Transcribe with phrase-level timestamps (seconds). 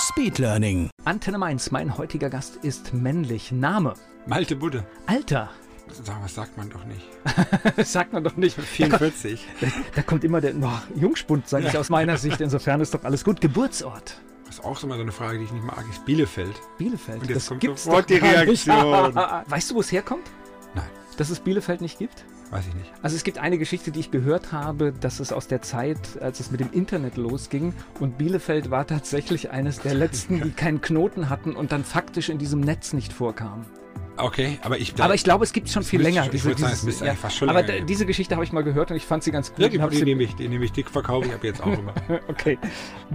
[0.00, 0.88] Speedlearning.
[1.04, 3.52] Antenne Mainz, mein heutiger Gast ist männlich.
[3.52, 3.94] Name?
[4.26, 4.86] Malte Budde.
[5.06, 5.50] Alter?
[5.92, 7.02] Sag, was sagt man doch nicht.
[7.76, 8.58] Das sagt man doch nicht.
[8.60, 9.46] 44.
[9.60, 12.40] Da, da kommt immer der oh, Jungspund, sage ich aus meiner Sicht.
[12.40, 13.40] Insofern ist doch alles gut.
[13.40, 14.20] Geburtsort?
[14.46, 16.54] Das ist auch so mal so eine Frage, die ich nicht mag, ist Bielefeld.
[16.78, 17.20] Bielefeld.
[17.20, 18.14] Und jetzt das kommt gibt's sofort die.
[18.14, 19.14] Reaktion.
[19.46, 20.30] weißt du, wo es herkommt?
[20.74, 22.24] Nein, Dass es Bielefeld nicht gibt?
[22.50, 22.90] Weiß ich nicht.
[23.02, 26.40] Also es gibt eine Geschichte, die ich gehört habe, dass es aus der Zeit, als
[26.40, 31.28] es mit dem Internet losging und Bielefeld war tatsächlich eines der letzten, die keinen Knoten
[31.30, 33.64] hatten und dann faktisch in diesem Netz nicht vorkam.
[34.16, 34.92] Okay, aber ich...
[35.00, 36.24] Aber ich glaube, es gibt schon viel länger.
[36.24, 38.52] schon- ich würde sagen, es müsste eigentlich fast schon aber da- diese Geschichte habe ich
[38.52, 39.60] mal gehört und ich fand sie ganz gut.
[39.60, 41.62] ja, und die, die, sie- nehme ich, die nehme ich dick verkaufe ich ab jetzt
[41.62, 41.94] auch immer.
[42.28, 42.58] okay.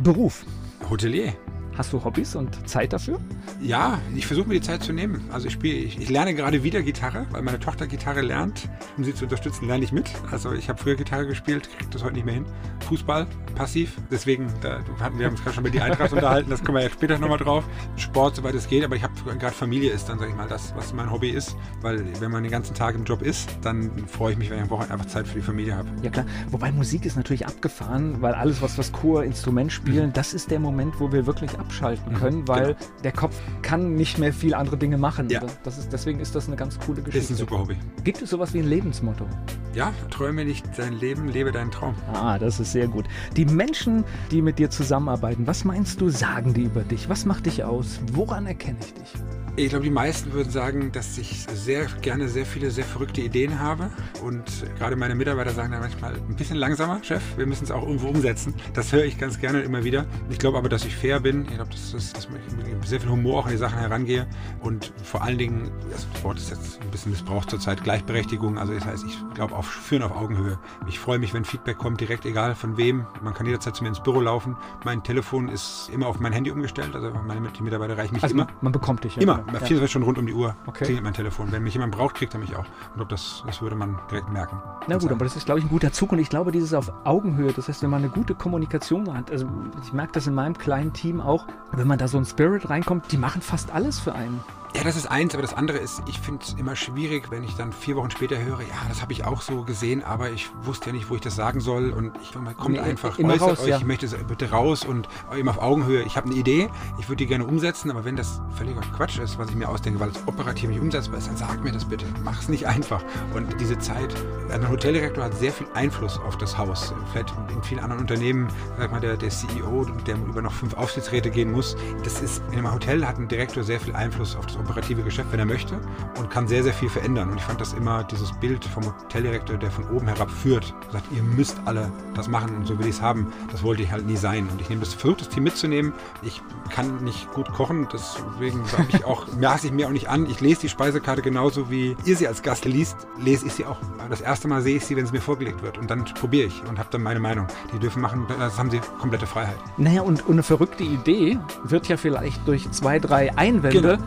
[0.01, 0.43] Beruf.
[0.89, 1.33] Hotelier.
[1.77, 3.19] Hast du Hobbys und Zeit dafür?
[3.61, 5.21] Ja, ich versuche mir die Zeit zu nehmen.
[5.31, 8.69] Also ich spiele, ich, ich lerne gerade wieder Gitarre, weil meine Tochter Gitarre lernt.
[8.97, 10.09] Um sie zu unterstützen, lerne ich mit.
[10.31, 12.45] Also ich habe früher Gitarre gespielt, kriege das heute nicht mehr hin.
[12.87, 13.93] Fußball, passiv.
[14.09, 16.89] Deswegen, da hatten wir uns gerade schon über die Eintracht unterhalten, das kommen wir ja
[16.89, 17.65] später nochmal drauf.
[17.97, 20.73] Sport, soweit es geht, aber ich habe gerade Familie ist dann, sage ich mal, das,
[20.75, 21.55] was mein Hobby ist.
[21.81, 24.63] Weil wenn man den ganzen Tag im Job ist, dann freue ich mich, wenn ich
[24.63, 25.89] am Wochenende einfach Zeit für die Familie habe.
[26.03, 26.25] Ja klar.
[26.51, 30.59] Wobei Musik ist natürlich abgefahren, weil alles, was was Chor, Instrument spielen, das ist der
[30.59, 34.77] Moment, wo wir wirklich abschalten Mhm, können, weil der Kopf kann nicht mehr viel andere
[34.77, 35.29] Dinge machen.
[35.29, 35.41] Ja.
[35.63, 37.17] Das ist, deswegen ist das eine ganz coole Geschichte.
[37.19, 37.75] Ist ein super Hobby.
[38.03, 39.25] Gibt es sowas wie ein Lebensmotto?
[39.73, 41.95] Ja, träume nicht dein Leben, lebe deinen Traum.
[42.13, 43.05] Ah, das ist sehr gut.
[43.35, 47.09] Die Menschen, die mit dir zusammenarbeiten, was meinst du, sagen die über dich?
[47.09, 47.99] Was macht dich aus?
[48.13, 49.13] Woran erkenne ich dich?
[49.57, 53.57] Ich glaube, die meisten würden sagen, dass ich sehr gerne sehr viele, sehr verrückte Ideen
[53.57, 53.89] habe.
[54.21, 54.43] Und
[54.77, 58.09] gerade meine Mitarbeiter sagen dann manchmal ein bisschen langsamer, Chef, wir müssen es auch irgendwo
[58.09, 58.53] umsetzen.
[58.73, 60.07] Das höre ich ganz gerne immer wieder.
[60.29, 61.43] Ich glaube aber, dass ich fair bin.
[61.43, 64.27] Ich glaube, dass, dass, dass ich mit sehr viel Humor auch an die Sachen herangehe.
[64.59, 68.57] Und vor allen Dingen, das Wort ist jetzt ein bisschen missbraucht zurzeit, Gleichberechtigung.
[68.59, 70.59] Also das heißt, ich glaube auf Führen auf Augenhöhe.
[70.89, 73.05] Ich freue mich, wenn Feedback kommt, direkt egal von wem.
[73.23, 74.57] Man kann jederzeit zu mir ins Büro laufen.
[74.83, 76.93] Mein Telefon ist immer auf mein Handy umgestellt.
[76.93, 78.45] Also meine Mitarbeiter reichen mich Also immer.
[78.47, 79.15] man, man bekommt dich.
[79.15, 79.21] ja.
[79.21, 79.59] Immer, Ja.
[79.59, 80.85] 24 Stunden rund um die Uhr Okay.
[80.85, 81.51] klingelt mein Telefon.
[81.51, 82.65] Wenn mich jemand braucht, kriegt er mich auch.
[82.95, 84.61] Und ob das, das würde man direkt merken.
[84.87, 86.91] Na gut, aber das ist, glaube ich, ein guter Zug und ich glaube, dieses auf
[87.03, 89.47] Augenhöhe, das heißt, wenn man eine gute Kommunikation hat, also
[89.83, 93.11] ich merke das in meinem kleinen Team auch, wenn man da so ein Spirit reinkommt,
[93.11, 94.39] die machen fast alles für einen.
[94.75, 97.55] Ja, das ist eins, aber das andere ist, ich finde es immer schwierig, wenn ich
[97.55, 100.87] dann vier Wochen später höre, ja, das habe ich auch so gesehen, aber ich wusste
[100.87, 103.59] ja nicht, wo ich das sagen soll und ich kommt Nee, einfach, immer äußert raus,
[103.61, 103.77] euch, ja.
[103.77, 106.03] ich möchte bitte raus und eben auf Augenhöhe.
[106.03, 106.69] Ich habe eine Idee,
[106.99, 109.97] ich würde die gerne umsetzen, aber wenn das völliger Quatsch ist, was ich mir ausdenke,
[110.01, 112.05] weil es operativ nicht umsetzbar ist, dann sagt mir das bitte.
[112.25, 113.01] Mach es nicht einfach.
[113.33, 114.13] Und diese Zeit,
[114.51, 116.93] ein Hoteldirektor hat sehr viel Einfluss auf das Haus.
[117.13, 121.29] Vielleicht in vielen anderen Unternehmen, sag mal, der, der CEO, der über noch fünf Aufsichtsräte
[121.31, 124.64] gehen muss, das ist, in einem Hotel hat ein Direktor sehr viel Einfluss auf das
[124.65, 125.79] operative Geschäft, wenn er möchte
[126.17, 127.29] und kann sehr, sehr viel verändern.
[127.29, 131.05] Und ich fand das immer dieses Bild vom Hoteldirektor, der von oben herab führt, sagt,
[131.15, 133.31] ihr müsst alle das machen und so will ich es haben.
[133.51, 134.49] Das wollte ich halt nie sein.
[134.49, 135.93] Und ich nehme das, versuche das Team mitzunehmen.
[136.23, 140.25] Ich kann nicht gut kochen, deswegen habe ich auch, maße ich mir auch nicht an.
[140.29, 143.77] Ich lese die Speisekarte genauso wie ihr sie als Gast liest, lese ich sie auch.
[144.09, 145.77] Das erste Mal sehe ich sie, wenn sie mir vorgelegt wird.
[145.77, 147.47] Und dann probiere ich und habe dann meine Meinung.
[147.73, 149.57] Die dürfen machen, das haben sie komplette Freiheit.
[149.77, 153.97] Naja, und, und eine verrückte Idee wird ja vielleicht durch zwei, drei Einwände Genau.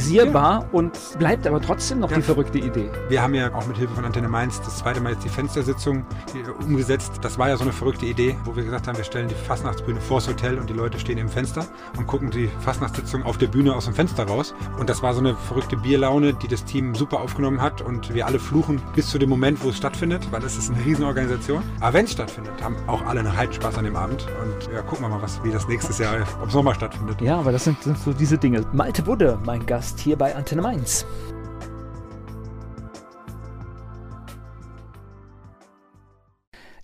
[0.00, 2.16] Realisierbar und bleibt aber trotzdem noch Ja.
[2.16, 2.90] die verrückte Idee.
[3.08, 6.04] Wir haben ja auch mit Hilfe von Antenne Mainz das zweite Mal jetzt die Fenstersitzung
[6.32, 7.12] hier umgesetzt.
[7.22, 10.00] Das war ja so eine verrückte Idee, wo wir gesagt haben, wir stellen die Fastnachtsbühne
[10.00, 11.64] vors Hotel und die Leute stehen im Fenster
[11.96, 14.54] und gucken die Fastnachtssitzung auf der Bühne aus dem Fenster raus.
[14.78, 18.26] Und das war so eine verrückte Bierlaune, die das Team super aufgenommen hat und wir
[18.26, 21.62] alle fluchen bis zu dem Moment, wo es stattfindet, weil es ist eine Riesenorganisation.
[21.80, 25.04] Aber wenn es stattfindet, haben auch alle einen Heidenspaß an dem Abend und ja, gucken
[25.04, 27.20] wir mal, was, wie das nächstes Jahr, ob es nochmal stattfindet.
[27.20, 28.64] Ja, aber das sind, sind so diese Dinge.
[28.72, 31.04] Malte Budde, mein Gast hier bei Antenne Mainz.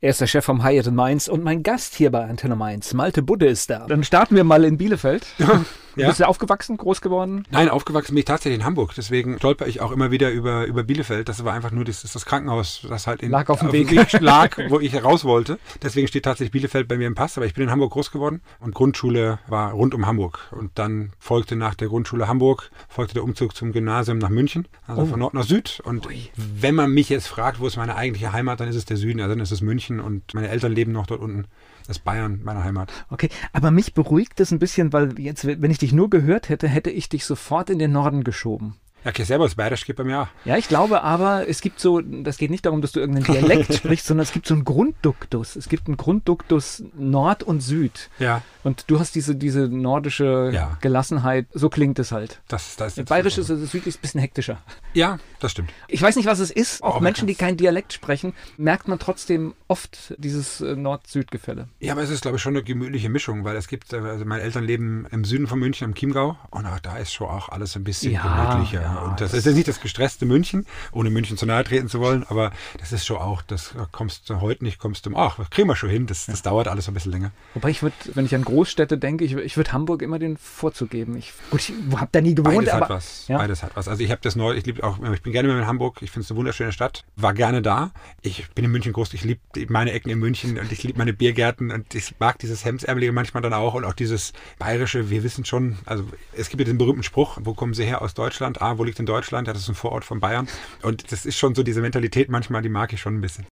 [0.01, 2.93] Er ist der Chef vom Hyatt in Mainz und mein Gast hier bei Antenne Mainz,
[2.95, 3.87] Malte Budde, ist da.
[3.87, 5.27] Dann starten wir mal in Bielefeld.
[5.97, 6.09] Du Ja.
[6.09, 7.45] bist ja aufgewachsen, groß geworden.
[7.51, 8.93] Nein, aufgewachsen bin ich tatsächlich in Hamburg.
[8.97, 11.29] Deswegen stolper ich auch immer wieder über, über Bielefeld.
[11.29, 13.91] Das war einfach nur das, das, Krankenhaus, das halt in, Lag auf dem Weg.
[14.21, 15.59] lag, wo ich raus wollte.
[15.83, 17.39] Deswegen steht tatsächlich Bielefeld bei mir im Pass.
[17.39, 20.39] Aber ich bin in Hamburg groß geworden und Grundschule war rund um Hamburg.
[20.51, 24.69] Und dann folgte nach der Grundschule Hamburg, folgte der Umzug zum Gymnasium nach München.
[24.87, 25.81] Also von Nord nach Süd.
[25.83, 26.07] Und
[26.37, 29.21] wenn man mich jetzt fragt, wo ist meine eigentliche Heimat, dann ist es der Süden.
[29.21, 31.47] Also dann ist es München und meine Eltern leben noch dort unten.
[31.87, 32.93] Das Bayern, meine Heimat.
[33.11, 36.67] Okay, aber mich beruhigt es ein bisschen, weil jetzt, wenn ich dich nur gehört hätte,
[36.67, 38.75] hätte ich dich sofort in den Norden geschoben.
[39.07, 40.27] Ja, okay, selber das Bayerisch geht bei mir auch.
[40.45, 43.73] Ja, ich glaube aber, es gibt so, das geht nicht darum, dass du irgendeinen Dialekt
[43.75, 45.55] sprichst, sondern es gibt so einen Grundduktus.
[45.55, 48.11] Es gibt einen Grundduktus Nord und Süd.
[48.19, 48.43] Ja.
[48.65, 50.77] Und du hast diese, diese nordische Ja.
[50.81, 51.47] Gelassenheit.
[51.53, 52.41] So klingt es halt.
[52.49, 54.59] Das, das ist Bayerisch ist es südlich ein bisschen hektischer.
[54.93, 55.71] Ja, das stimmt.
[55.87, 56.83] Ich weiß nicht, was es ist.
[56.83, 61.69] Auch Oh, Menschen, die kann's- kein Dialekt sprechen, merkt man trotzdem oft dieses äh, Nord-Süd-Gefälle.
[61.79, 64.25] Ja, aber es ist, glaube ich, schon eine gemütliche Mischung, weil es gibt, äh, also
[64.25, 67.51] meine Eltern leben im Süden von München, im Chiemgau, und auch da ist schon auch
[67.51, 68.83] alles ein bisschen Ja, gemütlicher.
[68.83, 71.89] ja, und das, das- ist jetzt nicht das gestresste München, ohne München zu nahe treten
[71.89, 75.17] zu wollen, aber das ist schon auch, das da kommst du heute nicht, kommst du,
[75.17, 77.31] ach, das kriegen wir schon hin, das, das dauert alles ein bisschen länger.
[77.55, 80.91] Wobei ich würde, wenn ich an Großstädte denke, ich, ich würde Hamburg immer den Vorzug
[80.91, 81.17] geben.
[81.17, 83.29] Ich, gut, ich habe da nie gewohnt, Beides hat aber was.
[83.29, 83.39] ja.
[83.39, 83.89] Beides hat was.
[83.89, 85.99] Also ich habe das neu, ich liebe auch, ich bin gerne immer in Hamburg.
[86.03, 87.05] Ich finde es eine wunderschöne Stadt.
[87.17, 87.91] War gerne da.
[88.23, 89.13] Ich bin in München groß.
[89.15, 92.65] Ich liebe meine Ecken in München und ich liebe meine Biergärten und ich mag dieses
[92.65, 95.11] Hemsärmelige manchmal dann auch und auch dieses bayerische.
[95.11, 98.15] Wir wissen schon, also es gibt ja den berühmten Spruch, wo kommen Sie her aus
[98.15, 98.63] Deutschland?
[98.63, 99.49] Ah, wo liegt in Deutschland?
[99.49, 100.49] Das ist ein Vorort von Bayern.
[100.83, 103.47] Und das ist schon so diese Mentalität manchmal, die mag ich schon ein bisschen.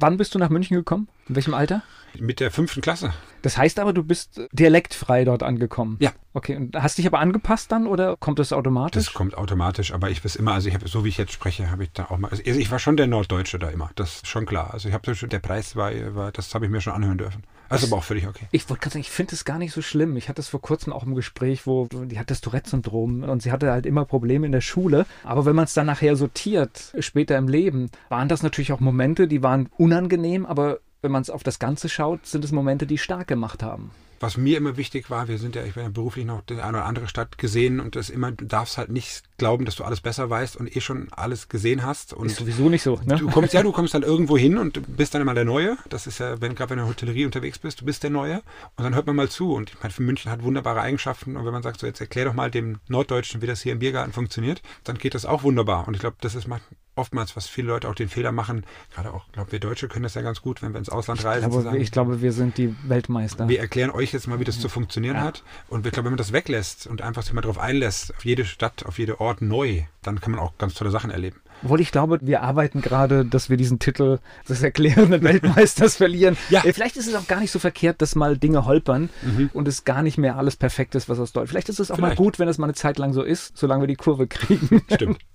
[0.00, 1.08] wann bist du nach München gekommen?
[1.28, 1.82] In welchem Alter?
[2.18, 3.12] Mit der fünften Klasse.
[3.42, 5.98] Das heißt aber, du bist dialektfrei dort angekommen.
[6.00, 6.12] Ja.
[6.32, 9.04] Okay, und hast dich aber angepasst dann oder kommt das automatisch?
[9.04, 11.70] Das kommt automatisch, aber ich weiß immer, also ich habe, so wie ich jetzt spreche,
[11.70, 14.28] habe ich da auch mal, also ich war schon der Norddeutsche da immer, das ist
[14.28, 14.72] schon klar.
[14.72, 17.42] Also ich habe schon, der Preis war, war das habe ich mir schon anhören dürfen.
[17.68, 18.46] Also aber auch völlig okay.
[18.50, 20.16] Ich wollte gerade sagen, ich finde es gar nicht so schlimm.
[20.16, 23.52] Ich hatte es vor kurzem auch im Gespräch, wo die hat das Tourette-Syndrom und sie
[23.52, 25.06] hatte halt immer Probleme in der Schule.
[25.24, 29.28] Aber wenn man es dann nachher sortiert, später im Leben, waren das natürlich auch Momente,
[29.28, 32.98] die waren unangenehm, aber wenn man es auf das Ganze schaut, sind es Momente, die
[32.98, 33.90] stark gemacht haben.
[34.20, 36.78] Was mir immer wichtig war, wir sind ja, ich bin ja beruflich noch die eine
[36.78, 40.00] oder andere Stadt gesehen und das immer, du darfst halt nicht glauben, dass du alles
[40.00, 42.12] besser weißt und eh schon alles gesehen hast.
[42.12, 43.16] Und Ist sowieso nicht so, ne?
[43.16, 45.76] Du kommst ja, du kommst dann irgendwo hin und du bist dann immer der Neue.
[45.88, 48.10] Das ist ja, wenn gerade wenn du in der Hotellerie unterwegs bist, du bist der
[48.10, 48.42] Neue.
[48.76, 49.52] Und dann hört man mal zu.
[49.52, 51.36] Und ich meine, München hat wunderbare Eigenschaften.
[51.36, 53.78] Und wenn man sagt, so jetzt erklär doch mal dem Norddeutschen, wie das hier im
[53.78, 55.86] Biergarten funktioniert, dann geht das auch wunderbar.
[55.86, 56.62] Und ich glaube, das ist macht
[56.98, 58.64] oftmals, was viele Leute auch den Fehler machen.
[58.94, 61.24] Gerade auch, ich glaube, wir Deutsche können das ja ganz gut, wenn wir ins Ausland
[61.24, 61.50] reisen.
[61.50, 63.48] zu Aber sagen, ich glaube, wir sind die Weltmeister.
[63.48, 65.22] wir erklären euch jetzt mal, wie das zu funktionieren Ja.
[65.22, 65.42] hat.
[65.68, 68.44] Und ich glaube, wenn man das weglässt und einfach sich mal darauf einlässt, auf jede
[68.44, 71.40] Stadt, auf jede Ort neu, dann kann man auch ganz tolle Sachen erleben.
[71.64, 76.36] Obwohl ich glaube, wir arbeiten gerade, dass wir diesen Titel des erklärenden Weltmeisters verlieren.
[76.50, 76.64] Ja.
[76.64, 79.08] Äh, Vielleicht ist es auch gar nicht so verkehrt, dass mal Dinge holpern
[79.54, 81.48] und es gar nicht mehr alles perfekt ist, was aus Deutsch.
[81.50, 82.18] Vielleicht ist es auch mal Vielleicht.
[82.18, 84.82] gut, wenn es mal eine Zeit lang so ist, solange wir die Kurve kriegen.
[84.92, 85.18] Stimmt.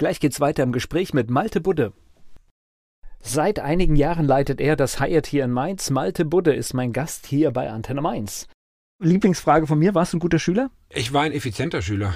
[0.00, 1.92] Gleich geht's weiter im Gespräch mit Malte Budde.
[3.22, 5.90] Seit einigen Jahren leitet er das Hyatt hier in Mainz.
[5.90, 8.48] Malte Budde ist mein Gast hier bei Antenne Mainz.
[8.98, 10.70] Lieblingsfrage von mir, warst du ein guter Schüler?
[10.88, 12.14] Ich war ein effizienter Schüler.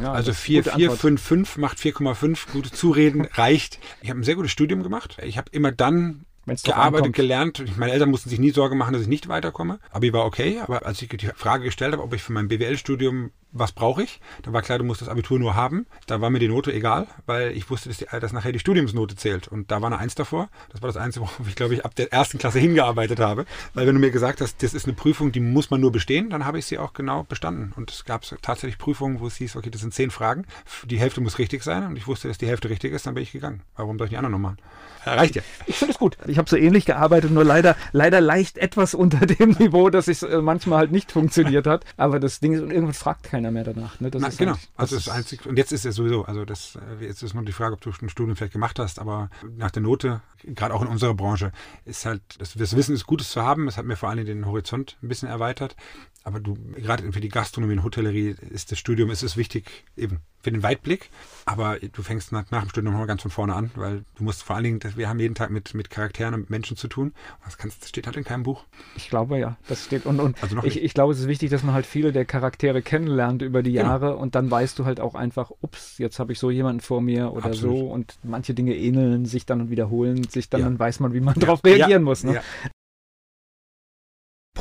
[0.00, 1.00] Ja, Also das ist 4, gute 4, Antwort.
[1.00, 2.52] 5, 5 macht 4,5.
[2.52, 3.80] Gute Zureden reicht.
[4.00, 5.18] Ich habe ein sehr gutes Studium gemacht.
[5.22, 7.62] Ich habe immer dann Wenn's gearbeitet, gelernt.
[7.76, 9.78] Meine Eltern mussten sich nie Sorgen machen, dass ich nicht weiterkomme.
[9.90, 10.58] Aber ich war okay.
[10.60, 14.20] Aber als ich die Frage gestellt habe, ob ich für mein BWL-Studium was brauche ich,
[14.42, 15.86] dann war klar, du musst das Abitur nur haben.
[16.06, 19.16] Da war mir die Note egal, weil ich wusste, dass, die, dass nachher die Studiumsnote
[19.16, 19.48] zählt.
[19.48, 20.48] Und da war eine Eins davor.
[20.70, 23.46] Das war das Einzige, worauf ich, glaube ich, ab der ersten Klasse hingearbeitet habe.
[23.74, 26.30] Weil wenn du mir gesagt hast, das ist eine Prüfung, die muss man nur bestehen,
[26.30, 27.72] dann habe ich sie auch genau bestanden.
[27.76, 30.46] Und es gab tatsächlich Prüfungen, wo es hieß, okay, das sind zehn Fragen.
[30.84, 31.86] Die Hälfte muss richtig sein.
[31.86, 33.62] Und ich wusste, dass die Hälfte richtig ist, dann bin ich gegangen.
[33.76, 34.58] Warum soll ich die anderen noch machen?
[35.06, 35.42] Reicht ja.
[35.66, 36.18] Ich finde es gut.
[36.26, 40.22] Ich habe so ähnlich gearbeitet, nur leider, leider leicht etwas unter dem Niveau, dass es
[40.22, 41.84] äh, manchmal halt nicht funktioniert hat.
[41.96, 44.00] Aber das Ding ist, und irgendwann fragt keiner mehr danach.
[44.00, 44.10] Ne?
[44.10, 44.52] Das Na, ist genau.
[44.52, 47.34] halt- also das ist einzig, und jetzt ist es sowieso, also das, äh, jetzt ist
[47.34, 50.74] nur die Frage, ob du ein Studium vielleicht gemacht hast, aber nach der Note, gerade
[50.74, 51.52] auch in unserer Branche,
[51.84, 53.68] ist halt, das, das Wissen ist Gutes zu haben.
[53.68, 55.76] Es hat mir vor allem den Horizont ein bisschen erweitert.
[56.22, 60.18] Aber du, gerade für die Gastronomie und Hotellerie ist das Studium, ist es wichtig, eben
[60.42, 61.08] für den Weitblick.
[61.46, 64.42] Aber du fängst nach, nach dem Studium nochmal ganz von vorne an, weil du musst
[64.42, 67.14] vor allen Dingen, wir haben jeden Tag mit, mit Charakteren und Menschen zu tun.
[67.44, 68.64] Das, kannst, das steht halt in keinem Buch.
[68.96, 70.04] Ich glaube ja, das steht.
[70.04, 72.26] Und, und Also noch ich, ich glaube, es ist wichtig, dass man halt viele der
[72.26, 73.84] Charaktere kennenlernt über die Genau.
[73.86, 77.00] Jahre und dann weißt du halt auch einfach, ups, jetzt habe ich so jemanden vor
[77.00, 77.78] mir oder Absolut.
[77.78, 80.66] so und manche Dinge ähneln sich dann und wiederholen sich dann, Ja.
[80.66, 81.40] dann weiß man, wie man Ja.
[81.40, 81.98] darauf reagieren Ja.
[82.00, 82.24] muss.
[82.24, 82.42] Ne?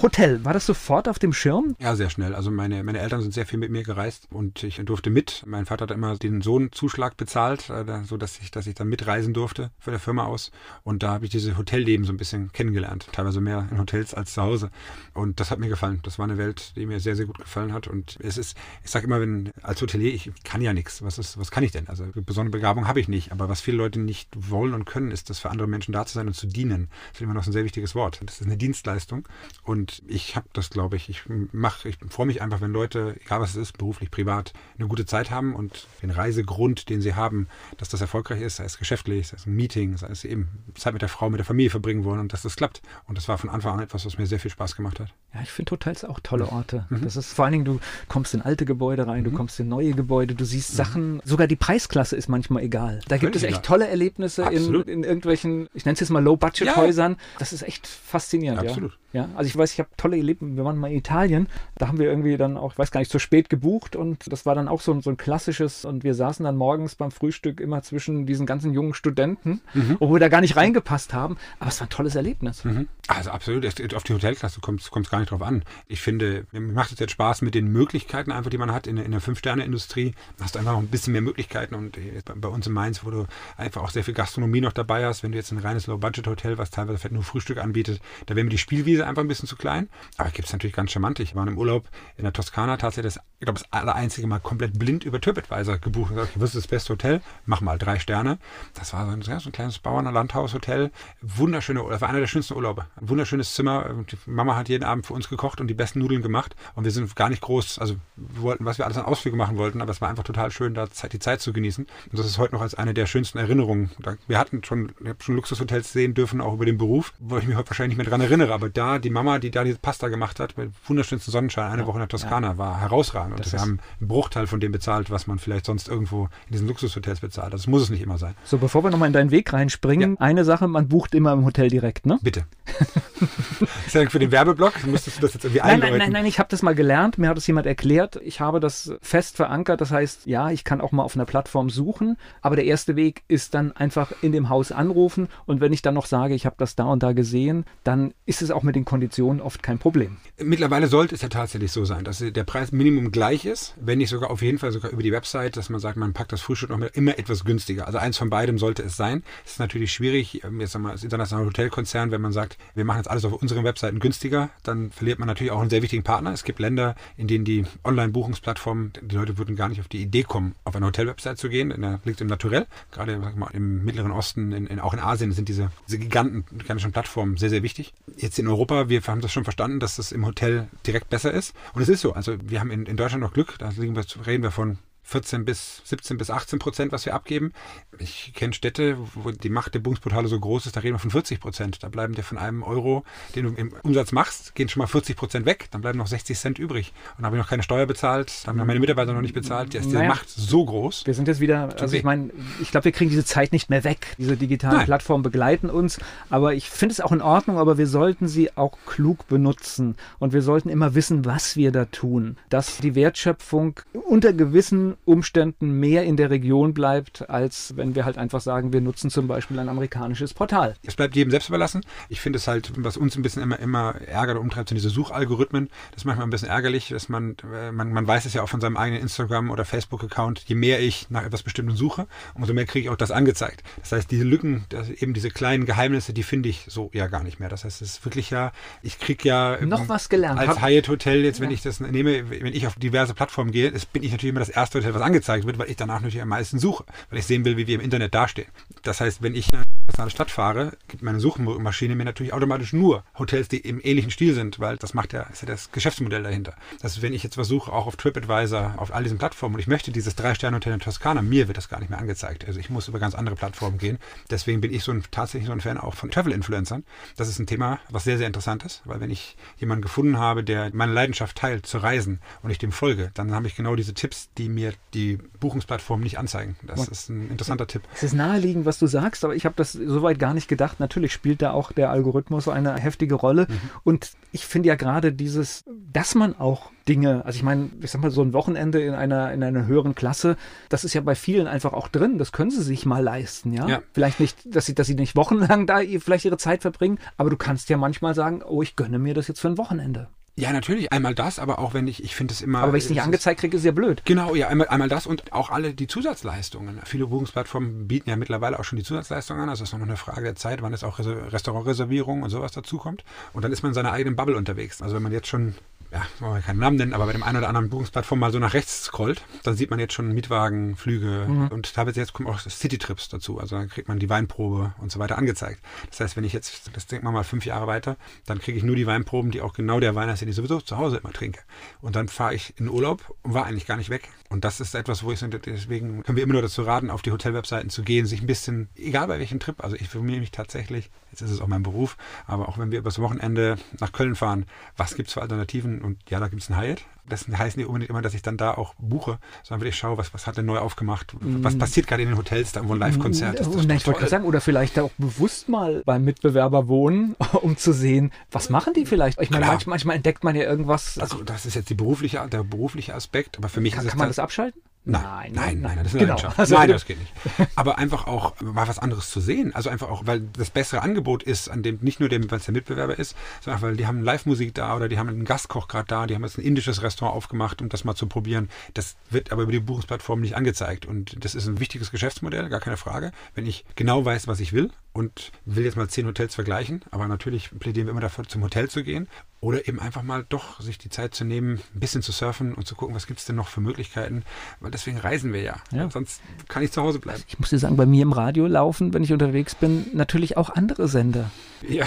[0.01, 1.75] Hotel, war das sofort auf dem Schirm?
[1.79, 2.33] Ja, sehr schnell.
[2.33, 5.43] Also meine, meine Eltern sind sehr viel mit mir gereist und ich durfte mit.
[5.45, 9.33] Mein Vater hat immer den Sohnzuschlag bezahlt, äh, so dass ich, dass ich dann mitreisen
[9.33, 10.51] durfte von der Firma aus.
[10.83, 13.09] Und da habe ich dieses Hotelleben so ein bisschen kennengelernt.
[13.11, 14.71] Teilweise mehr in Hotels als zu Hause.
[15.13, 15.99] Und das hat mir gefallen.
[16.03, 17.87] Das war eine Welt, die mir sehr, sehr gut gefallen hat.
[17.87, 18.55] Und es ist,
[18.85, 21.01] ich sage immer, wenn, als Hotelier, ich kann ja nichts.
[21.01, 21.89] Was ist, was kann ich denn?
[21.89, 23.33] Also besondere Begabung habe ich nicht.
[23.33, 26.13] Aber was viele Leute nicht wollen und können, ist, das für andere Menschen da zu
[26.13, 26.87] sein und zu dienen.
[27.09, 28.21] Das ist immer noch ein sehr wichtiges Wort.
[28.23, 29.27] Das ist eine Dienstleistung.
[29.63, 33.15] Und Und ich habe das, glaube ich, ich mache, ich freue mich einfach, wenn Leute,
[33.25, 37.15] egal was es ist, beruflich, privat, eine gute Zeit haben und den Reisegrund, den sie
[37.15, 40.49] haben, dass das erfolgreich ist, sei es geschäftlich, sei es ein Meeting, sei es eben
[40.75, 42.83] Zeit mit der Frau, mit der Familie verbringen wollen und dass das klappt.
[43.07, 45.11] Und das war von Anfang an etwas, was mir sehr viel Spaß gemacht hat.
[45.33, 46.85] Ja, ich finde Hotels auch tolle Orte.
[46.89, 47.01] Mhm.
[47.01, 49.25] Das ist vor allen Dingen, du kommst in alte Gebäude rein, mhm.
[49.25, 50.75] du kommst in neue Gebäude, du siehst mhm.
[50.75, 53.01] Sachen, sogar die Preisklasse ist manchmal egal.
[53.07, 57.13] Da gibt es echt tolle Erlebnisse in, in, irgendwelchen, ich nenne es jetzt mal Low-Budget-Häusern.
[57.13, 57.17] Ja.
[57.39, 58.59] Das ist echt faszinierend.
[58.59, 58.97] Absolut.
[59.13, 59.23] Ja.
[59.23, 60.55] ja, also ich weiß, ich habe tolle Erlebnisse.
[60.55, 61.47] Wir waren mal in Italien,
[61.77, 64.45] da haben wir irgendwie dann auch, ich weiß gar nicht, zu spät gebucht und das
[64.45, 67.81] war dann auch so, so ein klassisches und wir saßen dann morgens beim Frühstück immer
[67.81, 69.97] zwischen diesen ganzen jungen Studenten, mhm.
[69.99, 72.65] obwohl wir da gar nicht reingepasst haben, aber es war ein tolles Erlebnis.
[72.65, 72.87] Mhm.
[73.07, 75.63] Also absolut, auf die Hotelklasse kommt es gar nicht drauf an.
[75.87, 78.97] Ich finde, mir macht es jetzt Spaß mit den Möglichkeiten einfach, die man hat in,
[78.97, 80.13] in der Fünf-Sterne-Industrie.
[80.39, 81.97] Hast du einfach noch ein bisschen mehr Möglichkeiten und
[82.35, 83.25] bei uns in Mainz, wo du
[83.57, 86.69] einfach auch sehr viel Gastronomie noch dabei hast, wenn du jetzt ein reines Low-Budget-Hotel, was
[86.69, 89.89] teilweise vielleicht nur Frühstück anbietet, da wäre mir die Spielwiese einfach ein bisschen zu klein.
[90.17, 91.19] Aber gibt es natürlich ganz charmant.
[91.19, 91.87] Ich war im Urlaub
[92.17, 95.77] in der Toskana tatsächlich das, ich glaube, das aller einzige Mal komplett blind über TripAdvisor
[95.77, 98.39] gebucht und gesagt, ich wusste das beste Hotel, mach mal drei Sterne.
[98.73, 100.91] Das war so ein, ja, so ein kleines Bauern- Landhaus-Hotel.
[101.21, 102.85] Wunderschöne, das war einer der schönsten Urlaube.
[102.99, 104.03] Ein wunderschönes Zimmer.
[104.09, 106.55] Die Mama hat jeden Abend für uns gekocht und die besten Nudeln gemacht.
[106.75, 109.57] Und wir sind gar nicht groß, also wir wollten, was wir alles an Ausflüge machen
[109.57, 111.85] wollten, aber es war einfach total schön, da die Zeit zu genießen.
[111.85, 113.91] Und das ist heute noch als eine der schönsten Erinnerungen.
[114.27, 117.45] Wir hatten schon, ich habe schon Luxushotels sehen dürfen, auch über den Beruf, wo ich
[117.47, 118.53] mich heute wahrscheinlich nicht mehr dran erinnere.
[118.53, 121.87] Aber da, die Mama, die da diese Pasta gemacht hat, mit wunderschönsten Sonnenschein, eine ja,
[121.87, 122.57] Woche in der Toskana, ja.
[122.57, 123.37] war herausragend.
[123.37, 126.67] Und wir haben einen Bruchteil von dem bezahlt, was man vielleicht sonst irgendwo in diesen
[126.67, 127.53] Luxushotels bezahlt.
[127.53, 128.35] Das muss es nicht immer sein.
[128.43, 130.21] So, bevor wir nochmal in deinen Weg reinspringen, ja.
[130.21, 132.19] eine Sache, man bucht immer im Hotel direkt, ne?
[132.21, 132.45] Bitte.
[133.85, 135.97] ist ja für den Werbeblock, müsstest du das jetzt irgendwie einläuten?
[135.97, 138.19] Nein, nein, nein, ich habe das mal gelernt, mir hat das jemand erklärt.
[138.23, 141.69] Ich habe das fest verankert, das heißt, ja, ich kann auch mal auf einer Plattform
[141.69, 145.81] suchen, aber der erste Weg ist dann einfach in dem Haus anrufen und wenn ich
[145.81, 148.75] dann noch sage, ich habe das da und da gesehen, dann ist es auch mit
[148.75, 150.17] den Konditionen oft kein Problem.
[150.37, 154.09] Mittlerweile sollte es ja tatsächlich so sein, dass der Preis Minimum gleich ist, wenn nicht
[154.09, 156.69] sogar auf jeden Fall sogar über die Website, dass man sagt, man packt das Frühstück
[156.69, 157.87] noch immer etwas günstiger.
[157.87, 159.23] Also eins von beidem sollte es sein.
[159.45, 162.85] Es ist natürlich schwierig, ähm, jetzt sagen wir als internationaler Hotelkonzern, wenn man sagt, wir
[162.85, 166.03] machen jetzt alles auf unseren Webseiten günstiger, dann verliert man natürlich auch einen sehr wichtigen
[166.03, 166.31] Partner.
[166.31, 170.23] Es gibt Länder, in denen die Online-Buchungsplattformen, die Leute würden gar nicht auf die Idee
[170.23, 171.69] kommen, auf eine Hotel-Website zu gehen.
[171.69, 172.67] Der liegt im Naturell.
[172.91, 176.91] Gerade mal, im Mittleren Osten, in, in, auch in Asien sind diese, diese Giganten, gigantischen
[176.91, 177.93] Plattformen sehr, sehr wichtig.
[178.17, 181.55] Jetzt in Europa, wir haben das schon verstanden, dass das im Hotel direkt besser ist.
[181.73, 182.13] Und es ist so.
[182.13, 183.55] Also wir haben in, in Deutschland noch Glück.
[183.59, 184.77] Da reden wir von
[185.09, 187.51] 14 bis 17 bis 18 Prozent, was wir abgeben.
[187.97, 191.09] Ich kenne Städte, wo die Macht der Buchungsportale so groß ist, da reden wir von
[191.09, 191.81] 40 Prozent.
[191.81, 193.03] Da bleiben dir von einem Euro,
[193.35, 195.67] den du im Umsatz machst, gehen schon mal 40 Prozent weg.
[195.71, 196.93] Dann bleiben noch 60 Cent übrig.
[197.17, 199.73] Und habe ich noch keine Steuer bezahlt, da haben meine Mitarbeiter noch nicht bezahlt.
[199.73, 201.07] Da ist naja, die Macht so groß.
[201.07, 202.29] Wir sind jetzt wieder, also ich meine,
[202.61, 204.15] ich glaube, wir kriegen diese Zeit nicht mehr weg.
[204.19, 204.85] Diese digitalen Nein.
[204.85, 205.99] Plattformen begleiten uns.
[206.29, 209.95] Aber ich finde es auch in Ordnung, aber wir sollten sie auch klug benutzen.
[210.19, 212.37] Und wir sollten immer wissen, was wir da tun.
[212.49, 218.17] Dass die Wertschöpfung unter gewissen Umständen mehr in der Region bleibt, als wenn wir halt
[218.17, 220.75] einfach sagen, wir nutzen zum Beispiel ein amerikanisches Portal.
[220.83, 221.81] Es bleibt jedem selbst überlassen.
[222.09, 224.89] Ich finde es halt, was uns ein bisschen immer, immer ärgert und umtreibt, sind diese
[224.89, 225.69] Suchalgorithmen.
[225.91, 228.49] Das ist manchmal ein bisschen ärgerlich, dass man, äh, man, man weiß es ja auch
[228.49, 232.65] von seinem eigenen Instagram- oder Facebook-Account, je mehr ich nach etwas Bestimmten suche, umso mehr
[232.65, 233.63] kriege ich auch das angezeigt.
[233.79, 234.65] Das heißt, diese Lücken,
[234.99, 237.49] eben diese kleinen Geheimnisse, die finde ich so ja gar nicht mehr.
[237.49, 238.51] Das heißt, es ist wirklich ja,
[238.81, 240.39] ich kriege ja noch was gelernt.
[240.39, 241.55] Als Hyatt Hotel, jetzt wenn ja.
[241.55, 244.79] ich das nehme, wenn ich auf diverse Plattformen gehe, bin ich natürlich immer das erste
[244.79, 247.57] Hotel, was angezeigt wird, weil ich danach natürlich am meisten suche, weil ich sehen will,
[247.57, 248.47] wie wir im Internet dastehen.
[248.83, 249.47] Das heißt, wenn ich
[249.95, 254.11] in eine Stadt fahre, gibt meine Suchmaschine mir natürlich automatisch nur Hotels, die im ähnlichen
[254.11, 256.53] Stil sind, weil das macht ja, ist ja das Geschäftsmodell dahinter.
[256.81, 259.61] Das ist, wenn ich jetzt was suche, auch auf TripAdvisor, auf all diesen Plattformen und
[259.61, 262.45] ich möchte dieses Drei-Sterne-Hotel in Toskana, mir wird das gar nicht mehr angezeigt.
[262.45, 263.97] Also ich muss über ganz andere Plattformen gehen.
[264.29, 266.83] Deswegen bin ich so ein, tatsächlich so ein Fan auch von Travel-Influencern.
[267.17, 270.43] Das ist ein Thema, was sehr, sehr interessant ist, weil wenn ich jemanden gefunden habe,
[270.43, 273.93] der meine Leidenschaft teilt zu reisen und ich dem folge, dann habe ich genau diese
[273.93, 276.55] Tipps, die mir die Buchungsplattformen nicht anzeigen.
[276.63, 277.83] Das ist ein interessanter Tipp.
[277.93, 280.79] Es ist naheliegend, was du sagst, aber ich habe das soweit gar nicht gedacht.
[280.79, 283.47] Natürlich spielt da auch der Algorithmus eine heftige Rolle.
[283.49, 283.59] Mhm.
[283.83, 288.01] Und ich finde ja gerade dieses, dass man auch Dinge, also ich meine, ich sag
[288.01, 290.37] mal, so ein Wochenende in einer, in einer höheren Klasse,
[290.69, 292.17] das ist ja bei vielen einfach auch drin.
[292.17, 293.67] Das können sie sich mal leisten, ja.
[293.67, 293.81] ja.
[293.93, 297.37] Vielleicht nicht, dass sie, dass sie nicht wochenlang da vielleicht ihre Zeit verbringen, aber du
[297.37, 300.09] kannst ja manchmal sagen, oh, ich gönne mir das jetzt für ein Wochenende.
[300.39, 300.91] Ja, natürlich.
[300.91, 302.59] Einmal das, aber auch wenn ich, ich finde es immer.
[302.59, 304.01] Aber wenn ich es nicht angezeigt kriege, ist ja blöd.
[304.05, 306.79] Genau, ja, einmal, einmal das und auch alle die Zusatzleistungen.
[306.85, 309.49] Viele Buchungsplattformen bieten ja mittlerweile auch schon die Zusatzleistungen an.
[309.49, 313.03] Also es ist noch eine Frage der Zeit, wann es auch Restaurantreservierungen und sowas dazukommt.
[313.33, 314.81] Und dann ist man in seiner eigenen Bubble unterwegs.
[314.81, 315.55] Also wenn man jetzt schon
[315.91, 318.39] ja, wollen wir keinen Namen nennen, aber bei dem einen oder anderen Buchungsplattform mal so
[318.39, 321.47] nach rechts scrollt, dann sieht man jetzt schon Mietwagen, Flüge mhm.
[321.47, 323.39] und teilweise jetzt kommen auch Citytrips dazu.
[323.39, 325.61] Also dann kriegt man die Weinprobe und so weiter angezeigt.
[325.89, 328.63] Das heißt, wenn ich jetzt, das denkt man mal fünf Jahre weiter, dann kriege ich
[328.63, 331.13] nur die Weinproben, die auch genau der Wein ist, den ich sowieso zu Hause immer
[331.13, 331.41] trinke.
[331.81, 334.09] Und dann fahre ich in Urlaub und war eigentlich gar nicht weg.
[334.29, 337.11] Und das ist etwas, wo ich deswegen können wir immer nur dazu raten, auf die
[337.11, 340.91] Hotelwebseiten zu gehen, sich ein bisschen, egal bei welchem Trip, also ich informiere mich tatsächlich,
[341.09, 344.45] jetzt ist es auch mein Beruf, aber auch wenn wir übers Wochenende nach Köln fahren,
[344.77, 345.81] was gibt es für Alternativen?
[345.81, 348.37] Und ja, da gibt es ein Hyatt, das heißt nicht unbedingt immer, dass ich dann
[348.37, 351.59] da auch buche, sondern wirklich schaue, was, was hat denn neu aufgemacht, was mm.
[351.59, 353.47] passiert gerade in den Hotels, da wo ein Live-Konzert ist.
[353.47, 358.11] Und ich wollte sagen, oder vielleicht auch bewusst mal beim Mitbewerber wohnen, um zu sehen,
[358.31, 359.19] was machen die vielleicht?
[359.21, 360.97] Ich meine, manchmal, manchmal, entdeckt man ja irgendwas.
[360.99, 363.99] Also das ist jetzt die berufliche, der berufliche Aspekt, aber für mich kann, ist kann
[363.99, 364.61] man das abschalten?
[364.85, 366.17] Nein, nein, nein, nein, das genau.
[366.37, 367.13] Also nein, das geht nicht.
[367.55, 369.53] Aber einfach auch mal was anderes zu sehen.
[369.53, 372.45] Also einfach auch, weil das bessere Angebot ist, an dem nicht nur dem, weil es
[372.45, 375.67] der Mitbewerber ist, sondern auch, weil die haben Live-Musik da oder die haben einen Gastkoch
[375.67, 378.49] gerade da, die haben jetzt ein indisches Restaurant aufgemacht, um das mal zu probieren.
[378.73, 380.85] Das wird aber über die Buchungsplattform nicht angezeigt.
[380.85, 383.11] Und das ist ein wichtiges Geschäftsmodell, gar keine Frage.
[383.35, 387.07] Wenn ich genau weiß, was ich will und will jetzt mal zehn Hotels vergleichen, aber
[387.07, 389.07] natürlich plädieren wir immer dafür, zum Hotel zu gehen
[389.39, 392.67] oder eben einfach mal doch sich die Zeit zu nehmen, ein bisschen zu surfen und
[392.67, 394.23] zu gucken, was gibt es denn noch für Möglichkeiten,
[394.59, 395.57] weil deswegen reisen wir ja.
[395.71, 395.89] ja.
[395.89, 397.23] Sonst kann ich zu Hause bleiben.
[397.27, 400.49] Ich muss dir sagen, bei mir im Radio laufen, wenn ich unterwegs bin, natürlich auch
[400.49, 401.31] andere Sender.
[401.67, 401.85] Ja.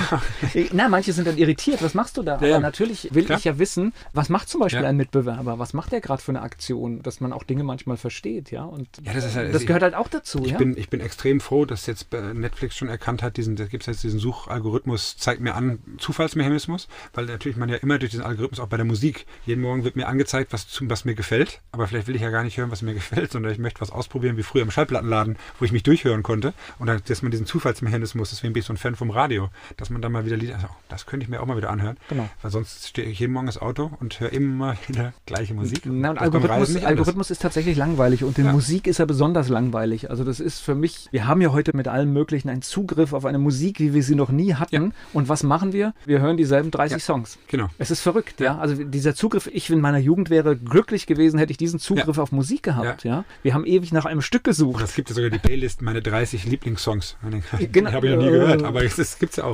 [0.72, 2.38] Na, manche sind dann irritiert, was machst du da?
[2.40, 3.38] Ja, Aber natürlich will klar.
[3.38, 4.88] ich ja wissen, was macht zum Beispiel ja.
[4.88, 8.50] ein Mitbewerber, was macht der gerade für eine Aktion, dass man auch Dinge manchmal versteht,
[8.50, 8.64] ja.
[8.64, 10.42] Und ja, das, ist halt, das gehört halt auch dazu.
[10.44, 10.58] Ich, ja?
[10.58, 13.86] bin, ich bin extrem froh, dass jetzt Netflix schon erkannt hat, diesen, da gibt es
[13.86, 18.60] jetzt diesen Suchalgorithmus, zeigt mir an, Zufallsmechanismus, weil natürlich man ja immer durch diesen Algorithmus
[18.60, 22.08] auch bei der Musik, jeden Morgen wird mir angezeigt, was, was mir gefällt, aber vielleicht
[22.08, 24.42] will ich ja gar nicht hören, was mir gefällt, sondern ich möchte was ausprobieren, wie
[24.42, 26.54] früher im Schallplattenladen, wo ich mich durchhören konnte.
[26.78, 29.90] Und dann, dass man diesen Zufallsmechanismus, deswegen bin ich so ein Fan vom Radio, dass
[29.90, 31.96] man dann mal wieder Lieder, also, das könnte ich mir auch mal wieder anhören.
[32.08, 32.28] Genau.
[32.40, 35.82] Weil sonst stehe ich jeden Morgen ins Auto und höre immer wieder gleiche Musik.
[35.84, 38.52] Na, und Algorithmus, Algorithmus ist tatsächlich langweilig und in ja.
[38.52, 40.10] Musik ist er besonders langweilig.
[40.10, 43.24] Also das ist für mich, wir haben ja heute mit allem Möglichen einen Zugriff auf
[43.24, 44.86] eine Musik, wie wir sie noch nie hatten.
[44.86, 44.90] Ja.
[45.12, 45.94] Und was machen wir?
[46.04, 46.98] Wir hören dieselben 30 ja.
[46.98, 47.38] Songs.
[47.48, 47.68] Genau.
[47.78, 48.58] Es ist verrückt, ja.
[48.58, 52.32] Also dieser Zugriff, ich in meiner Jugend wäre glücklich gewesen, hätte ich diesen Zugriff auf
[52.32, 53.24] Musik gehabt, ja.
[53.42, 54.82] Wir haben ewig nach einem Stück gesucht.
[54.82, 57.16] Es gibt ja sogar die Playlist, meine 30 Lieblingssongs.
[57.72, 57.90] Genau.
[57.90, 59.51] Die habe ich noch nie gehört, aber es gibt es ja auch.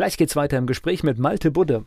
[0.00, 1.84] Gleich geht's weiter im Gespräch mit Malte Budde.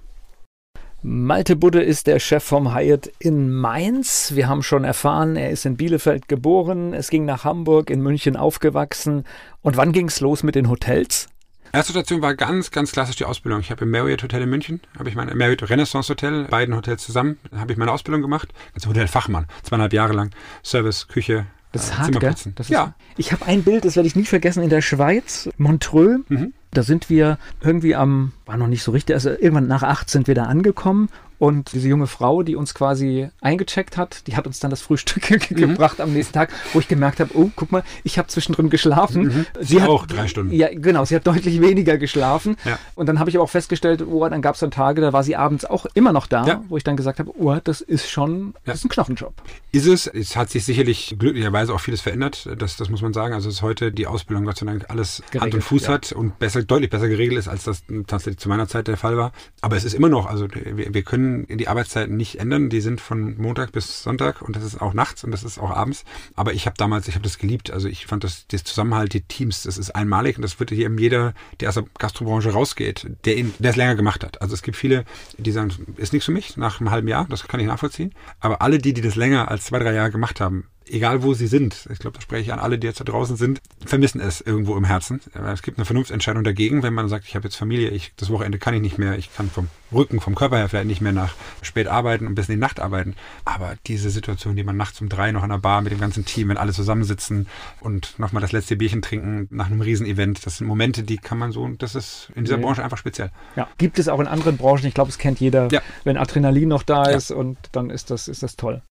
[1.01, 4.33] Malte Budde ist der Chef vom Hyatt in Mainz.
[4.35, 8.37] Wir haben schon erfahren, er ist in Bielefeld geboren, es ging nach Hamburg, in München
[8.37, 9.25] aufgewachsen.
[9.63, 11.27] Und wann ging's los mit den Hotels?
[11.71, 13.61] Erste Station war ganz, ganz klassisch die Ausbildung.
[13.61, 17.03] Ich habe im Marriott Hotel in München, habe ich mein Marriott Renaissance Hotel, beiden Hotels
[17.03, 18.49] zusammen, habe ich meine Ausbildung gemacht.
[18.75, 20.29] Als Hotelfachmann, zweieinhalb Jahre lang.
[20.63, 22.35] Service, Küche, das ist äh, hart, gell?
[22.55, 22.93] Das ist, ja.
[23.17, 26.21] Ich habe ein Bild, das werde ich nie vergessen, in der Schweiz, Montreux.
[26.29, 26.53] Mhm.
[26.71, 30.27] Da sind wir irgendwie am, war noch nicht so richtig, also irgendwann nach acht sind
[30.27, 31.09] wir da angekommen
[31.39, 35.29] und diese junge Frau, die uns quasi eingecheckt hat, die hat uns dann das Frühstück
[35.51, 35.55] mhm.
[35.55, 39.23] gebracht am nächsten Tag, wo ich gemerkt habe, oh, guck mal, ich habe zwischendrin geschlafen.
[39.23, 39.45] Mhm.
[39.59, 40.53] Sie, sie hat, auch drei Stunden.
[40.53, 42.55] Ja, genau, sie hat deutlich weniger geschlafen.
[42.65, 42.79] Ja.
[42.95, 45.23] Und dann habe ich aber auch festgestellt, oh, dann gab es dann Tage, da war
[45.23, 46.63] sie abends auch immer noch da, ja.
[46.69, 49.33] wo ich dann gesagt habe, oh, das ist schon, das ist ein Knochenjob.
[49.71, 53.33] Ist es, es hat sich sicherlich glücklicherweise auch vieles verändert, das, das muss man sagen.
[53.33, 56.11] Also es ist heute die Ausbildung Gott sei Dank alles geregelt, Hand und Fuß hat
[56.11, 59.31] und besser, deutlich besser geregelt ist, als das tatsächlich zu meiner Zeit der Fall war.
[59.61, 62.69] Aber es ist immer noch, also wir, wir können die Arbeitszeiten nicht ändern.
[62.69, 65.71] Die sind von Montag bis Sonntag und das ist auch nachts und das ist auch
[65.71, 66.03] abends.
[66.35, 67.71] Aber ich habe damals, ich habe das geliebt.
[67.71, 70.85] Also ich fand das, das Zusammenhalt, die Teams, das ist einmalig und das wird hier
[70.85, 74.41] eben jeder, der aus der Gastrobranche rausgeht, der, ihn, der es länger gemacht hat.
[74.41, 75.05] Also es gibt viele,
[75.37, 78.13] die sagen, ist nichts für mich nach einem halben Jahr, das kann ich nachvollziehen.
[78.39, 81.47] Aber alle die, die das länger als zwei, drei Jahre gemacht haben, egal wo sie
[81.47, 84.41] sind, ich glaube, da spreche ich an alle, die jetzt da draußen sind, vermissen es
[84.41, 85.19] irgendwo im Herzen.
[85.51, 88.59] Es gibt eine Vernunftsentscheidung dagegen, wenn man sagt, ich habe jetzt Familie, ich, das Wochenende
[88.59, 91.33] kann ich nicht mehr, ich kann vom Rücken, vom Körper her vielleicht nicht mehr nach
[91.61, 93.15] spät arbeiten und bis in die Nacht arbeiten.
[93.45, 96.25] Aber diese Situation, die man nachts um drei noch an der Bar mit dem ganzen
[96.25, 97.47] Team, wenn alle zusammensitzen
[97.81, 101.51] und nochmal das letzte Bierchen trinken nach einem Riesenevent, das sind Momente, die kann man
[101.51, 102.61] so, das ist in dieser ja.
[102.61, 103.31] Branche einfach speziell.
[103.55, 105.81] Ja, gibt es auch in anderen Branchen, ich glaube, es kennt jeder, ja.
[106.03, 108.81] wenn Adrenalin noch da ist und dann ist das, ist das toll.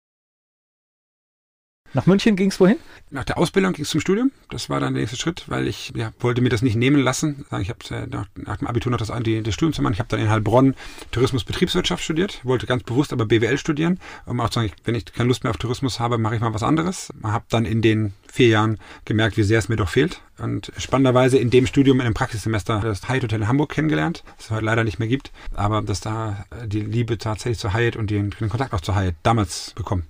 [1.94, 2.78] Nach München ging es wohin?
[3.10, 4.30] Nach der Ausbildung ging es zum Studium.
[4.48, 7.44] Das war dann der nächste Schritt, weil ich ja, wollte mir das nicht nehmen lassen.
[7.60, 9.92] Ich habe äh, nach, nach, dem Abitur noch das, die, das Studium zu machen.
[9.92, 10.74] Ich habe dann in Heilbronn
[11.10, 15.04] Tourismus Betriebswirtschaft studiert, wollte ganz bewusst aber BWL studieren, um auch zu sagen, wenn ich
[15.04, 17.12] keine Lust mehr auf Tourismus habe, mache ich mal was anderes.
[17.22, 20.22] Habe dann in den vier Jahren gemerkt, wie sehr es mir doch fehlt.
[20.38, 24.46] Und spannenderweise in dem Studium, in dem Praxissemester, das Hyatt Hotel in Hamburg kennengelernt, das
[24.46, 28.10] es heute leider nicht mehr gibt, aber dass da die Liebe tatsächlich zu Hyatt und
[28.10, 30.04] den, den Kontakt auch zu Hyatt damals bekommen.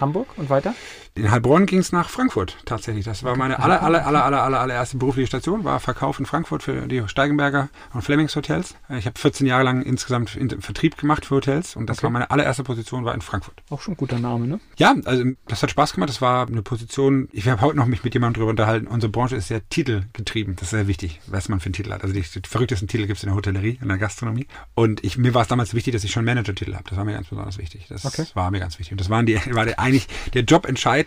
[0.00, 0.74] Hamburg und weiter?
[1.18, 3.04] In Heilbronn ging es nach Frankfurt tatsächlich.
[3.04, 6.62] Das war meine aller, aller, aller, aller, aller, allererste berufliche Station, war Verkauf in Frankfurt
[6.62, 8.76] für die Steigenberger und Flemings Hotels.
[8.96, 12.04] Ich habe 14 Jahre lang insgesamt Vertrieb gemacht für Hotels und das okay.
[12.04, 13.62] war meine allererste Position, war in Frankfurt.
[13.68, 14.60] Auch schon ein guter Name, ne?
[14.76, 16.08] Ja, also das hat Spaß gemacht.
[16.08, 18.86] Das war eine Position, ich habe heute noch mich mit jemandem darüber unterhalten.
[18.86, 20.54] Unsere Branche ist sehr titelgetrieben.
[20.54, 22.02] Das ist sehr wichtig, was man für einen Titel hat.
[22.02, 24.46] Also die, die verrücktesten Titel gibt es in der Hotellerie, in der Gastronomie.
[24.76, 26.84] Und ich, mir war es damals wichtig, dass ich schon Manager-Titel habe.
[26.88, 27.86] Das war mir ganz besonders wichtig.
[27.88, 28.24] Das okay.
[28.34, 28.92] war mir ganz wichtig.
[28.92, 30.42] Und das waren die, war der, eigentlich der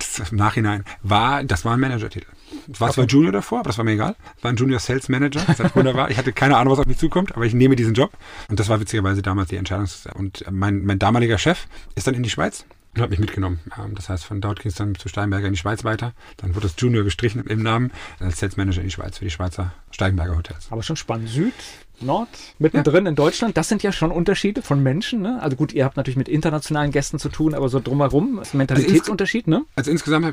[0.01, 2.27] Jobentscheid im Nachhinein war, das war ein Manager-Titel.
[2.67, 2.95] War okay.
[2.95, 4.15] zwar Junior davor, aber das war mir egal.
[4.41, 5.41] War ein Junior Sales Manager.
[5.45, 6.09] Das hat wunderbar.
[6.11, 8.11] Ich hatte keine Ahnung, was auf mich zukommt, aber ich nehme diesen Job.
[8.49, 9.87] Und das war witzigerweise damals die Entscheidung.
[10.15, 13.59] Und mein, mein damaliger Chef ist dann in die Schweiz und hat mich mitgenommen.
[13.77, 16.13] Ähm, das heißt, von dort ging es dann zu Steinberger in die Schweiz weiter.
[16.37, 19.31] Dann wurde das Junior gestrichen im Namen als Sales Manager in die Schweiz für die
[19.31, 20.67] Schweizer Steigenberger Hotels.
[20.71, 21.29] Aber schon spannend.
[21.29, 21.53] Süd,
[22.01, 23.09] Nord, mittendrin ja.
[23.09, 23.57] in Deutschland.
[23.57, 25.21] Das sind ja schon Unterschiede von Menschen.
[25.21, 25.41] Ne?
[25.41, 28.57] Also gut, ihr habt natürlich mit internationalen Gästen zu tun, aber so drumherum ist ein
[28.57, 29.47] Mentalitätsunterschied.
[29.47, 29.65] Also, ne?
[29.75, 30.25] also insgesamt,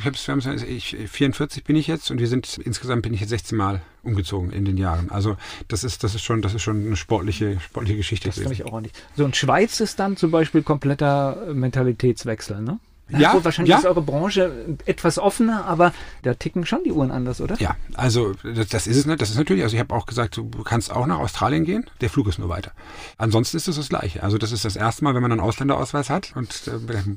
[0.68, 3.80] ich, ich, 44 bin ich jetzt und wir sind insgesamt bin ich jetzt 16 Mal
[4.02, 5.10] umgezogen in den Jahren.
[5.10, 5.36] Also
[5.68, 8.28] das ist das ist schon das ist schon eine sportliche sportliche Geschichte.
[8.28, 8.96] Das kann ich auch nicht.
[9.16, 12.78] So und Schweiz ist dann zum Beispiel kompletter Mentalitätswechsel, ne?
[13.10, 13.78] Ja, gut, wahrscheinlich ja.
[13.78, 15.92] ist eure Branche etwas offener, aber
[16.22, 17.56] da ticken schon die Uhren anders, oder?
[17.58, 19.20] Ja, also das, das ist es nicht.
[19.22, 22.10] Das ist natürlich, also ich habe auch gesagt, du kannst auch nach Australien gehen, der
[22.10, 22.72] Flug ist nur weiter.
[23.16, 24.22] Ansonsten ist es das Gleiche.
[24.22, 26.72] Also das ist das erste Mal, wenn man einen Ausländerausweis hat und äh,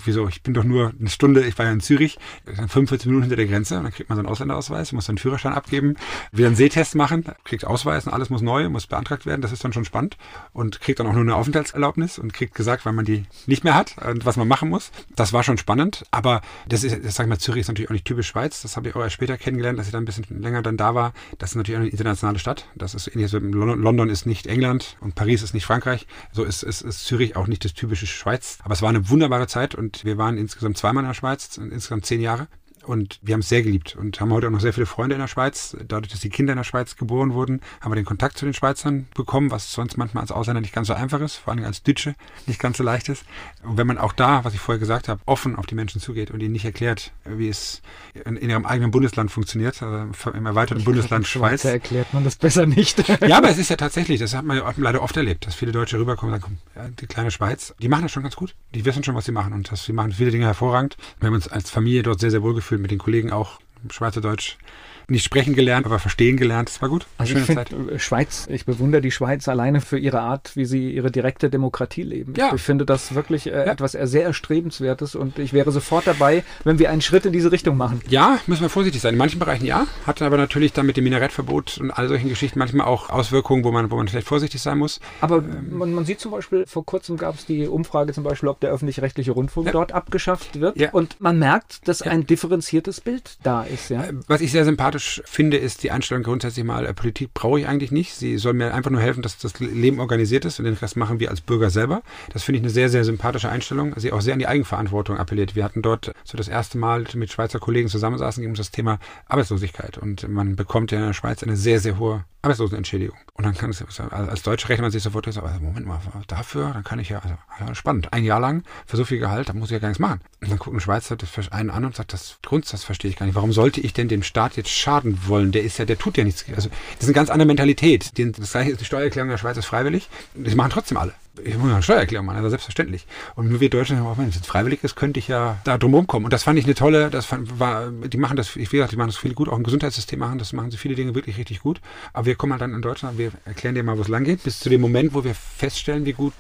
[0.06, 3.36] wieso, ich bin doch nur eine Stunde, ich war ja in Zürich, 45 Minuten hinter
[3.36, 5.96] der Grenze und dann kriegt man so einen Ausländerausweis, muss dann einen Führerschein abgeben,
[6.32, 9.64] wieder einen Sehtest machen, kriegt Ausweis und alles muss neu, muss beantragt werden, das ist
[9.66, 10.16] dann schon spannend
[10.54, 13.76] und kriegt dann auch nur eine Aufenthaltserlaubnis und kriegt gesagt, weil man die nicht mehr
[13.76, 14.92] hat und was man machen muss.
[15.16, 17.90] Das war schon spannend spannend, aber das ist, das sag ich mal, Zürich ist natürlich
[17.90, 18.62] auch nicht typisch Schweiz.
[18.62, 20.96] Das habe ich auch erst später kennengelernt, dass ich da ein bisschen länger dann da
[20.96, 21.14] war.
[21.38, 22.68] Das ist natürlich auch eine internationale Stadt.
[22.76, 26.08] Das ist ähnlich, London ist nicht England und Paris ist nicht Frankreich.
[26.32, 28.60] So ist, ist, ist Zürich auch nicht das typische Schweiz.
[28.64, 32.06] Aber es war eine wunderbare Zeit und wir waren insgesamt zweimal in der Schweiz, insgesamt
[32.06, 32.48] zehn Jahre.
[32.92, 35.22] Und wir haben es sehr geliebt und haben heute auch noch sehr viele Freunde in
[35.22, 35.78] der Schweiz.
[35.88, 38.54] Dadurch, dass die Kinder in der Schweiz geboren wurden, haben wir den Kontakt zu den
[38.54, 41.84] Schweizern bekommen, was sonst manchmal als Ausländer nicht ganz so einfach ist, vor allem als
[41.84, 42.16] Deutsche
[42.48, 43.24] nicht ganz so leicht ist.
[43.64, 46.32] Und wenn man auch da, was ich vorher gesagt habe, offen auf die Menschen zugeht
[46.32, 47.82] und ihnen nicht erklärt, wie es
[48.26, 51.64] in, in ihrem eigenen Bundesland funktioniert, also im erweiterten Bundesland Schweiz.
[51.64, 53.08] erklärt man das besser nicht.
[53.26, 55.98] ja, aber es ist ja tatsächlich, das hat man leider oft erlebt, dass viele Deutsche
[55.98, 58.54] rüberkommen und sagen, ja, die kleine Schweiz, die machen das schon ganz gut.
[58.76, 60.98] Die wissen schon, was sie machen und das, sie machen viele Dinge hervorragend.
[61.22, 64.58] Wir haben uns als Familie dort sehr, sehr wohl gefühlt mit den Kollegen auch Schweizerdeutsch
[65.08, 66.70] nicht sprechen gelernt, aber verstehen gelernt.
[66.70, 67.06] Das war gut.
[67.18, 70.92] Also ich finde äh, Schweiz, ich bewundere die Schweiz alleine für ihre Art, wie sie
[70.92, 72.34] ihre direkte Demokratie leben.
[72.38, 72.54] Ja.
[72.54, 73.64] Ich finde das wirklich äh, ja.
[73.64, 77.78] etwas sehr erstrebenswertes und ich wäre sofort dabei, wenn wir einen Schritt in diese Richtung
[77.78, 78.02] machen.
[78.08, 79.14] Ja, müssen wir vorsichtig sein.
[79.14, 82.60] In manchen Bereichen ja, hat aber natürlich dann mit dem Minarettverbot und all solchen Geschichten
[82.60, 85.00] manchmal auch Auswirkungen, wo man, wo man vielleicht vorsichtig sein muss.
[85.20, 88.50] Aber ähm, man, man, sieht zum Beispiel, vor kurzem gab es die Umfrage zum Beispiel,
[88.50, 89.72] ob der öffentlich-rechtliche Rundfunk ja.
[89.74, 90.94] dort abgeschafft wird.
[90.94, 93.90] Und man merkt, dass ein differenziertes Bild da ist.
[93.90, 94.04] Ja?
[94.04, 97.68] Äh, was ich sehr sympathisch finde, ist die Einstellung grundsätzlich mal, äh, Politik brauche ich
[97.68, 98.14] eigentlich nicht.
[98.14, 101.20] Sie soll mir einfach nur helfen, dass das Leben organisiert ist und den Rest machen
[101.20, 102.02] wir als Bürger selber.
[102.34, 103.94] Das finde ich eine sehr, sehr sympathische Einstellung.
[103.98, 105.56] Sie auch sehr an die Eigenverantwortung appelliert.
[105.56, 109.00] Wir hatten dort so das erste Mal mit Schweizer Kollegen zusammensaßen, ging um das Thema
[109.28, 109.98] Arbeitslosigkeit.
[109.98, 113.18] Und man bekommt ja in der Schweiz eine sehr, sehr hohe Arbeitslosenentschädigung.
[113.34, 116.84] Und dann kann es, als Deutscher rechnet man sich sofort, also Moment mal, dafür, dann
[116.84, 117.22] kann ich ja,
[117.60, 120.00] also, spannend, ein Jahr lang für so viel Gehalt, da muss ich ja gar nichts
[120.00, 120.22] machen.
[120.42, 121.18] Und dann guckt ein Schweizer
[121.52, 123.36] einen an und sagt, das Grund, das verstehe ich gar nicht.
[123.36, 125.52] Warum sollte ich denn dem Staat jetzt schaden wollen?
[125.52, 126.46] Der ist ja, der tut ja nichts.
[126.56, 128.12] Also, das ist eine ganz andere Mentalität.
[128.18, 130.10] Das gleiche ist die Steuererklärung der Schweiz ist freiwillig.
[130.36, 131.14] Das machen trotzdem alle
[131.44, 133.08] ich muss eine Steuererklärung machen, also selbstverständlich.
[133.36, 135.94] Und nur wir Deutschen sagen, wenn es jetzt freiwillig ist, könnte ich ja da drum
[135.94, 136.26] rumkommen.
[136.26, 138.96] Und das fand ich eine tolle, das fand, war, die machen das, ich will die
[138.96, 141.62] machen das viel gut, auch im Gesundheitssystem machen, das machen sie viele Dinge wirklich richtig
[141.62, 141.80] gut.
[142.14, 144.44] Aber wir kommen halt dann in Deutschland, wir erklären dir mal, wo es lang geht,
[144.44, 146.34] bis zu dem Moment, wo wir feststellen, wie gut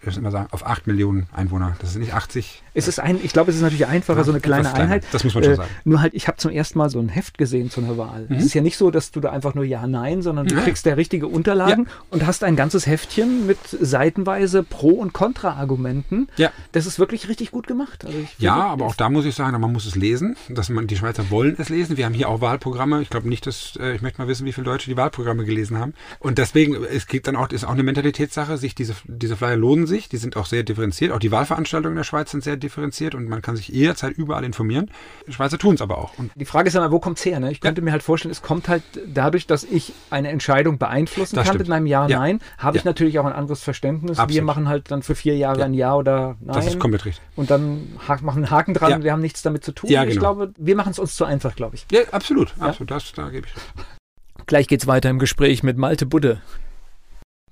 [0.00, 1.74] ich muss immer sagen, auf 8 Millionen Einwohner.
[1.80, 2.62] Das ist nicht 80.
[2.76, 5.04] Es ist ein, ich glaube, es ist natürlich einfacher, ja, so eine kleine Einheit.
[5.12, 5.70] Das muss man schon äh, sagen.
[5.84, 8.26] Nur halt, ich habe zum ersten Mal so ein Heft gesehen zu einer Wahl.
[8.28, 8.36] Mhm.
[8.36, 10.84] Es ist ja nicht so, dass du da einfach nur Ja, Nein, sondern du kriegst
[10.86, 11.92] ja richtige Unterlagen ja.
[12.10, 16.28] und hast ein ganzes Heftchen mit seitenweise Pro- und Kontra-Argumenten.
[16.36, 16.50] Ja.
[16.72, 18.04] Das ist wirklich richtig gut gemacht.
[18.04, 20.36] Also ja, aber auch da muss ich sagen, man muss es lesen.
[20.48, 21.96] Dass man, die Schweizer wollen es lesen.
[21.96, 23.00] Wir haben hier auch Wahlprogramme.
[23.02, 25.78] Ich glaube nicht, dass, äh, ich möchte mal wissen, wie viele Deutsche die Wahlprogramme gelesen
[25.78, 25.94] haben.
[26.18, 29.76] Und deswegen, es geht dann auch, ist auch eine Mentalitätssache, sich diese, diese Flyer lohnen
[29.76, 31.12] lohnen sich, die sind auch sehr differenziert.
[31.12, 32.65] Auch die Wahlveranstaltungen in der Schweiz sind sehr differenziert
[33.14, 34.90] und man kann sich jederzeit überall informieren.
[35.26, 36.18] Die Schweizer tun es aber auch.
[36.18, 37.38] Und Die Frage ist ja mal, wo kommt's her?
[37.40, 37.50] Ne?
[37.52, 41.44] Ich könnte mir halt vorstellen, es kommt halt dadurch, dass ich eine Entscheidung beeinflussen Das
[41.44, 41.60] kann stimmt.
[41.60, 42.18] mit meinem Ja, Ja.
[42.18, 42.90] Nein, habe ich Ja.
[42.90, 44.16] natürlich auch ein anderes Verständnis.
[44.18, 44.44] Wir Absolut.
[44.44, 46.54] machen halt dann für vier Jahre ein Ja oder Nein.
[46.56, 47.24] das ist komplett richtig.
[47.36, 47.88] und dann
[48.22, 49.02] machen einen Haken dran, Ja.
[49.04, 49.90] wir haben nichts damit zu tun.
[49.90, 50.20] Ja, Ich genau.
[50.20, 51.86] glaube, wir machen es uns zu einfach, glaube ich.
[51.90, 52.54] Ja, absolut.
[52.58, 52.90] absolut.
[52.90, 54.46] Das, da gebe ich recht.
[54.46, 56.40] Gleich geht's weiter im Gespräch mit Malte Budde.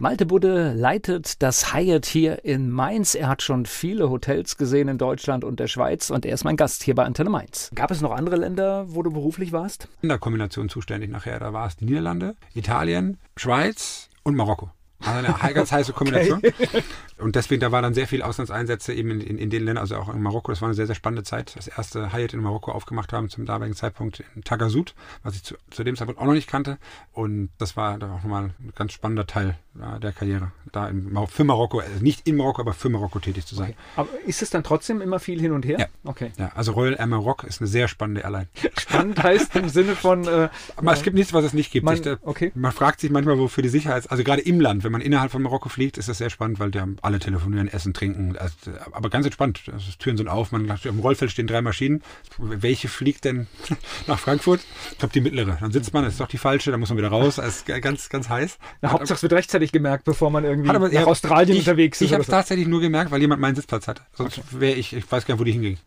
[0.00, 3.14] Malte Budde leitet das Hyatt hier in Mainz.
[3.14, 6.56] Er hat schon viele Hotels gesehen in Deutschland und der Schweiz und er ist mein
[6.56, 7.70] Gast hier bei Antenne Mainz.
[7.76, 9.86] Gab es noch andere Länder, wo du beruflich warst?
[10.02, 14.72] In der Kombination zuständig nachher, da war es die Niederlande, Italien, Schweiz und Marokko.
[15.00, 16.40] Also eine ganz heiße Kombination.
[17.18, 19.96] Und deswegen, da war dann sehr viel Auslandseinsätze eben in, in, in den Ländern, also
[19.96, 20.50] auch in Marokko.
[20.52, 21.54] Das war eine sehr, sehr spannende Zeit.
[21.56, 25.56] Das erste Hyatt in Marokko aufgemacht haben zum damaligen Zeitpunkt in Tagasud, was ich zu,
[25.70, 26.78] zu dem Zeitpunkt auch noch nicht kannte.
[27.12, 31.14] Und das war dann auch nochmal ein ganz spannender Teil äh, der Karriere, da in,
[31.28, 33.74] für Marokko, also nicht in Marokko, aber für Marokko tätig zu sein.
[33.96, 35.78] Aber ist es dann trotzdem immer viel hin und her?
[35.78, 35.86] Ja.
[36.04, 36.32] Okay.
[36.38, 38.48] Ja, also Royal Air Maroc ist eine sehr spannende Airline.
[38.78, 40.26] Spannend heißt im Sinne von.
[40.26, 41.84] Äh, Aber es gibt nichts, was es nicht gibt.
[41.84, 42.52] Man- Ich, da- okay.
[42.54, 45.42] man fragt sich manchmal, wofür die Sicherheit, also gerade im Land, wenn man innerhalb von
[45.42, 48.36] Marokko fliegt, ist das sehr spannend, weil die haben alle telefonieren, essen, trinken.
[48.36, 48.54] Also,
[48.92, 49.62] aber ganz entspannt.
[49.72, 52.02] Also, Türen sind auf, man auf dem Rollfeld stehen drei Maschinen.
[52.38, 53.46] Welche fliegt denn
[54.06, 54.60] nach Frankfurt?
[54.92, 55.56] Ich glaube die mittlere.
[55.60, 57.36] Dann sitzt man, das ist doch die falsche, da muss man wieder raus.
[57.36, 58.58] Das ist ganz, ganz heiß.
[58.82, 61.60] na, Hauptsache es wird rechtzeitig gemerkt, bevor man irgendwie Hat aber- nach ja, Australien ich,
[61.66, 62.06] unterwegs ist.
[62.06, 62.32] Ich habe es so.
[62.32, 64.02] tatsächlich nur gemerkt, weil jemand meinen Sitzplatz hatte.
[64.14, 65.78] Sonst wäre ich, ich weiß gar nicht, wo die hinging.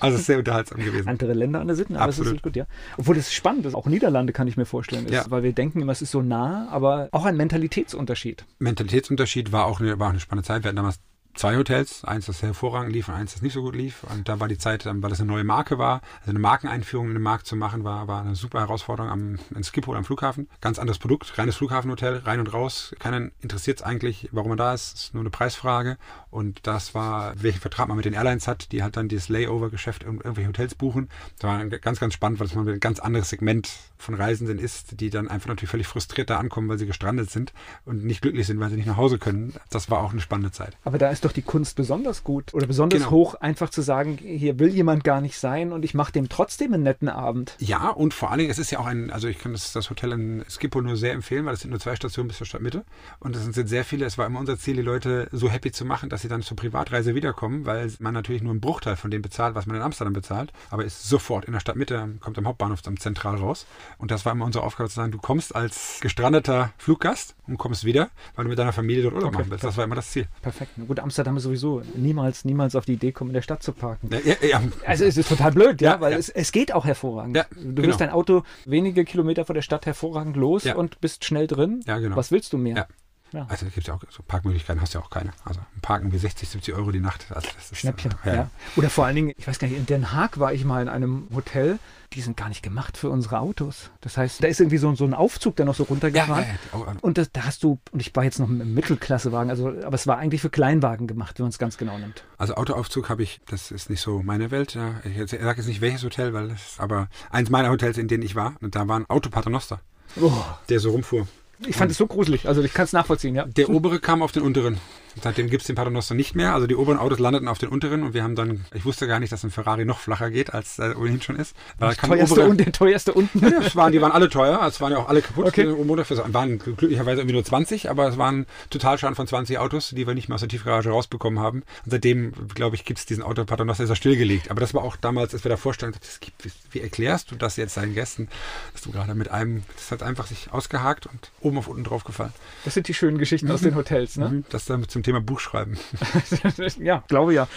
[0.00, 1.08] Also es ist sehr unterhaltsam gewesen.
[1.08, 2.36] andere Länder an der Sitten, aber es Absolut.
[2.38, 2.66] ist gut, ja.
[2.96, 5.24] Obwohl das spannend ist, auch Niederlande kann ich mir vorstellen, ist, Ja.
[5.28, 8.39] weil wir denken immer, es ist so nah, aber auch ein Mentalitätsunterschied.
[8.58, 10.62] Mentalitätsunterschied war auch eine, war auch eine spannende Zeit.
[10.62, 11.00] Wir hatten damals
[11.34, 14.04] zwei Hotels, eins, das hervorragend lief und eins, das nicht so gut lief.
[14.04, 17.14] Und da war die Zeit, weil das eine neue Marke war, also eine Markeneinführung in
[17.14, 20.48] den Markt zu machen, war, war eine super Herausforderung am in Schiphol am Flughafen.
[20.60, 22.94] Ganz anderes Produkt, reines Flughafenhotel, rein und raus.
[22.98, 24.94] Keinen interessiert es eigentlich, warum man da ist.
[24.94, 25.96] ist nur eine Preisfrage.
[26.30, 30.04] Und das war, welchen Vertrag man mit den Airlines hat, die halt dann dieses Layover-Geschäft
[30.04, 31.08] in irgendwelche Hotels buchen.
[31.38, 35.00] Das war ganz, ganz spannend, weil es mal ein ganz anderes Segment von Reisenden ist,
[35.00, 37.52] die dann einfach natürlich völlig frustriert da ankommen, weil sie gestrandet sind
[37.84, 39.54] und nicht glücklich sind, weil sie nicht nach Hause können.
[39.70, 40.76] Das war auch eine spannende Zeit.
[40.84, 43.10] Aber da ist doch die Kunst besonders gut oder besonders Genau.
[43.10, 46.74] hoch, einfach zu sagen, hier will jemand gar nicht sein und ich mache dem trotzdem
[46.74, 47.54] einen netten Abend.
[47.58, 49.90] Ja, und vor allen Dingen, es ist ja auch ein, also ich kann das, das
[49.90, 52.84] Hotel in Skippo nur sehr empfehlen, weil es sind nur zwei Stationen bis zur Stadtmitte.
[53.18, 55.84] Und es sind sehr viele, es war immer unser Ziel, die Leute so happy zu
[55.84, 59.22] machen, dass sie dann zur Privatreise wiederkommen, weil man natürlich nur einen Bruchteil von dem
[59.22, 62.82] bezahlt, was man in Amsterdam bezahlt, aber ist sofort in der Stadtmitte, kommt am Hauptbahnhof
[62.82, 63.66] dann zentral raus.
[63.98, 67.84] Und das war immer unsere Aufgabe zu sagen, du kommst als gestrandeter Fluggast und kommst
[67.84, 69.64] wieder, weil du mit deiner Familie dort Urlaub Okay, machen willst.
[69.64, 70.26] Das war immer das Ziel.
[70.42, 70.72] Perfekt.
[70.86, 74.10] Gut, Amsterdam ist sowieso niemals, niemals auf die Idee kommen, in der Stadt zu parken.
[74.24, 74.62] Ja, ja.
[74.86, 76.12] Also es ist total blöd, ja, weil.
[76.12, 77.36] Es, es geht auch hervorragend.
[77.36, 77.88] Du genau.
[77.88, 81.80] wirst dein Auto wenige Kilometer vor der Stadt hervorragend los und bist schnell drin.
[81.84, 82.14] Genau.
[82.14, 82.86] Was willst du mehr?
[83.32, 83.40] Ja.
[83.40, 83.46] Ja.
[83.48, 85.30] Also da gibt es ja auch so Parkmöglichkeiten, hast du ja auch keine.
[85.44, 87.26] Also ein Parken wie 60, 70 Euro die Nacht.
[87.30, 88.14] Also das ist, Schnäppchen.
[88.24, 88.50] Ja, Ja.
[88.76, 90.88] Oder vor allen Dingen, ich weiß gar nicht, in Den Haag war ich mal in
[90.88, 91.78] einem Hotel,
[92.12, 93.90] die sind gar nicht gemacht für unsere Autos.
[94.00, 96.42] Das heißt, da ist irgendwie so, so ein Aufzug, der noch so Ja, runtergefahren.
[96.44, 96.56] ja, ja.
[96.72, 96.92] Oh, oh.
[97.02, 100.08] Und das, da hast du, und ich war jetzt noch im Mittelklassewagen, also, aber es
[100.08, 102.24] war eigentlich für Kleinwagen gemacht, wenn man es ganz genau nimmt.
[102.36, 104.74] Also Autoaufzug habe ich, das ist nicht so meine Welt.
[104.74, 104.94] Ja.
[105.04, 108.34] Ich sage jetzt nicht welches Hotel, weil es aber eins meiner Hotels, in denen ich
[108.34, 109.80] war, und da war ein Autopaternoster,
[110.20, 110.32] Oh,
[110.68, 111.28] der so rumfuhr.
[111.66, 113.44] Ich fand es so gruselig, also ich kann es nachvollziehen, ja.
[113.44, 114.78] Der obere kam auf den unteren.
[115.22, 116.54] Seitdem gibt es den Paternoster nicht mehr.
[116.54, 119.20] Also die oberen Autos landeten auf den unteren und wir haben dann, ich wusste gar
[119.20, 121.54] nicht, dass ein Ferrari noch flacher geht, als er ohnehin schon ist.
[121.78, 123.40] Weil Das teuerste, obere- und der teuerste unten.
[123.40, 125.46] Ja, es waren, die waren alle teuer, es waren ja auch alle kaputt.
[125.46, 125.62] Okay.
[125.62, 130.14] Es waren glücklicherweise irgendwie nur 20, aber es waren Totalschaden von 20 Autos, die wir
[130.14, 131.62] nicht mehr aus der Tiefgarage rausbekommen haben.
[131.84, 134.50] Und seitdem, glaube ich, gibt es diesen Autopaternoster, ist er stillgelegt.
[134.50, 137.56] Aber das war auch damals, als wir da vorstellen, das gibt, wie, erklärst du das
[137.56, 138.28] jetzt deinen Gästen,
[138.72, 142.04] dass du gerade mit einem, das hat einfach sich ausgehakt und oben auf unten drauf
[142.04, 142.32] gefallen.
[142.64, 144.44] Das sind die schönen Geschichten aus den Hotels, ne?
[144.50, 145.78] Das dann zum Thema Buchschreiben.
[146.78, 147.48] ja, glaube ja.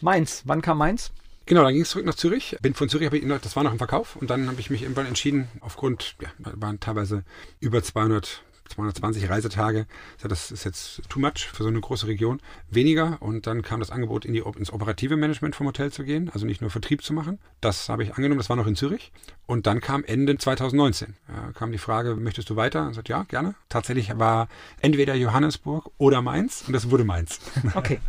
[0.00, 1.12] Mainz, wann kam Mainz?
[1.46, 2.56] Genau, dann ging es zurück nach Zürich.
[2.62, 5.06] Bin von Zürich, ich, das war noch im Verkauf und dann habe ich mich irgendwann
[5.06, 7.24] entschieden, aufgrund, ja, waren teilweise
[7.60, 9.86] über 200, 220 Reisetage.
[10.22, 12.40] Ja, Das ist jetzt too much für so eine große Region.
[12.70, 16.30] Weniger und dann kam das Angebot, in die, ins operative Management vom Hotel zu gehen,
[16.32, 17.38] also nicht nur Vertrieb zu machen.
[17.60, 19.12] Das habe ich angenommen, das war noch in Zürich.
[19.46, 22.82] Und dann kam Ende 2019, ja, kam die Frage, möchtest du weiter?
[22.84, 23.54] Und ich sagte, ja, gerne.
[23.68, 24.48] Tatsächlich war
[24.80, 27.40] entweder Johannesburg oder Mainz und das wurde Mainz.
[27.74, 28.00] Okay,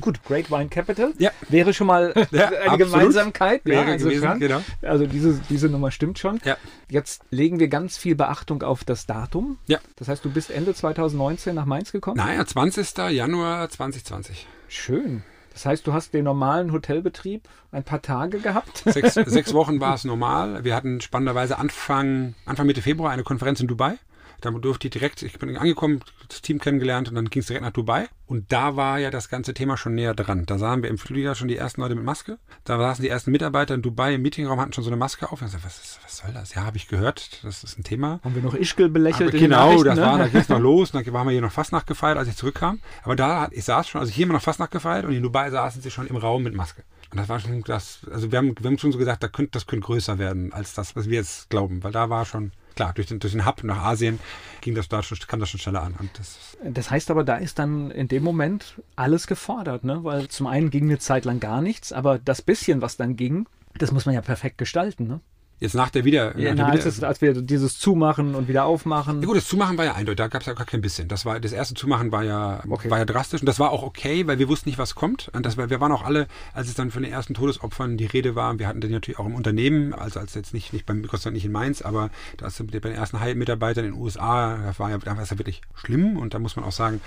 [0.00, 0.22] gut.
[0.24, 1.30] Great Wine Capital Ja.
[1.48, 2.78] wäre schon mal Ja, eine absolut.
[2.78, 3.64] Gemeinsamkeit.
[3.64, 4.62] Wäre ja, gewesen, genau.
[4.82, 6.40] Also diese, diese Nummer stimmt schon.
[6.44, 6.56] Ja.
[6.88, 9.58] Jetzt legen wir ganz viel Beachtung auf das Datum.
[9.66, 9.78] Ja.
[9.96, 12.16] Das heißt, du bist Ende 2019 nach Mainz gekommen?
[12.16, 12.96] Naja, 20.
[13.10, 14.46] Januar 2020.
[14.68, 15.22] Schön.
[15.52, 18.82] Das heißt, du hast den normalen Hotelbetrieb ein paar Tage gehabt?
[18.86, 20.64] Sechs, sechs Wochen war es normal.
[20.64, 23.98] Wir hatten spannenderweise Anfang, Anfang Mitte Februar eine Konferenz in Dubai.
[24.44, 27.64] Da durfte ich direkt, ich bin angekommen, das Team kennengelernt und dann ging es direkt
[27.64, 28.08] nach Dubai.
[28.26, 30.44] Und da war ja das ganze Thema schon näher dran.
[30.44, 32.38] Da sahen wir im Flieger schon die ersten Leute mit Maske.
[32.64, 35.40] Da saßen die ersten Mitarbeiter in Dubai im Meetingraum, hatten schon so eine Maske auf.
[35.40, 36.54] Und ich sagte, was, ist, was soll das?
[36.54, 38.20] Ja, habe ich gehört, das ist ein Thema.
[38.22, 39.30] Haben wir noch Ischgl belächelt?
[39.30, 40.02] Aber genau, das ne?
[40.02, 40.90] war, da ging es noch los.
[40.90, 42.80] Und dann waren wir hier noch fast nachgefeiert, als ich zurückkam.
[43.02, 45.50] Aber da, ich saß schon, also hier haben wir noch fast nachgefeiert und in Dubai
[45.50, 46.84] saßen sie schon im Raum mit Maske.
[47.10, 49.52] Und das war schon das, also wir haben, wir haben schon so gesagt, da könnte,
[49.52, 52.92] das könnte größer werden als das, was wir jetzt glauben, weil da war schon, klar,
[52.94, 54.18] durch den, durch den Hub nach Asien
[54.60, 55.94] ging das da schon, kam das schon schneller an.
[56.16, 60.04] Das, das heißt aber, da ist dann in dem Moment alles gefordert, ne?
[60.04, 63.46] Weil zum einen ging eine Zeit lang gar nichts, aber das bisschen, was dann ging,
[63.78, 65.20] das muss man ja perfekt gestalten, ne?
[65.60, 66.36] Jetzt nach der Wieder.
[66.38, 69.20] Ja, nach na, als, es, als, wir dieses Zumachen und wieder aufmachen.
[69.20, 71.08] Ja gut, das Zumachen war ja eindeutig, da gab es ja gar kein bisschen.
[71.08, 72.90] Das war das erste Zumachen war ja, okay.
[72.90, 75.30] war ja drastisch und das war auch okay, weil wir wussten nicht, was kommt.
[75.32, 78.06] Und das war, wir waren auch alle, als es dann von den ersten Todesopfern die
[78.06, 81.02] Rede war, wir hatten den natürlich auch im Unternehmen, also als jetzt nicht, nicht beim
[81.02, 84.78] Gott nicht in Mainz, aber da ist bei den ersten Mitarbeitern in den USA, das
[84.78, 87.00] war ja, da war es ja wirklich schlimm und da muss man auch sagen,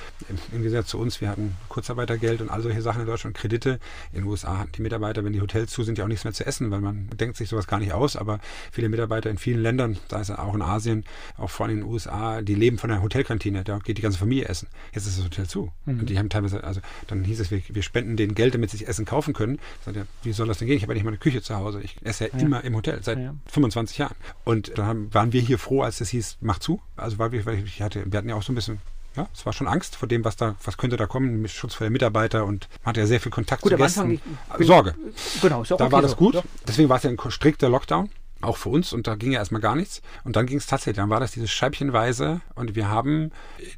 [0.51, 3.79] im Gesetz zu uns, wir hatten Kurzarbeitergeld und all solche Sachen in Deutschland, Kredite.
[4.11, 6.33] In den USA hatten die Mitarbeiter, wenn die Hotels zu sind, ja auch nichts mehr
[6.33, 8.36] zu essen, weil man denkt sich sowas gar nicht aus, aber
[8.71, 11.05] viele Mitarbeiter in vielen Ländern, da ist auch in Asien,
[11.37, 14.17] auch vor allem in den USA, die leben von der Hotelkantine, da geht die ganze
[14.17, 14.67] Familie essen.
[14.93, 15.71] Jetzt ist das Hotel zu.
[15.85, 15.99] Mhm.
[15.99, 18.77] Und die haben teilweise, also dann hieß es, wir, wir spenden denen Geld, damit sie
[18.77, 19.59] sich Essen kaufen können.
[19.79, 20.77] Ich sagte, wie soll das denn gehen?
[20.77, 21.81] Ich habe ja nicht mal eine Küche zu Hause.
[21.81, 22.39] Ich esse ja, ja.
[22.39, 23.33] immer im Hotel, seit ja.
[23.51, 24.15] 25 Jahren.
[24.43, 26.81] Und dann waren wir hier froh, als es hieß, mach zu.
[26.95, 28.79] Also weil wir, weil ich hatte, wir hatten ja auch so ein bisschen
[29.17, 31.73] ja, es war schon Angst vor dem, was da, was könnte da kommen, mit Schutz
[31.73, 34.21] vor der Mitarbeiter und man hatte ja sehr viel Kontakt gut, zu Gästen.
[34.47, 34.95] Anfang, Sorge.
[35.41, 36.17] Genau, ist auch Da okay war das so.
[36.17, 36.35] gut.
[36.35, 36.43] Ja.
[36.67, 38.09] Deswegen war es ja ein strikter Lockdown
[38.41, 40.01] auch für uns und da ging ja erstmal gar nichts.
[40.23, 43.31] Und dann ging es tatsächlich, dann war das dieses Scheibchenweise und wir haben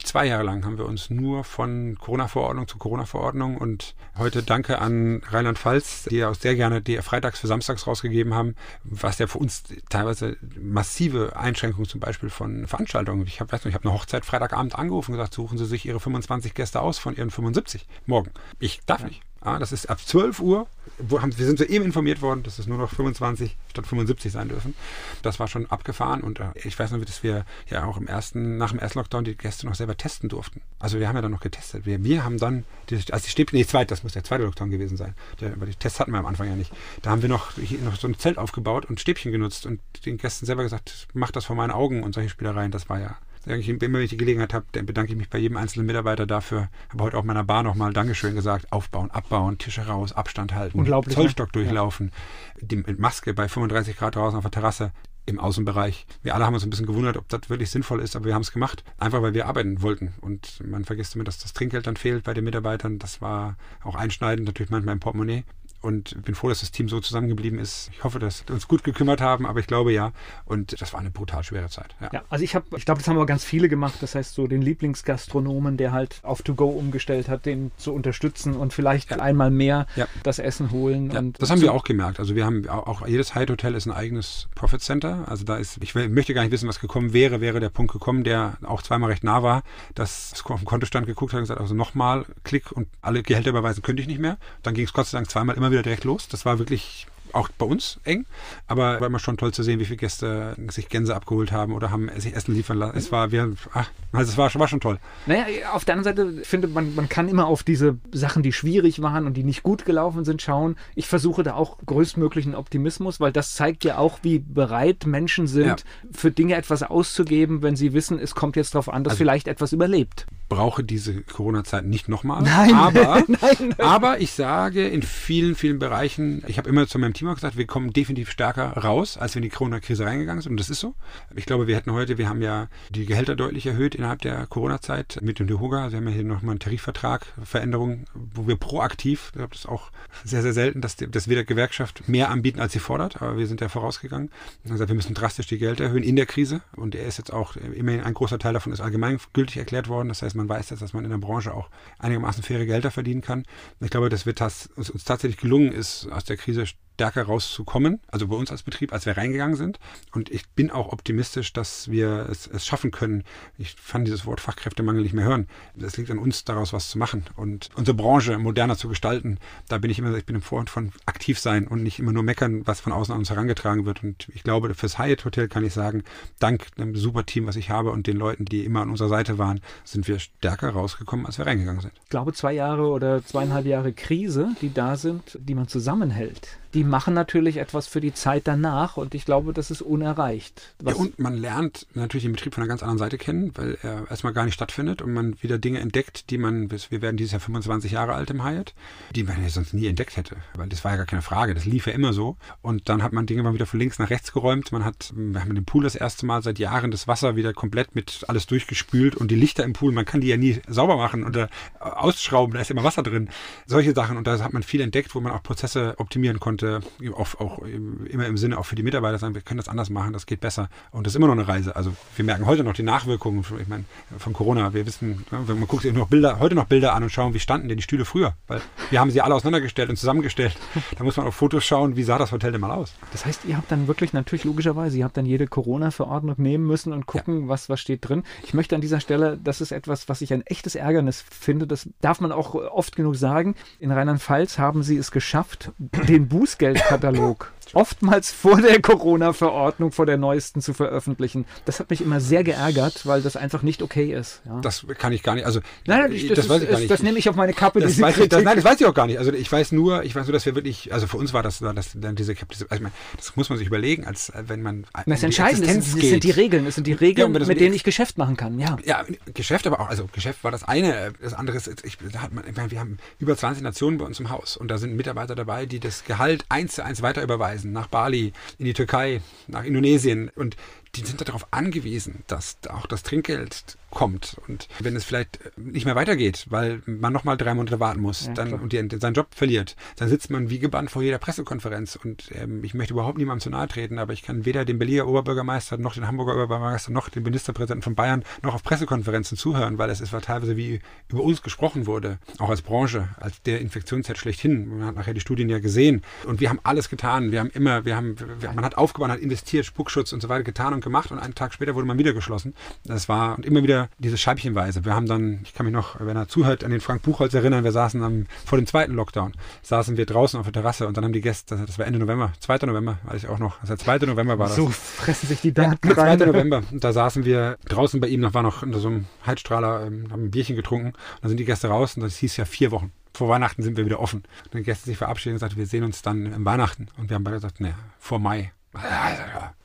[0.03, 5.21] zwei Jahre lang haben wir uns nur von Corona-Verordnung zu Corona-Verordnung und heute danke an
[5.29, 9.37] Rheinland-Pfalz, die ja auch sehr gerne die freitags für samstags rausgegeben haben, was ja für
[9.37, 13.25] uns teilweise massive Einschränkungen zum Beispiel von Veranstaltungen.
[13.27, 16.53] Ich habe, ich habe eine Hochzeit Freitagabend angerufen und gesagt, suchen Sie sich Ihre 25
[16.53, 18.31] Gäste aus von Ihren 75 morgen.
[18.59, 19.21] Ich darf nicht.
[19.41, 20.67] Ah, das ist ab 12 Uhr.
[20.97, 24.49] Wo haben, wir sind soeben informiert worden, dass es nur noch 25 statt 75 sein
[24.49, 24.73] dürfen.
[25.21, 28.57] Das war schon abgefahren und äh, ich weiß noch, dass wir ja auch im ersten,
[28.57, 30.61] nach dem ersten Lockdown die Gäste noch selber testen durften.
[30.77, 31.85] Also wir haben ja dann noch getestet.
[31.85, 34.71] Wir, wir haben dann, die, also die Stäbchen, nee, zweit, das muss der zweite Lockdown
[34.71, 35.15] gewesen sein.
[35.39, 36.73] Der, weil die Tests hatten wir am Anfang ja nicht.
[37.01, 40.17] Da haben wir noch, hier noch so ein Zelt aufgebaut und Stäbchen genutzt und den
[40.17, 42.71] Gästen selber gesagt, mach das vor meinen Augen und solche Spielereien.
[42.71, 45.37] Das war ja eigentlich immer, wenn ich die Gelegenheit habe, dann bedanke ich mich bei
[45.37, 46.69] jedem einzelnen Mitarbeiter dafür.
[46.89, 48.71] Habe heute auch meiner Bar nochmal Dankeschön gesagt.
[48.71, 51.63] Aufbauen, abbauen, Tische raus, Abstand halten, Unglaublich, Zollstock ne?
[51.63, 52.11] durchlaufen,
[52.59, 52.67] ja.
[52.67, 54.91] die, mit Maske bei 35 Grad draußen auf der Terrasse
[55.25, 56.05] im Außenbereich.
[56.23, 58.41] Wir alle haben uns ein bisschen gewundert, ob das wirklich sinnvoll ist, aber wir haben
[58.41, 60.13] es gemacht, einfach weil wir arbeiten wollten.
[60.21, 62.99] Und man vergisst immer, dass das Trinkgeld dann fehlt bei den Mitarbeitern.
[62.99, 65.43] Das war auch einschneidend, natürlich manchmal im Portemonnaie
[65.81, 67.89] und bin froh, dass das Team so zusammengeblieben ist.
[67.93, 70.11] Ich hoffe, dass wir uns gut gekümmert haben, aber ich glaube ja.
[70.45, 71.95] Und das war eine brutal schwere Zeit.
[72.01, 73.95] Ja, ja also ich habe, ich glaube, das haben aber ganz viele gemacht.
[74.01, 78.55] Das heißt, so den Lieblingsgastronomen, der halt auf To Go umgestellt hat, den zu unterstützen
[78.55, 79.19] und vielleicht ja.
[79.19, 80.07] einmal mehr ja.
[80.23, 81.11] das Essen holen.
[81.11, 82.19] Und das haben wir auch gemerkt.
[82.19, 85.23] Also wir haben auch, auch jedes Hyatt Hotel ist ein eigenes Profit Center.
[85.27, 88.23] Also da ist, ich möchte gar nicht wissen, was gekommen wäre, wäre der Punkt gekommen,
[88.23, 89.63] der auch zweimal recht nah war,
[89.95, 93.51] dass es auf dem Kontostand geguckt hat und gesagt, also nochmal Klick und alle Gehälter
[93.51, 94.37] überweisen könnte ich nicht mehr.
[94.63, 96.27] Dann ging es Gott sei Dank zweimal immer wieder direkt los.
[96.27, 98.25] Das war wirklich auch bei uns eng,
[98.65, 101.91] aber war immer schon toll zu sehen, wie viele Gäste sich Gänse abgeholt haben oder
[101.91, 102.97] haben sich Essen liefern lassen.
[102.97, 104.97] Es war, wir, ach, also es war, war schon toll.
[105.27, 109.03] Naja, auf der anderen Seite finde man, man kann immer auf diese Sachen, die schwierig
[109.03, 110.75] waren und die nicht gut gelaufen sind, schauen.
[110.95, 115.67] Ich versuche da auch größtmöglichen Optimismus, weil das zeigt ja auch, wie bereit Menschen sind,
[115.67, 115.75] ja.
[116.11, 119.47] für Dinge etwas auszugeben, wenn sie wissen, es kommt jetzt darauf an, dass also, vielleicht
[119.47, 120.25] etwas überlebt.
[120.49, 122.41] Brauche diese Corona-Zeit nicht nochmal.
[122.41, 123.75] Nein, aber, nein, nein.
[123.77, 127.55] aber ich sage in vielen, vielen Bereichen, ich habe immer zu meinem Team auch gesagt,
[127.57, 130.51] wir kommen definitiv stärker raus, als wir in die Corona-Krise reingegangen sind.
[130.51, 130.95] Und das ist so.
[131.35, 135.19] Ich glaube, wir hätten heute, wir haben ja die Gehälter deutlich erhöht innerhalb der Corona-Zeit
[135.21, 135.83] mit dem DeHoga.
[135.83, 139.59] Also wir haben ja hier nochmal einen Tarifvertrag, Veränderungen, wo wir proaktiv, ich glaube, das
[139.59, 139.91] ist auch
[140.23, 143.21] sehr, sehr selten, dass, dass wir der Gewerkschaft mehr anbieten, als sie fordert.
[143.21, 144.31] Aber wir sind ja vorausgegangen.
[144.63, 146.61] Und gesagt, wir müssen drastisch die Gehälter erhöhen in der Krise.
[146.75, 150.09] Und er ist jetzt auch, immerhin ein großer Teil davon ist allgemeingültig erklärt worden.
[150.09, 153.21] Das heißt, man weiß jetzt, dass man in der Branche auch einigermaßen faire Gehälter verdienen
[153.21, 153.39] kann.
[153.39, 156.65] Und ich glaube, dass wir das, uns, uns tatsächlich gelungen ist, aus der Krise
[156.99, 159.79] stärker rauszukommen, also bei uns als Betrieb, als wir reingegangen sind.
[160.11, 163.23] Und ich bin auch optimistisch, dass wir es, es schaffen können.
[163.57, 165.47] Ich fand dieses Wort Fachkräftemangel nicht mehr hören.
[165.81, 169.37] Es liegt an uns, daraus was zu machen und unsere Branche moderner zu gestalten.
[169.69, 172.23] Da bin ich immer, ich bin im Vorhand von aktiv sein und nicht immer nur
[172.23, 174.03] meckern, was von außen an uns herangetragen wird.
[174.03, 176.03] Und ich glaube, fürs Hyatt Hotel kann ich sagen,
[176.39, 179.37] dank dem super Team, was ich habe und den Leuten, die immer an unserer Seite
[179.37, 181.93] waren, sind wir stärker rausgekommen, als wir reingegangen sind.
[182.03, 186.83] Ich glaube, zwei Jahre oder zweieinhalb Jahre Krise, die da sind, die man zusammenhält die
[186.89, 190.73] machen natürlich etwas für die Zeit danach und ich glaube, das ist unerreicht.
[190.83, 194.09] Ja, und man lernt natürlich den Betrieb von einer ganz anderen Seite kennen, weil er
[194.09, 197.39] erstmal gar nicht stattfindet und man wieder Dinge entdeckt, die man, wir werden dieses Jahr
[197.39, 198.73] 25 Jahre alt im Hyatt,
[199.15, 201.65] die man ja sonst nie entdeckt hätte, weil das war ja gar keine Frage, das
[201.65, 204.33] lief ja immer so und dann hat man Dinge mal wieder von links nach rechts
[204.33, 207.53] geräumt, man hat, wir haben den Pool das erste Mal seit Jahren das Wasser wieder
[207.53, 210.97] komplett mit alles durchgespült und die Lichter im Pool, man kann die ja nie sauber
[210.97, 211.49] machen oder
[211.79, 213.29] ausschrauben, da ist immer Wasser drin,
[213.65, 216.78] solche Sachen und da hat man viel entdeckt, wo man auch Prozesse optimieren konnte,
[217.15, 220.13] auch, auch immer im Sinne auch für die Mitarbeiter sagen, wir können das anders machen,
[220.13, 222.73] das geht besser und das ist immer noch eine Reise, also wir merken heute noch
[222.73, 223.85] die Nachwirkungen, ich meine,
[224.17, 227.33] von Corona, wir wissen, man guckt sich noch Bilder, heute noch Bilder an und schauen,
[227.33, 230.55] wie standen denn die Stühle früher, weil wir haben sie alle auseinandergestellt und zusammengestellt,
[230.97, 232.93] da muss man auf Fotos schauen, wie sah das Hotel denn mal aus.
[233.11, 236.93] Das heißt, ihr habt dann wirklich natürlich logischerweise, ihr habt dann jede Corona-Verordnung nehmen müssen
[236.93, 237.47] und gucken, ja.
[237.47, 238.23] was, was steht drin.
[238.43, 241.89] Ich möchte an dieser Stelle, das ist etwas, was ich ein echtes Ärgernis finde, das
[242.01, 243.55] darf man auch oft genug sagen.
[243.79, 246.27] In Rheinland-Pfalz haben sie es geschafft, den
[246.73, 251.45] Bußgeldkatalog oftmals vor der Corona-Verordnung, vor der neuesten zu veröffentlichen.
[251.65, 254.41] Das hat mich immer sehr geärgert, weil das einfach nicht okay ist.
[254.45, 254.59] Ja.
[254.61, 255.45] Das kann ich gar nicht.
[255.45, 256.91] Also nein, ich, das, das, weiß ich gar nicht.
[256.91, 257.79] Das nehme ich auf meine Kappe.
[257.79, 259.19] Das weiß ich, das, nein, das weiß ich auch gar nicht.
[259.19, 261.59] Also ich weiß nur, ich weiß nur, dass wir wirklich, also für uns war das,
[261.59, 264.85] das dann diese, also ich meine, das muss man sich überlegen, als wenn man.
[265.05, 266.65] Das Entscheidende ist, es sind die Regeln.
[266.67, 268.59] Es sind die Regeln, ja, mit denen ich Geschäft machen kann.
[268.59, 268.77] Ja.
[268.85, 271.13] Ja, Geschäft, aber auch, also Geschäft war das eine.
[271.21, 274.05] Das andere ist, ich, da hat man, ich meine, wir haben über 20 Nationen bei
[274.05, 277.21] uns im Haus und da sind Mitarbeiter dabei, die das Gehalt eins zu eins weiter
[277.21, 280.29] überweisen nach Bali, in die Türkei, nach Indonesien.
[280.35, 280.55] Und
[280.95, 284.37] die sind darauf angewiesen, dass auch das Trinkgeld kommt.
[284.47, 288.33] Und wenn es vielleicht nicht mehr weitergeht, weil man nochmal drei Monate warten muss ja,
[288.33, 291.95] dann, und die, seinen Job verliert, dann sitzt man wie gebannt vor jeder Pressekonferenz.
[291.95, 295.07] Und ähm, ich möchte überhaupt niemandem zu nahe treten, aber ich kann weder dem Berliner
[295.07, 299.89] Oberbürgermeister noch den Hamburger Oberbürgermeister noch den Ministerpräsidenten von Bayern noch auf Pressekonferenzen zuhören, weil
[299.89, 304.67] es ist teilweise wie über uns gesprochen wurde, auch als Branche, als der Infektionszeit schlechthin.
[304.67, 306.03] Man hat nachher die Studien ja gesehen.
[306.25, 307.31] Und wir haben alles getan.
[307.31, 310.43] Wir haben immer, wir haben, wir, man hat aufgebaut, hat investiert, Spuckschutz und so weiter
[310.43, 311.11] getan und gemacht.
[311.11, 312.53] Und einen Tag später wurde man wieder geschlossen.
[312.85, 314.85] Das war und immer wieder diese Scheibchenweise.
[314.85, 317.63] Wir haben dann, ich kann mich noch, wenn er zuhört, an den Frank Buchholz erinnern,
[317.63, 321.05] wir saßen am, vor dem zweiten Lockdown, saßen wir draußen auf der Terrasse und dann
[321.05, 322.65] haben die Gäste, das war Ende November, 2.
[322.67, 324.07] November, weiß ich auch noch, also der 2.
[324.07, 324.55] November war das.
[324.55, 326.19] So fressen sich die Daten ja, rein.
[326.19, 326.25] 2.
[326.25, 329.85] November, und da saßen wir draußen bei ihm, noch war noch unter so einem Heizstrahler,
[329.85, 332.45] ähm, haben ein Bierchen getrunken, und dann sind die Gäste raus und das hieß ja
[332.45, 334.23] vier Wochen vor Weihnachten sind wir wieder offen.
[334.45, 336.87] Und dann Gäste sich verabschieden und gesagt, wir sehen uns dann im Weihnachten.
[336.97, 338.53] Und wir haben beide gesagt, ne, vor Mai.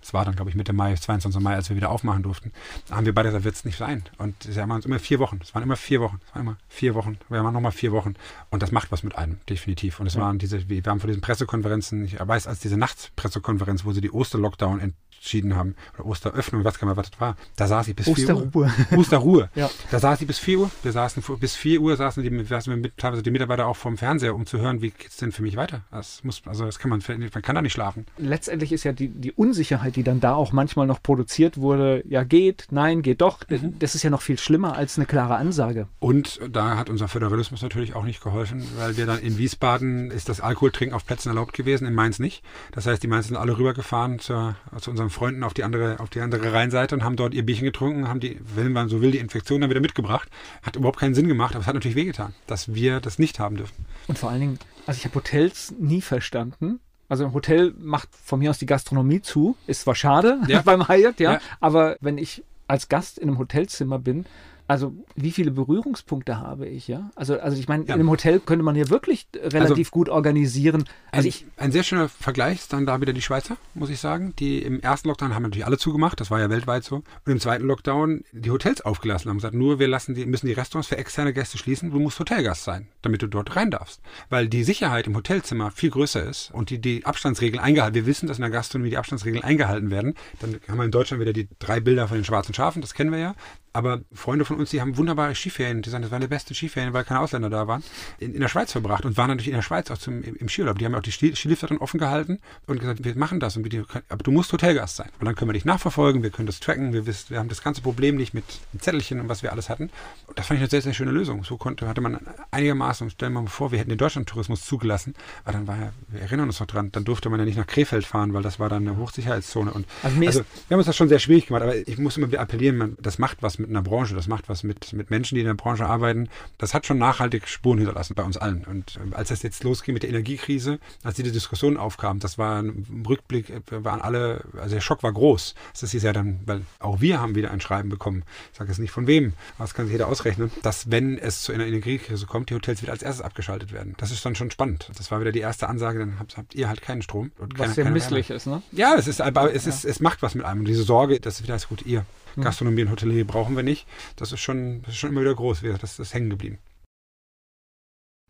[0.01, 1.41] Es war dann, glaube ich, Mitte Mai, 22.
[1.43, 2.53] Mai, als wir wieder aufmachen durften.
[2.89, 4.05] Da haben wir beide gesagt, wird es nicht sein.
[4.19, 5.41] Und es waren uns immer vier Wochen.
[5.43, 6.21] Es waren immer vier Wochen.
[6.27, 7.19] Es waren immer vier Wochen.
[7.29, 8.15] Wir waren nochmal vier Wochen.
[8.51, 10.01] Und das macht was mit einem, definitiv.
[10.01, 10.23] Und es ja.
[10.23, 14.11] waren diese, wir haben vor diesen Pressekonferenzen, ich weiß, als diese Nachtpressekonferenz, wo sie die
[14.11, 14.81] Osterlockdown
[15.25, 18.51] entschieden haben, oder Osteröffnung, gar nicht mehr, was das war, da saß ich bis Osterruhe.
[18.51, 18.57] 4
[18.93, 18.99] Uhr.
[18.99, 19.51] Osterruhe.
[19.55, 19.71] ja.
[19.91, 20.71] Da saß ich bis 4 Uhr.
[20.83, 23.97] Wir saßen bis 4 Uhr, saßen die, saßen wir mit, teilweise die Mitarbeiter auch vorm
[23.97, 25.83] Fernseher, um zu hören, wie geht es denn für mich weiter?
[25.91, 28.07] Das muss, also das kann man, man kann da nicht schlafen.
[28.19, 32.23] Letztendlich ist ja die, die Unsicherheit, die dann da auch manchmal noch produziert wurde, ja
[32.23, 33.79] geht, nein, geht doch, mhm.
[33.79, 35.89] das ist ja noch viel schlimmer als eine klare Ansage.
[36.01, 40.29] Und da hat unser Föderalismus natürlich auch nicht geholfen, weil wir dann in Wiesbaden ist
[40.29, 42.43] das Alkoholtrinken auf Plätzen erlaubt gewesen, in Mainz nicht.
[42.73, 46.11] Das heißt, die Mainz sind alle rübergefahren zur, zu unserem Freunden auf die andere, auf
[46.11, 49.11] die andere Rheinseite und haben dort ihr Bierchen getrunken, haben die, wenn man so will,
[49.11, 50.29] die Infektion dann wieder mitgebracht.
[50.63, 53.57] Hat überhaupt keinen Sinn gemacht, aber es hat natürlich wehgetan, dass wir das nicht haben
[53.57, 53.87] dürfen.
[54.09, 56.81] Und vor allen Dingen, also ich habe Hotels nie verstanden.
[57.09, 59.57] Also ein Hotel macht von mir aus die Gastronomie zu.
[59.67, 60.63] Ist zwar schade ja.
[60.65, 64.27] beim Hyatt, ja, ja, aber wenn ich als Gast in einem Hotelzimmer bin,
[64.67, 67.11] also wie viele Berührungspunkte habe ich, ja?
[67.17, 67.95] Also, also ich meine, ja.
[67.95, 70.85] in einem Hotel könnte man ja wirklich relativ also, gut organisieren.
[71.11, 74.01] Also ein, ich, ein sehr schöner Vergleich ist dann da wieder die Schweizer, muss ich
[74.01, 74.35] sagen.
[74.39, 76.97] Die im ersten Lockdown haben natürlich alle zugemacht, das war ja weltweit so.
[76.97, 80.55] Und im zweiten Lockdown die Hotels aufgelassen haben gesagt, nur wir lassen die, müssen die
[80.55, 84.01] Restaurants für externe Gäste schließen, du musst Hotelgast sein, damit du dort rein darfst.
[84.31, 87.95] Weil die Sicherheit im Hotelzimmer viel größer ist und die, die Abstandsregeln eingehalten.
[87.95, 90.15] Wir wissen, dass in der Gastronomie die Abstandsregeln eingehalten werden.
[90.41, 93.13] Dann haben wir in Deutschland wieder die drei Bilder von den schwarzen Schafen, das kennen
[93.13, 93.35] wir ja.
[93.75, 96.93] Aber Freunde von uns, die haben wunderbare Skiferien, die sagen, das waren die besten Skiferien,
[96.93, 97.83] weil keine Ausländer da waren,
[98.21, 100.49] in, in der Schweiz verbracht und waren natürlich in der Schweiz auch zum, im, im
[100.49, 100.79] Skiurlaub.
[100.79, 103.57] Die haben auch die Skilifte dann offen gehalten und gesagt, wir machen das.
[103.57, 105.11] Und wir, aber du musst Hotelgast sein.
[105.19, 107.63] Und dann können wir dich nachverfolgen, wir können das tracken, wir, wissen, wir haben das
[107.63, 108.45] ganze Problem nicht mit
[108.79, 109.91] Zettelchen und was wir alles hatten.
[110.29, 111.43] Und das fand ich eine sehr, sehr schöne Lösung.
[111.43, 112.21] So konnte, hatte man
[112.53, 116.21] einigermaßen, stellen wir mal vor, wir hätten den Deutschlandtourismus zugelassen, aber dann war ja, wir
[116.21, 118.69] erinnern uns noch dran, dann durfte man ja nicht nach Krefeld fahren, weil das war
[118.69, 119.73] dann eine Hochsicherheitszone.
[119.73, 122.29] Und also, also wir haben uns das schon sehr schwierig gemacht, aber ich muss immer
[122.29, 125.11] wieder appellieren, man, das macht was mit mit einer Branche, das macht was mit, mit
[125.11, 126.29] Menschen, die in der Branche arbeiten.
[126.59, 128.65] Das hat schon nachhaltig Spuren hinterlassen bei uns allen.
[128.65, 132.63] Und äh, als das jetzt losging mit der Energiekrise, als diese Diskussion aufkam, das war
[132.63, 135.55] ein Rückblick, äh, waren alle, also der Schock war groß.
[135.81, 138.25] Das ist ja dann, weil auch wir haben wieder ein Schreiben bekommen.
[138.53, 141.43] Ich sage jetzt nicht von wem, aber das kann sich jeder ausrechnen, dass wenn es
[141.43, 143.95] zu einer Energiekrise kommt, die Hotels wieder als erstes abgeschaltet werden.
[143.99, 144.91] Das ist dann schon spannend.
[144.97, 147.33] Das war wieder die erste Ansage, dann habt, habt ihr halt keinen Strom.
[147.39, 148.63] Und was sehr misslich ist, ne?
[148.73, 150.61] Ja, es ist, aber es, ist, es macht was mit einem.
[150.61, 152.05] Und diese Sorge, das ist wieder alles gut, ihr.
[152.37, 152.43] Hm.
[152.43, 153.87] Gastronomie und Hotelier brauchen wir nicht.
[154.17, 155.63] Das ist schon, das ist schon immer wieder groß.
[155.81, 156.59] Das ist hängen geblieben.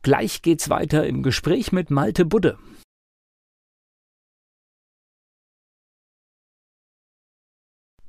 [0.02, 2.58] Gleich geht's weiter im Gespräch mit Malte Budde.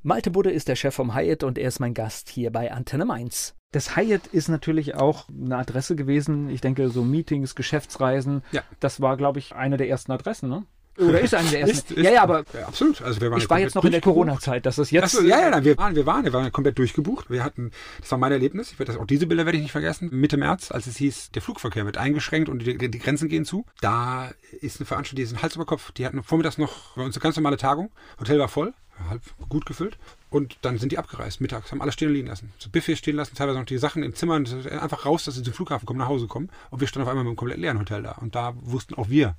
[0.02, 3.04] Malte Budde ist der Chef vom Hyatt und er ist mein Gast hier bei Antenne
[3.04, 3.56] Mainz.
[3.72, 6.48] Das Hyatt ist natürlich auch eine Adresse gewesen.
[6.48, 8.44] Ich denke, so Meetings, Geschäftsreisen.
[8.52, 8.62] Ja.
[8.78, 10.64] Das war, glaube ich, eine der ersten Adressen, ne?
[10.98, 11.76] Oder ist eine der ersten?
[11.76, 13.02] ist, ist, ja, ja, aber ja, absolut.
[13.02, 15.12] Also wir waren ich war jetzt noch in der Corona-Zeit, dass das jetzt.
[15.12, 17.30] So, ja, ja, nein, wir waren, wir waren, wir waren komplett durchgebucht.
[17.30, 17.70] Wir hatten,
[18.00, 18.72] das war mein Erlebnis.
[18.72, 20.08] Ich werde das, auch diese Bilder werde ich nicht vergessen.
[20.12, 23.66] Mitte März, als es hieß, der Flugverkehr wird eingeschränkt und die, die Grenzen gehen zu.
[23.80, 25.92] Da ist eine Veranstaltung, die ist ein Hals über Kopf.
[25.92, 27.90] Die hatten vormittags noch bei uns eine ganz normale Tagung.
[28.18, 28.72] Hotel war voll,
[29.08, 29.98] halb gut gefüllt.
[30.30, 32.52] Und dann sind die abgereist, mittags, haben alles stehen und liegen lassen.
[32.58, 35.54] So Buffet stehen lassen, teilweise noch die Sachen im Zimmer, einfach raus, dass sie zum
[35.54, 36.50] Flughafen kommen, nach Hause kommen.
[36.70, 38.12] Und wir standen auf einmal mit einem komplett leeren Hotel da.
[38.12, 39.36] Und da wussten auch wir,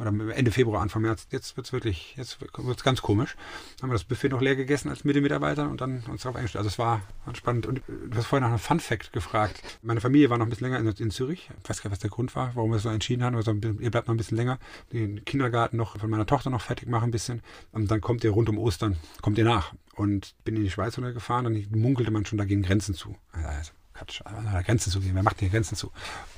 [0.00, 3.36] oder Ende Februar, Anfang März, jetzt wird es wirklich, jetzt wird es ganz komisch.
[3.80, 6.36] Haben wir das Buffet noch leer gegessen als mit den Mitarbeitern und dann uns darauf
[6.36, 6.60] eingestellt.
[6.60, 7.02] Also es war
[7.34, 7.66] spannend.
[7.66, 9.62] Und du hast vorhin nach einem Fun Fact gefragt.
[9.82, 11.50] Meine Familie war noch ein bisschen länger in, in Zürich.
[11.62, 13.36] Ich weiß gar nicht, was der Grund war, warum wir so entschieden haben.
[13.36, 14.58] Also, ihr bleibt noch ein bisschen länger.
[14.92, 17.42] Den Kindergarten noch von meiner Tochter noch fertig machen ein bisschen.
[17.72, 19.74] Und dann kommt ihr rund um Ostern, kommt ihr nach.
[19.94, 23.16] Und bin in die Schweiz runtergefahren und munkelte man schon, da gehen Grenzen zu.
[23.32, 25.14] Also, Quatsch, an Grenzen zu gehen.
[25.14, 25.90] Wer macht hier Grenzen zu?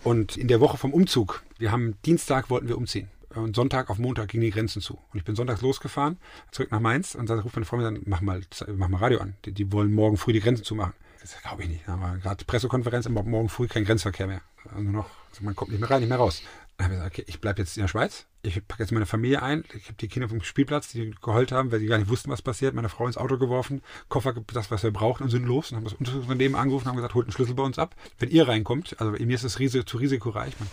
[0.05, 3.11] Und in der Woche vom Umzug, wir haben Dienstag wollten wir umziehen.
[3.35, 4.95] Und Sonntag auf Montag gingen die Grenzen zu.
[4.95, 6.19] Und ich bin sonntags losgefahren,
[6.51, 8.41] zurück nach Mainz und dann ruft meine Frau mir dann, mach mal,
[8.75, 9.37] mach mal Radio an.
[9.45, 10.95] Die, die wollen morgen früh die Grenzen zumachen.
[11.21, 11.83] Das glaube ich nicht.
[11.87, 14.41] Da wir gerade Pressekonferenz, aber morgen früh kein Grenzverkehr mehr.
[14.75, 16.43] Also noch, also man kommt nicht mehr rein, nicht mehr raus.
[16.77, 18.27] Dann habe ich gesagt, okay, ich bleibe jetzt in der Schweiz.
[18.43, 19.65] Ich packe jetzt meine Familie ein.
[19.75, 22.41] Ich habe die Kinder vom Spielplatz, die geheult haben, weil sie gar nicht wussten, was
[22.41, 22.75] passiert.
[22.75, 25.71] Meine Frau ins Auto geworfen, Koffer, das, was wir brauchen, und sind los.
[25.71, 27.97] Und haben das Untersuchungsunternehmen angerufen und haben gesagt, holt einen Schlüssel bei uns ab.
[28.19, 30.55] Wenn ihr reinkommt, also mir ist das Risiko, zu risikoreich.
[30.61, 30.69] Man,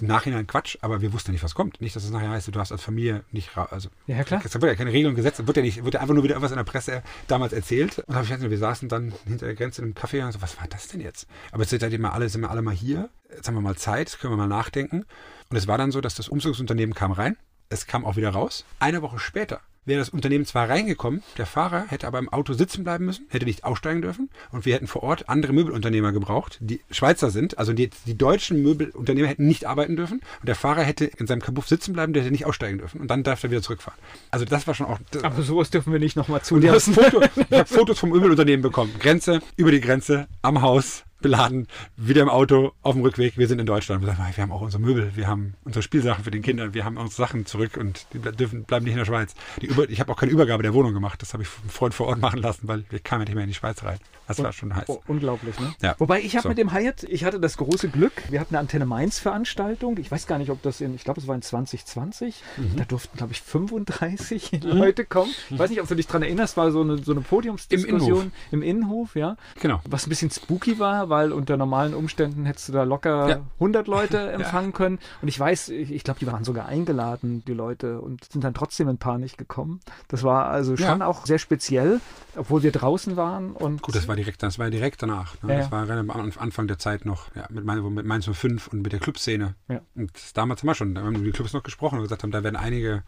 [0.00, 1.80] im Nachhinein Quatsch, aber wir wussten nicht, was kommt.
[1.80, 4.64] Nicht, dass es nachher heißt, du hast als Familie nicht, also ja klar, es wird
[4.64, 6.64] ja keine Regeln gesetzt, wird ja nicht, wird ja einfach nur wieder irgendwas in der
[6.64, 7.98] Presse damals erzählt.
[8.06, 10.66] Und ich weiß wir saßen dann hinter der Grenze im Café und so, was war
[10.68, 11.26] das denn jetzt?
[11.52, 13.10] Aber jetzt sind halt immer alle, sind wir alle mal hier.
[13.30, 15.04] Jetzt haben wir mal Zeit, können wir mal nachdenken.
[15.50, 17.36] Und es war dann so, dass das Umzugsunternehmen kam rein,
[17.68, 18.64] es kam auch wieder raus.
[18.78, 22.84] Eine Woche später wäre das Unternehmen zwar reingekommen, der Fahrer hätte aber im Auto sitzen
[22.84, 26.80] bleiben müssen, hätte nicht aussteigen dürfen und wir hätten vor Ort andere Möbelunternehmer gebraucht, die
[26.90, 31.04] Schweizer sind, also die, die deutschen Möbelunternehmer hätten nicht arbeiten dürfen und der Fahrer hätte
[31.06, 33.62] in seinem Kabuff sitzen bleiben, der hätte nicht aussteigen dürfen und dann darf er wieder
[33.62, 33.98] zurückfahren.
[34.30, 34.98] Also das war schon auch...
[35.22, 36.60] Aber sowas dürfen wir nicht nochmal zu.
[36.60, 38.92] Foto, ich habe Fotos vom Möbelunternehmen bekommen.
[38.98, 41.66] Grenze, über die Grenze, am Haus, beladen,
[41.96, 43.38] wieder im Auto, auf dem Rückweg.
[43.38, 44.02] Wir sind in Deutschland.
[44.02, 46.84] Wir, sagen, wir haben auch unsere Möbel, wir haben unsere Spielsachen für den Kinder, wir
[46.84, 49.34] haben unsere Sachen zurück und die dürfen, bleiben nicht in der Schweiz.
[49.60, 51.20] Über, ich habe auch keine Übergabe der Wohnung gemacht.
[51.22, 53.44] Das habe ich vom Freund vor Ort machen lassen, weil wir kamen ja nicht mehr
[53.44, 53.98] in die Schweiz rein.
[54.28, 54.84] Das war schon heiß.
[54.88, 55.72] Oh, unglaublich, ne?
[55.80, 55.94] Ja.
[55.98, 56.48] Wobei ich habe so.
[56.50, 59.96] mit dem Hyatt, ich hatte das große Glück, wir hatten eine Antenne Mainz Veranstaltung.
[59.96, 62.42] Ich weiß gar nicht, ob das in, ich glaube, es war in 2020.
[62.58, 62.76] Mhm.
[62.76, 64.60] Da durften, glaube ich, 35 mhm.
[64.68, 65.32] Leute kommen.
[65.48, 68.12] Ich weiß nicht, ob du dich daran erinnerst, war so eine, so eine Podiumsdiskussion im
[68.12, 68.32] Innenhof.
[68.50, 69.36] im Innenhof, ja.
[69.60, 69.80] Genau.
[69.88, 73.40] Was ein bisschen spooky war, weil unter normalen Umständen hättest du da locker ja.
[73.54, 74.76] 100 Leute empfangen ja.
[74.76, 74.98] können.
[75.22, 78.54] Und ich weiß, ich, ich glaube, die waren sogar eingeladen, die Leute, und sind dann
[78.54, 79.80] trotzdem in Panik gekommen.
[80.08, 81.06] Das war also schon ja.
[81.06, 82.00] auch sehr speziell,
[82.36, 83.52] obwohl wir draußen waren.
[83.52, 85.40] Und Gut, das war direkt, das war direkt danach.
[85.42, 85.58] Ne?
[85.58, 88.92] Das war am Anfang der Zeit noch, ja, mit, mein, mit Mainz 05 und mit
[88.92, 89.54] der Clubszene.
[89.94, 92.30] Und damals haben wir schon, da haben wir die Clubs noch gesprochen und gesagt haben,
[92.30, 93.02] da werden einige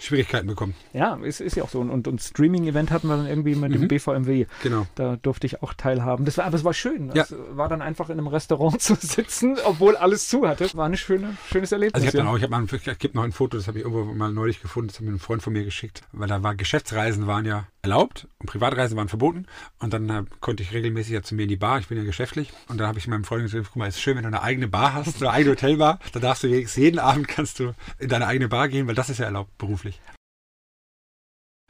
[0.00, 0.74] Schwierigkeiten bekommen.
[0.92, 1.80] Ja, ist, ist ja auch so.
[1.80, 3.80] Und, und Streaming-Event hatten wir dann irgendwie mit mhm.
[3.80, 4.46] dem BVMW.
[4.62, 4.86] Genau.
[4.94, 6.24] Da durfte ich auch teilhaben.
[6.24, 7.10] Das war, aber es war schön.
[7.10, 7.36] Es ja.
[7.52, 10.68] war dann einfach in einem Restaurant zu sitzen, obwohl alles zu hatte.
[10.74, 11.94] War ein schöne, schönes Erlebnis.
[11.94, 13.84] Also ich habe dann auch, ich habe ich gibt noch ein Foto, das habe ich
[13.84, 16.54] irgendwo mal neulich gefunden, das hat mir ein Freund von mir geschickt, weil da war
[16.54, 19.46] Geschäftsreisen waren ja erlaubt und Privatreisen waren verboten.
[19.78, 21.78] Und dann äh, konnte ich regelmäßig ja zu mir in die Bar.
[21.78, 22.52] Ich bin ja geschäftlich.
[22.68, 24.42] Und dann habe ich meinem Freund gesagt, guck mal, es ist schön, wenn du eine
[24.42, 25.98] eigene Bar hast, eine eigene Hotelbar.
[26.12, 29.18] Da darfst du jeden Abend kannst du in deine eigene Bar gehen, weil das ist
[29.18, 30.00] ja erlaubt beruflich.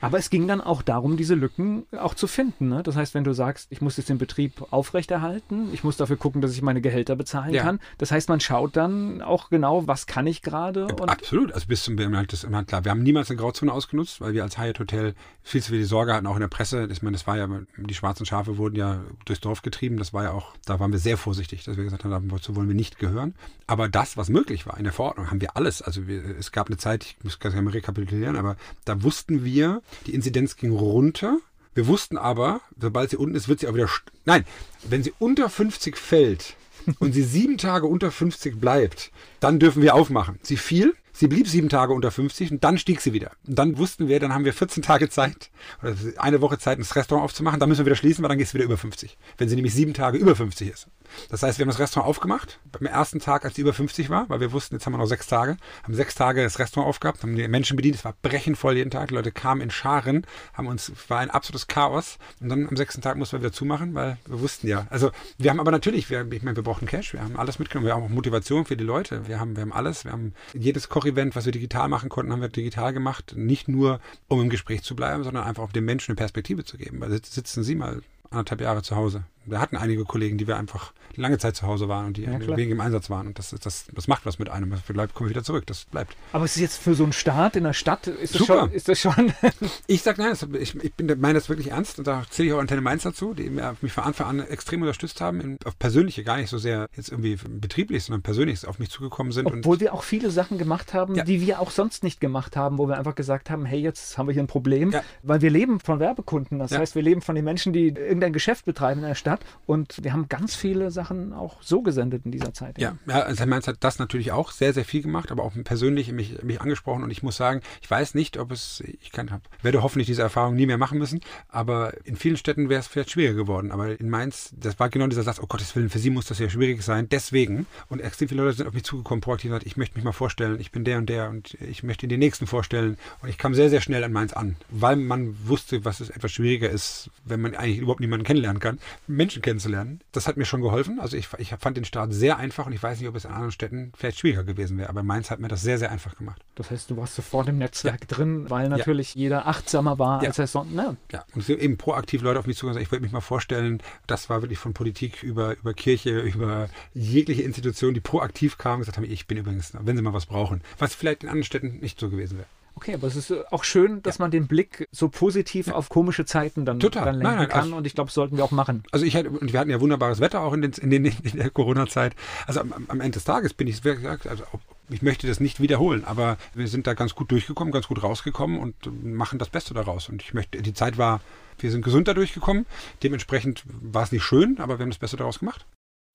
[0.01, 2.69] Aber es ging dann auch darum, diese Lücken auch zu finden.
[2.69, 2.83] Ne?
[2.83, 6.41] Das heißt, wenn du sagst, ich muss jetzt den Betrieb aufrechterhalten, ich muss dafür gucken,
[6.41, 7.63] dass ich meine Gehälter bezahlen ja.
[7.63, 7.81] kann.
[7.99, 10.87] Das heißt, man schaut dann auch genau, was kann ich gerade.
[11.07, 11.53] Absolut.
[11.53, 12.85] Also bis zum das immer klar.
[12.85, 16.15] Wir haben niemals eine Grauzone ausgenutzt, weil wir als Hyatt Hotel viel zu viel Sorge
[16.15, 16.89] hatten, auch in der Presse.
[16.91, 19.97] Ich meine, das war ja, die schwarzen Schafe wurden ja durchs Dorf getrieben.
[19.97, 22.69] Das war ja auch, da waren wir sehr vorsichtig, dass wir gesagt haben, dazu wollen
[22.69, 23.35] wir nicht gehören.
[23.67, 25.83] Aber das, was möglich war in der Verordnung, haben wir alles.
[25.83, 29.45] Also wir, es gab eine Zeit, ich muss gar nicht mehr rekapitulieren, aber da wussten
[29.45, 31.39] wir, die Inzidenz ging runter
[31.75, 33.89] Wir wussten aber, sobald sie unten ist, wird sie auch wieder.
[34.25, 34.45] Nein,
[34.89, 36.57] wenn sie unter 50 fällt
[36.99, 39.11] und sie sieben Tage unter 50 bleibt,
[39.41, 40.39] dann dürfen wir aufmachen.
[40.43, 43.33] Sie fiel, Sie blieb sieben Tage unter 50 und dann stieg sie wieder.
[43.47, 45.51] Und dann wussten wir, dann haben wir 14 Tage Zeit,
[45.83, 47.61] oder eine Woche Zeit, das Restaurant aufzumachen.
[47.61, 49.19] Dann müssen wir wieder schließen, weil dann geht es wieder über 50.
[49.37, 50.87] Wenn sie nämlich sieben Tage über 50 ist.
[51.29, 52.59] Das heißt, wir haben das Restaurant aufgemacht.
[52.73, 55.07] Beim ersten Tag, als sie über 50 war, weil wir wussten, jetzt haben wir noch
[55.07, 57.97] sechs Tage, haben sechs Tage das Restaurant aufgehabt, haben die Menschen bedient.
[57.97, 59.09] Es war brechenvoll jeden Tag.
[59.09, 62.19] Die Leute kamen in Scharen, haben uns, war ein absolutes Chaos.
[62.41, 64.87] Und dann am sechsten Tag mussten wir wieder zumachen, weil wir wussten ja.
[64.91, 67.87] Also wir haben aber natürlich, wir, ich meine, wir brauchten Cash, wir haben alles mitgenommen.
[67.87, 69.27] Wir haben auch Motivation für die Leute.
[69.29, 70.05] Wir haben, wir haben alles.
[70.05, 73.35] Wir haben jedes Kochevent, was wir digital machen konnten, haben wir digital gemacht.
[73.37, 76.77] Nicht nur, um im Gespräch zu bleiben, sondern einfach auch dem Menschen eine Perspektive zu
[76.77, 77.01] geben.
[77.01, 79.25] Weil sitzen Sie mal anderthalb Jahre zu Hause.
[79.47, 82.57] Wir hatten einige Kollegen, die wir einfach lange Zeit zu Hause waren und die ja,
[82.57, 83.27] wegen im Einsatz waren.
[83.27, 84.71] Und das, das, das macht was mit einem.
[84.71, 85.67] Das bleibt, kommen wir wieder zurück.
[85.67, 86.17] Das bleibt.
[86.33, 88.61] Aber es ist jetzt für so einen Start in der Stadt, ist das Super.
[88.61, 88.73] schon.
[88.73, 89.33] Ist das schon
[89.87, 92.59] ich sage nein, ich, ich bin, meine das wirklich ernst und da zähle ich auch
[92.59, 96.37] Antenne Mainz dazu, die mich von Anfang an extrem unterstützt haben, in, auf persönliche, gar
[96.37, 99.47] nicht so sehr jetzt irgendwie betrieblich, sondern persönlich auf mich zugekommen sind.
[99.47, 101.25] Obwohl wir auch viele Sachen gemacht haben, ja.
[101.25, 104.29] die wir auch sonst nicht gemacht haben, wo wir einfach gesagt haben, hey, jetzt haben
[104.29, 105.03] wir hier ein Problem, ja.
[105.23, 106.59] weil wir leben von Werbekunden.
[106.59, 109.30] Das heißt, wir leben von den Menschen, die irgendein Geschäft betreiben in der Stadt
[109.67, 112.79] und wir haben ganz viele Sachen auch so gesendet in dieser Zeit.
[112.79, 116.13] Ja, ja also Mainz hat das natürlich auch sehr, sehr viel gemacht, aber auch persönlich
[116.13, 117.05] mich, mich angesprochen.
[117.05, 119.31] Und ich muss sagen, ich weiß nicht, ob es, ich kann,
[119.63, 123.11] werde hoffentlich diese Erfahrung nie mehr machen müssen, aber in vielen Städten wäre es vielleicht
[123.11, 126.11] schwieriger geworden, aber in Mainz, das war genau dieser Satz, oh Gottes Willen, für Sie
[126.11, 127.67] muss das ja schwierig sein, deswegen.
[127.89, 130.61] Und extrem viele Leute sind auf mich zugekommen, proaktiv gesagt, ich möchte mich mal vorstellen,
[130.61, 132.97] ich bin der und der und ich möchte den nächsten vorstellen.
[133.23, 136.33] Und ich kam sehr, sehr schnell an Mainz an, weil man wusste, was es etwas
[136.33, 138.79] schwieriger ist, wenn man eigentlich überhaupt niemanden kennenlernen kann,
[139.21, 140.01] Menschen kennenzulernen.
[140.13, 140.99] Das hat mir schon geholfen.
[140.99, 143.31] Also ich, ich fand den Start sehr einfach und ich weiß nicht, ob es in
[143.31, 144.89] anderen Städten vielleicht schwieriger gewesen wäre.
[144.89, 146.43] Aber Mainz hat mir das sehr, sehr einfach gemacht.
[146.55, 148.17] Das heißt, du warst sofort im Netzwerk ja.
[148.17, 149.21] drin, weil natürlich ja.
[149.21, 150.29] jeder achtsamer war, ja.
[150.29, 150.73] als er sonst.
[150.73, 150.97] Ne?
[151.13, 152.83] Ja, und eben proaktiv Leute auf mich zugegangen.
[152.83, 157.43] Ich wollte mich mal vorstellen, das war wirklich von Politik über, über Kirche, über jegliche
[157.43, 160.63] Institution, die proaktiv kamen und gesagt haben, ich bin übrigens, wenn Sie mal was brauchen.
[160.79, 162.49] Was vielleicht in anderen Städten nicht so gewesen wäre.
[162.75, 164.25] Okay, aber es ist äh, auch schön, dass ja.
[164.25, 165.75] man den Blick so positiv ja.
[165.75, 167.05] auf komische Zeiten dann, Total.
[167.05, 168.83] dann lenken nein, nein, kann also, und ich glaube, das sollten wir auch machen.
[168.93, 171.37] Also ich hatte, und wir hatten ja wunderbares Wetter auch in, den, in, den, in
[171.37, 172.15] der Corona-Zeit.
[172.47, 174.45] Also am, am, Ende des Tages bin ich gesagt, also
[174.89, 178.59] ich möchte das nicht wiederholen, aber wir sind da ganz gut durchgekommen, ganz gut rausgekommen
[178.59, 180.09] und machen das Beste daraus.
[180.09, 181.21] Und ich möchte, die Zeit war,
[181.59, 182.67] wir sind gesund da durchgekommen.
[183.03, 185.67] Dementsprechend war es nicht schön, aber wir haben das Beste daraus gemacht.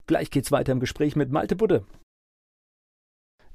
[0.07, 1.83] Gleich geht's weiter im Gespräch mit Malte Budde.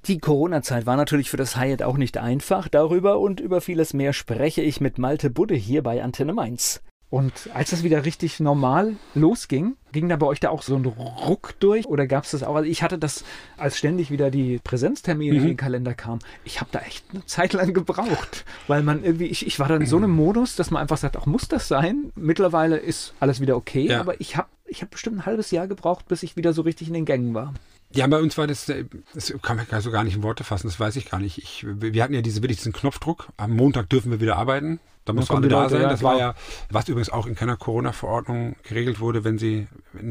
[0.07, 2.69] Die Corona-Zeit war natürlich für das Hyatt auch nicht einfach.
[2.69, 6.81] Darüber und über vieles mehr spreche ich mit Malte Budde hier bei Antenne Mainz.
[7.11, 10.85] Und als das wieder richtig normal losging, ging da bei euch da auch so ein
[10.85, 12.55] Ruck durch oder gab es das auch?
[12.55, 13.25] Also ich hatte das,
[13.57, 15.41] als ständig wieder die Präsenztermine mhm.
[15.41, 19.27] in den Kalender kamen, ich habe da echt eine Zeit lang gebraucht, weil man irgendwie,
[19.27, 21.67] ich, ich war dann in so einem Modus, dass man einfach sagt, auch muss das
[21.67, 22.13] sein?
[22.15, 24.01] Mittlerweile ist alles wieder okay, ja.
[24.01, 26.87] aber ich habe ich hab bestimmt ein halbes Jahr gebraucht, bis ich wieder so richtig
[26.87, 27.55] in den Gängen war.
[27.93, 28.85] Ja, bei uns war das, äh,
[29.15, 31.39] das kann man so gar nicht in Worte fassen, das weiß ich gar nicht.
[31.39, 33.29] Ich, wir hatten ja diese, wirklich diesen Knopfdruck.
[33.37, 34.81] Am Montag dürfen wir wieder arbeiten.
[35.07, 35.83] Da muss alle da sein.
[35.83, 36.35] Das war ja,
[36.71, 39.67] was übrigens auch in keiner Corona-Verordnung geregelt wurde, wenn sie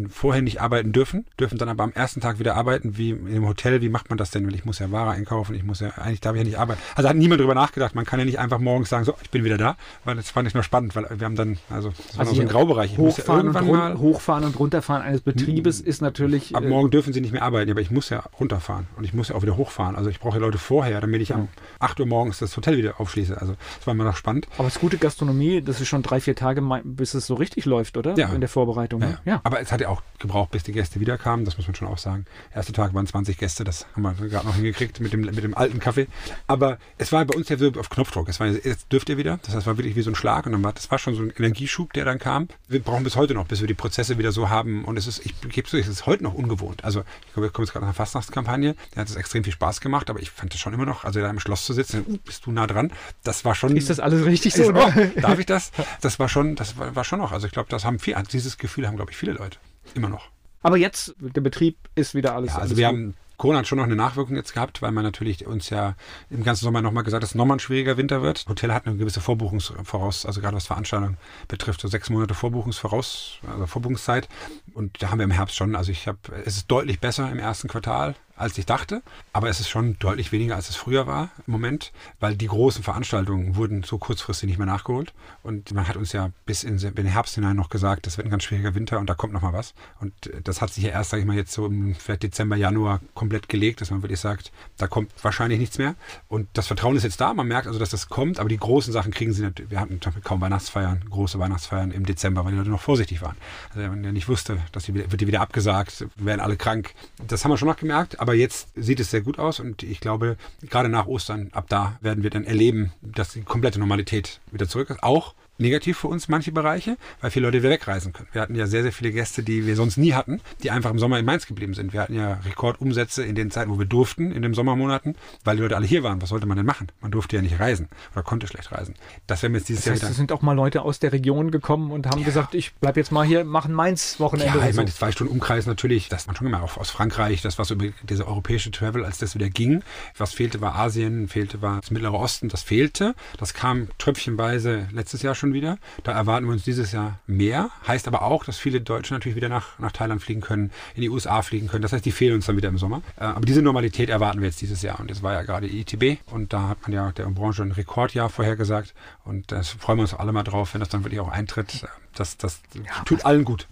[0.09, 3.81] vorher nicht arbeiten dürfen, dürfen dann aber am ersten Tag wieder arbeiten, wie im Hotel.
[3.81, 4.45] Wie macht man das denn?
[4.47, 6.81] Weil ich muss ja Ware einkaufen, ich muss ja, eigentlich darf ich ja nicht arbeiten.
[6.95, 7.93] Also hat niemand drüber nachgedacht.
[7.93, 10.47] Man kann ja nicht einfach morgens sagen, so, ich bin wieder da, weil das fand
[10.47, 12.97] ich nur spannend, weil wir haben dann, also das war also so ein Graubereich.
[12.97, 16.55] Hochfahren, ja und mal, hochfahren und runterfahren eines Betriebes ist natürlich.
[16.55, 19.13] Ab äh, morgen dürfen sie nicht mehr arbeiten, aber ich muss ja runterfahren und ich
[19.13, 19.95] muss ja auch wieder hochfahren.
[19.95, 21.37] Also ich brauche ja Leute vorher, damit ich ja.
[21.37, 21.49] um
[21.79, 23.39] 8 Uhr morgens das Hotel wieder aufschließe.
[23.39, 24.47] Also das war immer noch spannend.
[24.57, 27.65] Aber es ist gute Gastronomie, das ist schon drei, vier Tage, bis es so richtig
[27.65, 28.15] läuft, oder?
[28.17, 28.29] Ja.
[28.29, 29.01] In der Vorbereitung.
[29.01, 29.41] Ja, ja.
[29.43, 31.97] Aber es hat ja auch gebraucht, bis die Gäste wiederkamen, das muss man schon auch
[31.97, 32.25] sagen.
[32.53, 35.55] Erster Tag waren 20 Gäste, das haben wir gerade noch hingekriegt mit dem, mit dem
[35.55, 36.07] alten Kaffee.
[36.47, 38.29] Aber es war bei uns ja so auf Knopfdruck.
[38.29, 39.39] Es war, jetzt dürft ihr wieder.
[39.43, 41.21] Das heißt, war wirklich wie so ein Schlag und dann war, das war schon so
[41.21, 42.47] ein Energieschub, der dann kam.
[42.67, 44.83] Wir brauchen bis heute noch, bis wir die Prozesse wieder so haben.
[44.85, 46.83] Und es ist, ich gebe es ist heute noch ungewohnt.
[46.83, 48.75] Also, ich glaube, wir kommen jetzt gerade nach einer Fastnachtskampagne.
[48.95, 51.19] Der hat es extrem viel Spaß gemacht, aber ich fand es schon immer noch, also
[51.19, 52.91] da im Schloss zu sitzen, uh, bist du nah dran.
[53.23, 53.75] Das war schon.
[53.75, 54.69] Ist das alles richtig so?
[54.69, 54.91] Oh,
[55.21, 55.71] darf ich das?
[56.01, 57.31] Das war schon, das war, war schon noch.
[57.31, 59.57] Also ich glaube, das haben viel, dieses Gefühl haben, glaube ich, viele Leute.
[59.93, 60.29] Immer noch.
[60.61, 62.51] Aber jetzt, der Betrieb ist wieder alles.
[62.51, 62.97] Ja, also alles wir gut.
[62.97, 65.95] haben Corona hat schon noch eine Nachwirkung jetzt gehabt, weil man natürlich uns ja
[66.29, 68.45] im ganzen Sommer nochmal gesagt hat, dass es nochmal ein schwieriger Winter wird.
[68.49, 71.17] Hotel hat eine gewisse Vorbuchungsvoraus, also gerade was Veranstaltungen
[71.47, 74.27] betrifft, so sechs Monate Vorbuchungsvoraus, also Vorbuchungszeit.
[74.73, 77.39] Und da haben wir im Herbst schon, also ich habe, es ist deutlich besser im
[77.39, 79.01] ersten Quartal als ich dachte.
[79.33, 82.83] Aber es ist schon deutlich weniger, als es früher war im Moment, weil die großen
[82.83, 85.13] Veranstaltungen wurden so kurzfristig nicht mehr nachgeholt.
[85.43, 88.31] Und man hat uns ja bis in den Herbst hinein noch gesagt, das wird ein
[88.31, 89.73] ganz schwieriger Winter und da kommt noch mal was.
[89.99, 90.13] Und
[90.43, 93.81] das hat sich ja erst, sage ich mal, jetzt so im Dezember, Januar komplett gelegt,
[93.81, 95.95] dass man wirklich sagt, da kommt wahrscheinlich nichts mehr.
[96.27, 97.33] Und das Vertrauen ist jetzt da.
[97.33, 98.39] Man merkt also, dass das kommt.
[98.39, 99.71] Aber die großen Sachen kriegen sie natürlich.
[99.71, 103.35] Wir hatten kaum Weihnachtsfeiern, große Weihnachtsfeiern im Dezember, weil die Leute noch vorsichtig waren.
[103.73, 106.93] Also man ja nicht wusste, dass die, wird die wieder abgesagt, werden alle krank.
[107.27, 108.19] Das haben wir schon noch gemerkt.
[108.29, 109.59] Aber jetzt sieht es sehr gut aus.
[109.59, 110.37] Und ich glaube,
[110.69, 114.91] gerade nach Ostern, ab da werden wir dann erleben, dass die komplette Normalität wieder zurück
[114.91, 115.01] ist.
[115.01, 118.27] Auch negativ für uns manche Bereiche, weil viele Leute wieder wegreisen können.
[118.31, 120.99] Wir hatten ja sehr, sehr viele Gäste, die wir sonst nie hatten, die einfach im
[120.99, 121.93] Sommer in Mainz geblieben sind.
[121.93, 125.61] Wir hatten ja Rekordumsätze in den Zeiten, wo wir durften, in den Sommermonaten, weil die
[125.61, 126.21] Leute alle hier waren.
[126.21, 126.87] Was sollte man denn machen?
[127.01, 128.95] Man durfte ja nicht reisen oder konnte schlecht reisen.
[129.27, 130.11] Das werden wir jetzt dieses das heißt, Jahr.
[130.11, 132.25] Es sind auch mal Leute aus der Region gekommen und haben ja.
[132.25, 134.59] gesagt, ich bleib jetzt mal hier, machen Mainz Wochenende.
[134.59, 137.41] Ja, ich meine, die zwei Stunden Umkreis natürlich, das man schon immer auch aus Frankreich,
[137.41, 139.83] das war so über diese europäische Travel, als das wieder ging.
[140.17, 143.15] Was fehlte, war Asien, fehlte, war das Mittlere Osten, das fehlte.
[143.37, 145.77] Das kam tröpfchenweise letztes Jahr schon wieder.
[146.03, 147.69] Da erwarten wir uns dieses Jahr mehr.
[147.87, 151.09] Heißt aber auch, dass viele Deutsche natürlich wieder nach, nach Thailand fliegen können, in die
[151.09, 151.81] USA fliegen können.
[151.81, 153.01] Das heißt, die fehlen uns dann wieder im Sommer.
[153.17, 154.99] Äh, aber diese Normalität erwarten wir jetzt dieses Jahr.
[154.99, 158.29] Und jetzt war ja gerade ITB und da hat man ja der Branche ein Rekordjahr
[158.29, 158.93] vorhergesagt.
[159.23, 161.85] Und das freuen wir uns alle mal drauf, wenn das dann wirklich auch eintritt.
[162.15, 163.67] Das, das ja, tut allen gut.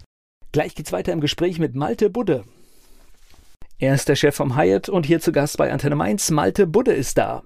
[0.52, 2.44] Gleich geht's weiter im Gespräch mit Malte Budde.
[3.78, 6.30] Er ist der Chef vom Hyatt und hier zu Gast bei Antenne Mainz.
[6.30, 7.44] Malte Budde ist da.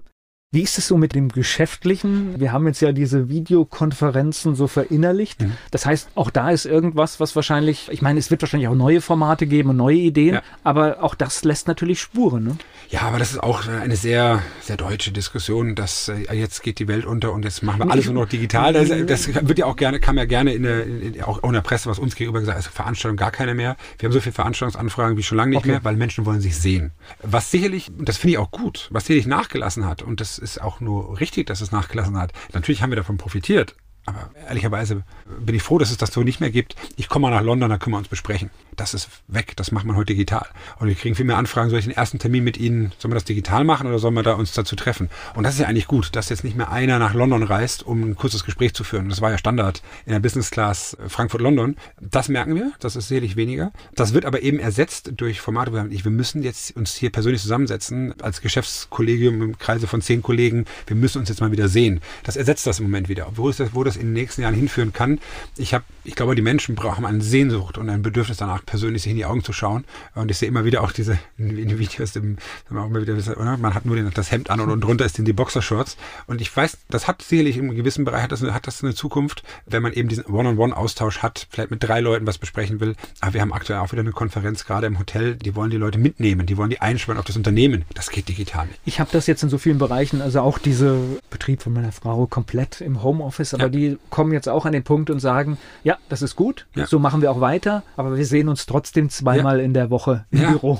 [0.53, 2.39] Wie ist es so mit dem Geschäftlichen?
[2.39, 5.41] Wir haben jetzt ja diese Videokonferenzen so verinnerlicht.
[5.41, 5.53] Mhm.
[5.71, 9.01] Das heißt, auch da ist irgendwas, was wahrscheinlich, ich meine, es wird wahrscheinlich auch neue
[9.01, 10.41] Formate geben und neue Ideen, ja.
[10.63, 12.43] aber auch das lässt natürlich Spuren.
[12.43, 12.57] Ne?
[12.91, 16.87] Ja, aber das ist auch eine sehr, sehr deutsche Diskussion, dass äh, jetzt geht die
[16.87, 18.73] Welt unter und jetzt machen wir alles nur noch digital.
[18.73, 21.61] Das, das, wird ja auch gerne, kam ja gerne in der, in, auch in der
[21.61, 23.75] Presse, was uns gegenüber gesagt, also Veranstaltungen gar keine mehr.
[23.97, 25.69] Wir haben so viele Veranstaltungsanfragen wie schon lange nicht okay.
[25.69, 26.91] mehr, weil Menschen wollen sich sehen.
[27.23, 30.61] Was sicherlich, und das finde ich auch gut, was sicherlich nachgelassen hat und das ist
[30.61, 32.33] auch nur richtig, dass es nachgelassen hat.
[32.53, 33.75] Natürlich haben wir davon profitiert.
[34.05, 35.03] Aber ehrlicherweise
[35.39, 36.75] bin ich froh, dass es das so nicht mehr gibt.
[36.97, 38.49] Ich komme mal nach London, da können wir uns besprechen.
[38.75, 40.45] Das ist weg, das macht man heute digital.
[40.79, 43.15] Und wir kriegen viel mehr Anfragen, soll ich den ersten Termin mit Ihnen, sollen wir
[43.15, 45.09] das digital machen oder sollen wir da uns dazu treffen?
[45.35, 48.03] Und das ist ja eigentlich gut, dass jetzt nicht mehr einer nach London reist, um
[48.03, 49.09] ein kurzes Gespräch zu führen.
[49.09, 51.77] Das war ja Standard in der Business Class Frankfurt-London.
[52.01, 53.71] Das merken wir, das ist sicherlich weniger.
[53.95, 57.11] Das wird aber eben ersetzt durch Formate, wo wir sagen, wir müssen jetzt uns hier
[57.11, 61.69] persönlich zusammensetzen, als Geschäftskollegium im Kreise von zehn Kollegen, wir müssen uns jetzt mal wieder
[61.69, 62.01] sehen.
[62.23, 63.27] Das ersetzt das im Moment wieder.
[63.35, 65.19] Wo, ist das, wo das in den nächsten Jahren hinführen kann,
[65.57, 69.11] ich habe, ich glaube, die Menschen brauchen eine Sehnsucht und ein Bedürfnis danach, persönlich sich
[69.11, 69.85] in die Augen zu schauen.
[70.15, 72.37] Und ich sehe immer wieder auch diese in, Videos, im,
[72.69, 75.97] wieder, man hat nur den, das Hemd an und, und drunter ist die Boxershorts.
[76.27, 79.43] Und ich weiß, das hat sicherlich im gewissen Bereich hat das, hat das eine Zukunft,
[79.65, 82.95] wenn man eben diesen One-on-One-Austausch hat, vielleicht mit drei Leuten was besprechen will.
[83.21, 85.99] Aber wir haben aktuell auch wieder eine Konferenz gerade im Hotel, die wollen die Leute
[85.99, 87.85] mitnehmen, die wollen die einschwören auf das Unternehmen.
[87.93, 88.79] Das geht digital nicht.
[88.85, 90.97] Ich habe das jetzt in so vielen Bereichen, also auch diese
[91.29, 93.69] Betrieb von meiner Frau komplett im Homeoffice, aber ja.
[93.69, 96.85] die kommen jetzt auch an den Punkt und sagen, ja, das ist gut, ja.
[96.85, 99.65] so machen wir auch weiter, aber wir sehen uns trotzdem zweimal ja.
[99.65, 100.79] in der Woche im Büro.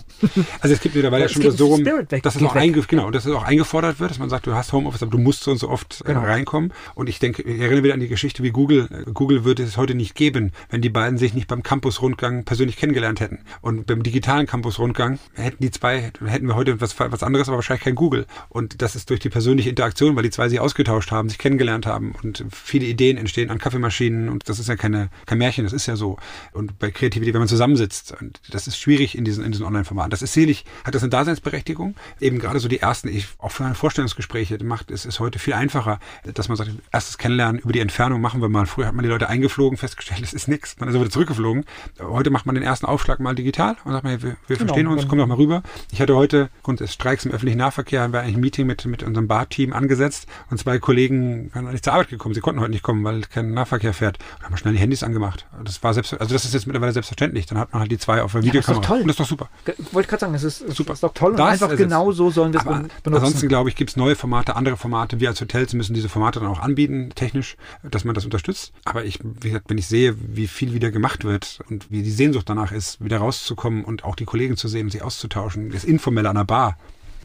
[0.60, 2.56] Also es gibt mittlerweile ja, schon so rum, dass es auch
[2.88, 5.44] genau, dass es auch eingefordert wird, dass man sagt, du hast Homeoffice, aber du musst
[5.44, 6.22] so und so oft äh, genau.
[6.22, 6.74] reinkommen.
[6.96, 8.88] Und ich denke, ich erinnere wieder an die Geschichte wie Google.
[9.14, 13.20] Google würde es heute nicht geben, wenn die beiden sich nicht beim Campus-Rundgang persönlich kennengelernt
[13.20, 13.40] hätten.
[13.62, 17.84] Und beim digitalen Campus-Rundgang hätten die zwei, hätten wir heute was, was anderes, aber wahrscheinlich
[17.84, 18.26] kein Google.
[18.50, 21.86] Und das ist durch die persönliche Interaktion, weil die zwei sich ausgetauscht haben, sich kennengelernt
[21.86, 25.74] haben und viele Ideen entstehen an Kaffeemaschinen und das ist ja keine, kein Märchen, das
[25.74, 26.18] ist ja so.
[26.54, 30.10] Und bei Kreativität, wenn man zusammensitzt, und das ist schwierig in diesen, in diesen Online-Formaten.
[30.10, 31.96] Das ist sicherlich, hat das eine Daseinsberechtigung.
[32.20, 36.00] Eben gerade so die ersten, ich, auch für Vorstellungsgespräche macht, es ist heute viel einfacher,
[36.34, 38.66] dass man sagt, erstes Kennenlernen über die Entfernung machen wir mal.
[38.66, 40.76] Früher hat man die Leute eingeflogen, festgestellt, es ist nichts.
[40.80, 41.66] Man ist wieder zurückgeflogen.
[42.00, 44.88] Heute macht man den ersten Aufschlag mal digital und sagt man, wir, wir genau, verstehen
[44.88, 45.64] uns, komm doch mal rüber.
[45.92, 48.86] Ich hatte heute, Grund des Streiks im öffentlichen Nahverkehr, haben wir eigentlich ein Meeting mit,
[48.86, 52.36] mit unserem Bar-Team angesetzt und zwei Kollegen waren nicht zur Arbeit gekommen.
[52.36, 54.20] Sie konnten heute nicht kommen, weil kein Nahverkehr fährt.
[54.38, 55.46] Und haben wir schnell die Handys angemacht.
[55.64, 57.46] Das war selbst, also das ist jetzt mittlerweile selbstverständlich.
[57.46, 58.74] Dann hat man halt die zwei auf der Videokamera.
[58.74, 59.02] Ja, das ist doch toll.
[59.02, 59.50] Und das ist doch super.
[59.92, 60.90] Wollte gerade sagen, es ist super.
[60.90, 61.32] Das ist doch toll.
[61.32, 62.92] Und das einfach genau so sollen wir es benutzen.
[63.06, 65.20] Ansonsten glaube ich, gibt es neue Formate, andere Formate.
[65.20, 68.74] Wir als Hotels müssen diese Formate dann auch anbieten, technisch, dass man das unterstützt.
[68.86, 72.12] Aber ich, wie gesagt, wenn ich sehe, wie viel wieder gemacht wird und wie die
[72.12, 75.84] Sehnsucht danach ist, wieder rauszukommen und auch die Kollegen zu sehen und sich auszutauschen, das
[75.84, 76.78] Informelle an der Bar,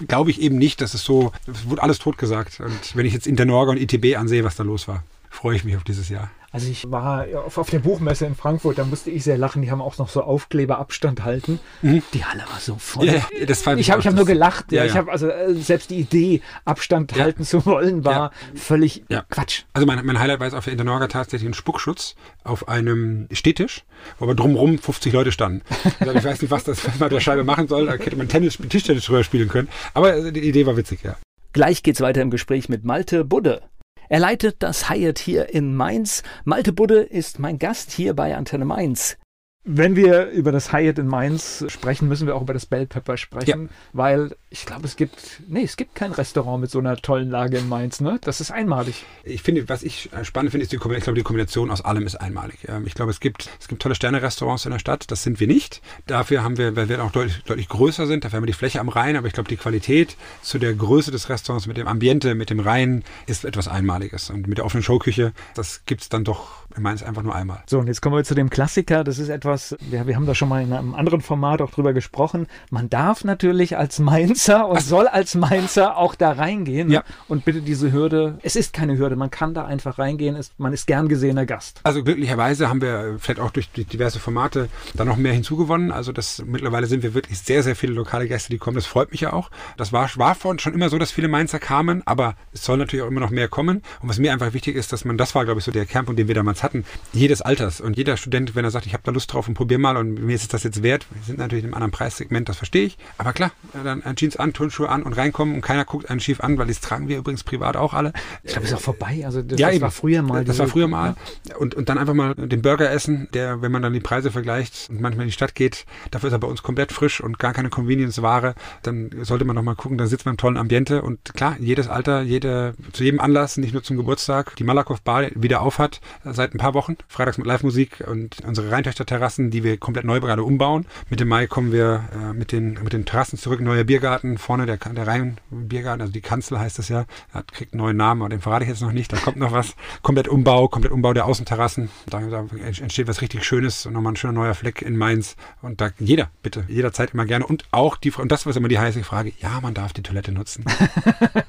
[0.06, 2.60] glaube ich eben nicht, dass es so, es wurde alles totgesagt.
[2.60, 5.02] Und wenn ich jetzt Internorga und ITB ansehe, was da los war.
[5.30, 6.30] Freue ich mich auf dieses Jahr.
[6.50, 9.60] Also ich war auf, auf, der Buchmesse in Frankfurt, da musste ich sehr lachen.
[9.60, 11.60] Die haben auch noch so Aufkleber Abstand halten.
[11.82, 12.02] Mhm.
[12.14, 13.06] Die Halle war so voll.
[13.06, 14.72] Ja, das fand ich habe hab nur gelacht.
[14.72, 14.90] Ja, ja.
[14.90, 17.24] Ich habe also äh, selbst die Idee, Abstand ja.
[17.24, 19.64] halten zu wollen, war völlig Quatsch.
[19.74, 22.14] Also mein, mein Highlight war jetzt auf der Internorga tatsächlich ein Spuckschutz
[22.44, 23.84] auf einem Stehtisch,
[24.18, 25.60] wo aber drumherum 50 Leute standen.
[26.00, 27.86] Also ich weiß nicht, was das was man der Scheibe machen soll.
[27.86, 29.68] Da hätte man Tennis, Tischtennis drüber spielen können.
[29.92, 31.16] Aber äh, die Idee war witzig, ja.
[31.52, 33.62] Gleich geht's weiter im Gespräch mit Malte Budde.
[34.08, 36.22] Er leitet das Hyatt hier in Mainz.
[36.44, 39.18] Malte Budde ist mein Gast hier bei Antenne Mainz.
[39.64, 43.18] Wenn wir über das Hyatt in Mainz sprechen, müssen wir auch über das Bell Pepper
[43.18, 43.68] sprechen, ja.
[43.92, 47.58] weil ich glaube, es gibt, nee, es gibt kein Restaurant mit so einer tollen Lage
[47.58, 48.18] in Mainz, ne?
[48.22, 49.04] Das ist einmalig.
[49.24, 52.14] Ich finde, was ich spannend finde, ist die, ich glaube, die Kombination aus allem ist
[52.14, 52.66] einmalig.
[52.86, 55.82] Ich glaube, es gibt, es gibt tolle Sterne-Restaurants in der Stadt, das sind wir nicht.
[56.06, 58.80] Dafür haben wir, weil wir auch deutlich, deutlich größer sind, dafür haben wir die Fläche
[58.80, 62.34] am Rhein, aber ich glaube, die Qualität zu der Größe des Restaurants mit dem Ambiente,
[62.34, 64.30] mit dem Rhein ist etwas Einmaliges.
[64.30, 67.62] Und mit der offenen Showküche, das gibt es dann doch in Mainz einfach nur einmal.
[67.66, 69.04] So, und jetzt kommen wir zu dem Klassiker.
[69.04, 71.92] Das ist etwas, ja, wir haben da schon mal in einem anderen Format auch drüber
[71.92, 72.46] gesprochen.
[72.70, 76.90] Man darf natürlich als Mainzer und soll als Mainzer auch da reingehen.
[76.90, 77.04] Ja.
[77.28, 80.72] Und bitte diese Hürde, es ist keine Hürde, man kann da einfach reingehen, ist, man
[80.72, 81.80] ist gern gesehener Gast.
[81.82, 85.92] Also glücklicherweise haben wir vielleicht auch durch, durch diverse Formate da noch mehr hinzugewonnen.
[85.92, 88.76] Also das mittlerweile sind wir wirklich sehr, sehr viele lokale Gäste, die kommen.
[88.76, 89.50] Das freut mich ja auch.
[89.76, 93.08] Das war, war schon immer so, dass viele Mainzer kamen, aber es soll natürlich auch
[93.08, 93.82] immer noch mehr kommen.
[94.00, 96.18] Und was mir einfach wichtig ist, dass man, das war, glaube ich, so der Kernpunkt,
[96.18, 96.67] den wir damals hatten,
[97.12, 99.78] jedes Alters und jeder Student, wenn er sagt, ich habe da Lust drauf und probier
[99.78, 102.56] mal und mir ist das jetzt wert, wir sind natürlich in einem anderen Preissegment, das
[102.56, 102.98] verstehe ich.
[103.18, 106.58] Aber klar, dann Jeans an, Turnschuhe an und reinkommen und keiner guckt einen schief an,
[106.58, 108.12] weil das tragen wir übrigens privat auch alle.
[108.42, 109.22] Ich glaube, es ist auch vorbei.
[109.24, 110.44] Also das, ja, das war früher mal.
[110.44, 111.16] Das war früher mal.
[111.58, 114.88] Und, und dann einfach mal den Burger essen, der, wenn man dann die Preise vergleicht
[114.90, 117.52] und manchmal in die Stadt geht, dafür ist er bei uns komplett frisch und gar
[117.52, 121.34] keine Convenience-Ware, dann sollte man noch mal gucken, da sitzt man im tollen Ambiente und
[121.34, 125.60] klar, jedes Alter, jede, zu jedem Anlass, nicht nur zum Geburtstag, die Malakoff Bar wieder
[125.62, 130.04] auf hat, seit ein paar Wochen, freitags mit Live-Musik und unsere Rheintöchter-Terrassen, die wir komplett
[130.04, 130.86] neu gerade umbauen.
[131.10, 134.76] Mitte Mai kommen wir äh, mit, den, mit den Terrassen zurück, neuer Biergarten, vorne der,
[134.76, 138.40] der Rhein-Biergarten, also die Kanzel heißt das ja, hat, kriegt einen neuen Namen, aber den
[138.40, 139.74] verrate ich jetzt noch nicht, da kommt noch was.
[140.02, 144.16] Komplett Umbau, komplett Umbau der Außenterrassen, da, da entsteht was richtig Schönes und nochmal ein
[144.16, 148.10] schöner neuer Fleck in Mainz und da jeder, bitte, jederzeit immer gerne und auch die,
[148.12, 150.64] und das war immer die heiße Frage, ja, man darf die Toilette nutzen.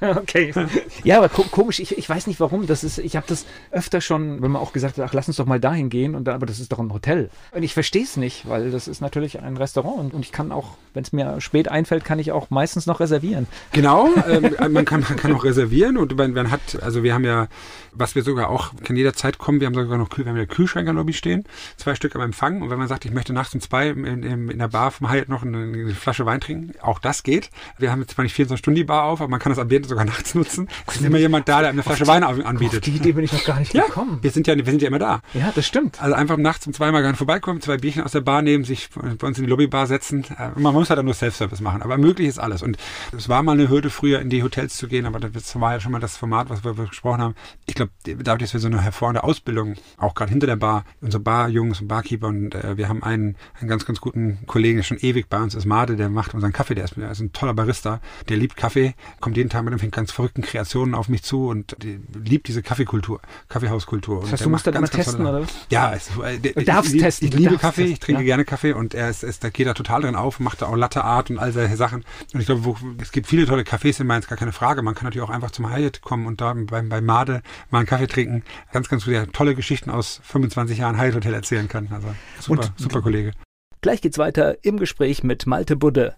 [0.00, 0.52] okay.
[1.04, 4.42] Ja, aber komisch, ich, ich weiß nicht warum, das ist, ich habe das öfter schon,
[4.42, 6.46] wenn man auch gesagt hat, ach, lass uns doch mal dahin gehen und dann, aber
[6.46, 7.30] das ist doch ein Hotel.
[7.52, 10.52] Und ich verstehe es nicht, weil das ist natürlich ein Restaurant und, und ich kann
[10.52, 13.46] auch, wenn es mir spät einfällt, kann ich auch meistens noch reservieren.
[13.72, 17.24] Genau, ähm, man, kann, man kann auch reservieren und man, man hat, also wir haben
[17.24, 17.48] ja,
[17.92, 20.92] was wir sogar auch, kann jederzeit kommen, wir haben sogar noch wir haben ja Kühlschränke
[20.92, 21.44] Lobby stehen,
[21.76, 24.50] zwei Stück am Empfang und wenn man sagt, ich möchte nachts um zwei in, in,
[24.50, 27.50] in der Bar vom Hyatt noch eine, eine, Flasche Wein trinken, auch das geht.
[27.78, 29.88] Wir haben jetzt zwar nicht 24 Stunden die Bar auf, aber man kann das Ambiente
[29.88, 30.68] sogar nachts nutzen.
[30.86, 32.78] Es ist immer jemand da, der eine Flasche Wein anbietet.
[32.78, 34.18] Auf die Idee bin ich noch gar nicht ja, gekommen.
[34.22, 35.20] Wir sind ja, wir sind ja immer da.
[35.34, 36.02] Ja, das stimmt.
[36.02, 39.26] Also einfach nachts um zweimal gerne vorbeikommen, zwei Bierchen aus der Bar nehmen, sich bei
[39.26, 40.24] uns in die Lobbybar setzen.
[40.38, 42.62] Äh, man muss halt dann nur Self-Service machen, aber möglich ist alles.
[42.62, 42.76] Und
[43.16, 45.80] es war mal eine Hürde, früher in die Hotels zu gehen, aber das war ja
[45.80, 47.34] schon mal das Format, was wir besprochen haben.
[47.66, 51.22] Ich glaube, dadurch, dass wir so eine hervorragende Ausbildung, auch gerade hinter der Bar, unsere
[51.22, 54.98] Barjungs und Barkeeper und äh, wir haben einen, einen ganz, ganz guten Kollegen, der schon
[54.98, 57.54] ewig bei uns ist, Made, der macht unseren Kaffee, der ist, der ist ein toller
[57.54, 61.48] Barista, der liebt Kaffee, kommt jeden Tag mit irgendwelchen ganz verrückten Kreationen auf mich zu
[61.48, 61.76] und
[62.14, 64.20] liebt diese Kaffeekultur, Kaffeehauskultur.
[64.22, 65.48] Das heißt, du musst dann immer testen, oder was?
[65.70, 67.28] Ja, es, äh, du darfst ich, testen.
[67.28, 68.26] Ich, liebe Kaffee, testen, ich trinke ja?
[68.26, 70.76] gerne Kaffee und er ist, ist, da geht er total drin auf, macht da auch
[70.76, 72.04] Latte Art und all solche Sachen.
[72.32, 74.82] Und ich glaube, wo, es gibt viele tolle Cafés in Mainz, gar keine Frage.
[74.82, 77.86] Man kann natürlich auch einfach zum Hyatt kommen und da beim, bei Made mal einen
[77.86, 78.42] Kaffee trinken.
[78.72, 81.88] Ganz, ganz viele tolle Geschichten aus 25 Jahren Hyatt Hotel erzählen kann.
[81.90, 82.08] Also
[82.40, 83.32] super, und, super Kollege.
[83.80, 86.14] Gleich geht's weiter im Gespräch mit Malte Budde.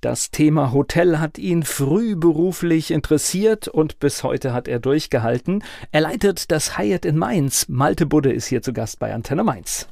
[0.00, 5.64] Das Thema Hotel hat ihn früh beruflich interessiert und bis heute hat er durchgehalten.
[5.90, 7.66] Er leitet das Hyatt in Mainz.
[7.68, 9.88] Malte Budde ist hier zu Gast bei Antenne Mainz.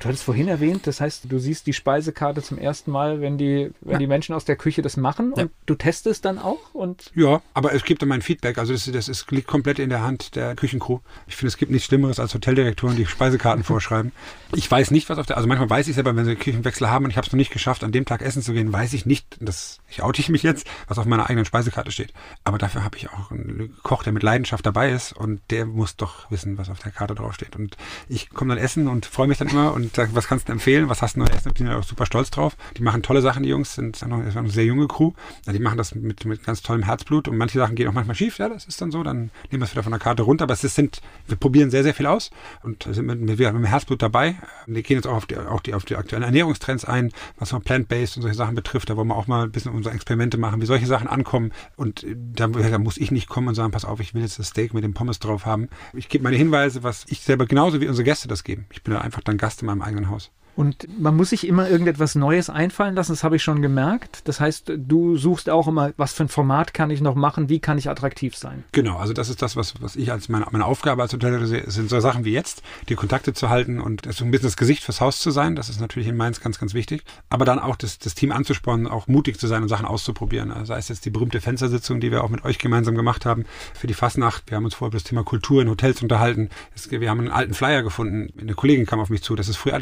[0.00, 3.70] Du hattest vorhin erwähnt, das heißt, du siehst die Speisekarte zum ersten Mal, wenn die,
[3.80, 3.98] wenn ja.
[3.98, 5.48] die Menschen aus der Küche das machen und ja.
[5.64, 7.10] du testest dann auch und.
[7.14, 8.58] Ja, aber es gibt dann mein Feedback.
[8.58, 10.98] Also das, das ist, liegt komplett in der Hand der Küchencrew.
[11.26, 14.12] Ich finde, es gibt nichts Schlimmeres als Hoteldirektoren, die Speisekarten vorschreiben.
[14.54, 17.06] Ich weiß nicht, was auf der, also manchmal weiß ich selber, wenn sie Küchenwechsel haben
[17.06, 19.06] und ich habe es noch nicht geschafft, an dem Tag essen zu gehen, weiß ich
[19.06, 22.12] nicht, das, ich oute ich mich jetzt, was auf meiner eigenen Speisekarte steht.
[22.42, 25.96] Aber dafür habe ich auch einen Koch, der mit Leidenschaft dabei ist und der muss
[25.96, 27.56] doch wissen, was auf der Karte draufsteht.
[27.56, 27.78] Und
[28.08, 30.88] ich komme dann essen und freue mich dann immer und und was kannst du empfehlen,
[30.88, 31.52] was hast du noch essen?
[31.54, 32.56] Die sind auch super stolz drauf.
[32.76, 35.12] Die machen tolle Sachen, die Jungs, sind noch, ist eine sehr junge Crew.
[35.46, 38.16] Ja, die machen das mit, mit ganz tollem Herzblut und manche Sachen gehen auch manchmal
[38.16, 40.44] schief, ja, das ist dann so, dann nehmen wir es wieder von der Karte runter,
[40.44, 42.30] aber es sind, wir probieren sehr, sehr viel aus
[42.62, 44.36] und sind mit, mit, mit Herzblut dabei.
[44.66, 47.58] Wir gehen jetzt auch auf die, auch die, auf die aktuellen Ernährungstrends ein, was so
[47.60, 50.60] Plant-Based und solche Sachen betrifft, da wollen wir auch mal ein bisschen unsere Experimente machen,
[50.60, 54.00] wie solche Sachen ankommen und da, da muss ich nicht kommen und sagen, pass auf,
[54.00, 55.68] ich will jetzt das Steak mit dem Pommes drauf haben.
[55.92, 58.66] Ich gebe meine Hinweise, was ich selber genauso wie unsere Gäste das geben.
[58.70, 60.30] Ich bin da einfach dann Gast in meinem eigenen Haus.
[60.56, 64.20] Und man muss sich immer irgendetwas Neues einfallen lassen, das habe ich schon gemerkt.
[64.24, 67.58] Das heißt, du suchst auch immer, was für ein Format kann ich noch machen, wie
[67.58, 68.64] kann ich attraktiv sein.
[68.72, 71.68] Genau, also das ist das, was, was ich als meine, meine Aufgabe als Hotel sehe,
[71.70, 74.84] sind so Sachen wie jetzt, die Kontakte zu halten und so ein bisschen das Gesicht
[74.84, 75.56] fürs Haus zu sein.
[75.56, 77.02] Das ist natürlich in Mainz ganz, ganz wichtig.
[77.30, 80.52] Aber dann auch das, das Team anzuspornen, auch mutig zu sein und Sachen auszuprobieren.
[80.52, 83.44] Also sei es jetzt die berühmte Fenstersitzung, die wir auch mit euch gemeinsam gemacht haben
[83.74, 84.44] für die Fastnacht.
[84.50, 86.50] Wir haben uns vorher über das Thema Kultur in Hotels unterhalten.
[86.74, 88.32] Es, wir haben einen alten Flyer gefunden.
[88.40, 89.74] Eine Kollegin kam auf mich zu, dass es früher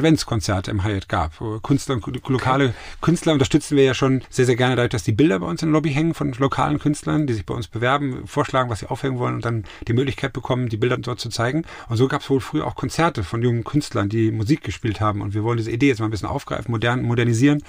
[0.63, 1.63] Adventskonzerte im Hyatt gab.
[1.63, 2.75] Künstler lokale okay.
[3.01, 5.69] Künstler unterstützen wir ja schon sehr, sehr gerne dadurch, dass die Bilder bei uns in
[5.69, 9.19] der Lobby hängen von lokalen Künstlern, die sich bei uns bewerben, vorschlagen, was sie aufhängen
[9.19, 11.65] wollen und dann die Möglichkeit bekommen, die Bilder dort zu zeigen.
[11.89, 15.21] Und so gab es wohl früher auch Konzerte von jungen Künstlern, die Musik gespielt haben.
[15.21, 17.63] Und wir wollen diese Idee jetzt mal ein bisschen aufgreifen, modern, modernisieren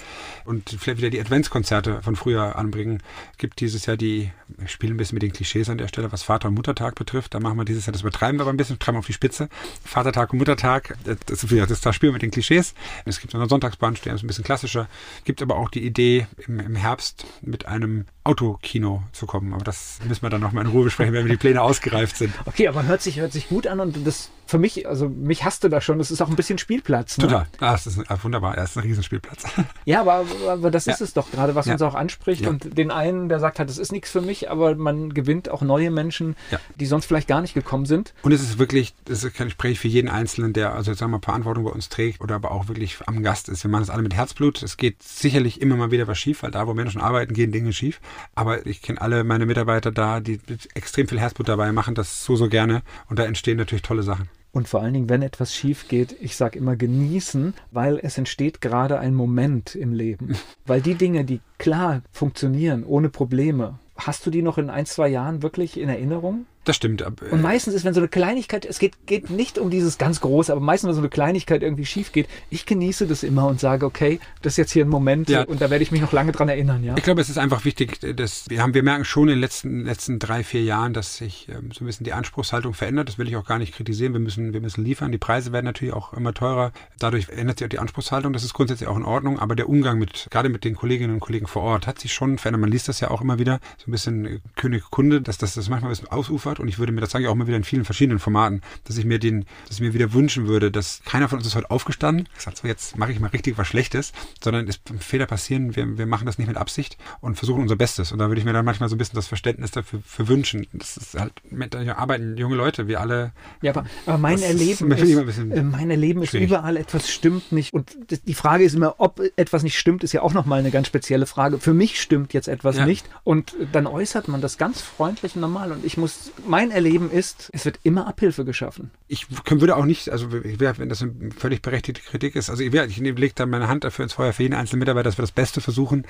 [0.44, 3.02] und vielleicht wieder die Adventskonzerte von früher anbringen.
[3.32, 4.30] Es gibt dieses Jahr die,
[4.64, 7.34] ich spiele ein bisschen mit den Klischees an der Stelle, was Vater- und Muttertag betrifft.
[7.34, 9.48] Da machen wir dieses Jahr, das übertreiben wir aber ein bisschen, treiben auf die Spitze.
[9.84, 12.74] Vatertag und Muttertag, das, das, das, das spielen wir mit den Klischees.
[13.04, 14.88] Es gibt noch Sonntag Sonntagsbahnstehen, ist ein bisschen klassischer.
[15.24, 19.52] Gibt aber auch die Idee, im, im Herbst mit einem Autokino zu kommen.
[19.54, 22.34] Aber das müssen wir dann nochmal in Ruhe besprechen, wenn die Pläne ausgereift sind.
[22.46, 25.64] Okay, aber hört sich, hört sich gut an und das für mich, also mich hast
[25.64, 27.18] du da schon, das ist auch ein bisschen Spielplatz.
[27.18, 27.24] Ne?
[27.24, 27.46] Total.
[27.60, 29.44] Ah, das ist ein, ah, wunderbar, das ist ein Riesenspielplatz.
[29.86, 30.94] Ja, aber, aber das ja.
[30.94, 31.74] ist es doch gerade, was ja.
[31.74, 32.42] uns auch anspricht.
[32.42, 32.50] Ja.
[32.50, 35.62] Und den einen, der sagt halt, das ist nichts für mich, aber man gewinnt auch
[35.62, 36.36] neue Menschen,
[36.76, 38.14] die sonst vielleicht gar nicht gekommen sind.
[38.22, 41.18] Und es ist wirklich, das ist kein Gespräch für jeden Einzelnen, der also sagen wir
[41.18, 43.64] mal Verantwortung bei uns trägt oder aber auch wirklich am Gast ist.
[43.64, 44.62] Wir machen das alle mit Herzblut.
[44.62, 47.72] Es geht sicherlich immer mal wieder was schief, weil da, wo Menschen arbeiten, gehen Dinge
[47.72, 48.00] schief.
[48.34, 50.40] Aber ich kenne alle meine Mitarbeiter da, die
[50.74, 52.82] extrem viel Herzblut dabei machen, das so, so gerne.
[53.08, 54.28] Und da entstehen natürlich tolle Sachen.
[54.54, 58.60] Und vor allen Dingen, wenn etwas schief geht, ich sage immer genießen, weil es entsteht
[58.60, 60.36] gerade ein Moment im Leben.
[60.64, 65.08] weil die Dinge, die klar funktionieren, ohne Probleme, hast du die noch in ein, zwei
[65.08, 66.46] Jahren wirklich in Erinnerung?
[66.64, 67.02] Das stimmt.
[67.02, 70.50] Und meistens ist, wenn so eine Kleinigkeit, es geht, geht nicht um dieses ganz Große,
[70.50, 73.84] aber meistens, wenn so eine Kleinigkeit irgendwie schief geht, ich genieße das immer und sage,
[73.84, 75.42] okay, das ist jetzt hier ein Moment ja.
[75.42, 76.82] und da werde ich mich noch lange dran erinnern.
[76.82, 76.96] Ja?
[76.96, 79.84] Ich glaube, es ist einfach wichtig, dass wir haben, wir merken schon in den letzten,
[79.84, 83.08] letzten drei, vier Jahren, dass sich ähm, so ein bisschen die Anspruchshaltung verändert.
[83.08, 84.12] Das will ich auch gar nicht kritisieren.
[84.14, 85.12] Wir müssen, wir müssen liefern.
[85.12, 86.72] Die Preise werden natürlich auch immer teurer.
[86.98, 88.32] Dadurch ändert sich auch die Anspruchshaltung.
[88.32, 89.38] Das ist grundsätzlich auch in Ordnung.
[89.38, 92.38] Aber der Umgang mit, gerade mit den Kolleginnen und Kollegen vor Ort, hat sich schon
[92.38, 92.62] verändert.
[92.62, 95.68] Man liest das ja auch immer wieder, so ein bisschen König Kunde, dass das, das
[95.68, 96.53] manchmal ein bisschen ausufert.
[96.60, 98.96] Und ich würde mir, das sage ich auch immer wieder in vielen verschiedenen Formaten, dass
[98.96, 101.70] ich mir den, dass ich mir wieder wünschen würde, dass keiner von uns ist heute
[101.70, 105.98] aufgestanden, gesagt so, jetzt mache ich mal richtig was Schlechtes, sondern es Fehler passieren, wir,
[105.98, 108.12] wir machen das nicht mit Absicht und versuchen unser Bestes.
[108.12, 110.66] Und da würde ich mir dann manchmal so ein bisschen das Verständnis dafür für wünschen.
[110.72, 113.32] Das ist halt, mit, da arbeiten junge Leute, wir alle.
[113.62, 117.72] Ja, aber, aber mein Erleben ist, ist äh, mein Erleben ist überall etwas stimmt nicht.
[117.72, 117.96] Und
[118.26, 121.26] die Frage ist immer, ob etwas nicht stimmt, ist ja auch nochmal eine ganz spezielle
[121.26, 121.58] Frage.
[121.58, 122.86] Für mich stimmt jetzt etwas ja.
[122.86, 123.06] nicht.
[123.24, 125.72] Und dann äußert man das ganz freundlich und normal.
[125.72, 128.90] Und ich muss, mein Erleben ist, es wird immer Abhilfe geschaffen.
[129.08, 132.98] Ich würde auch nicht, also wenn das eine völlig berechtigte Kritik ist, also ich, ich
[132.98, 135.60] lege da meine Hand dafür ins Feuer für jeden einzelnen Mitarbeiter, dass wir das Beste
[135.60, 136.06] versuchen.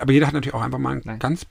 [0.00, 1.18] Aber jeder hat natürlich auch einfach mal einen Nein.
[1.18, 1.46] ganz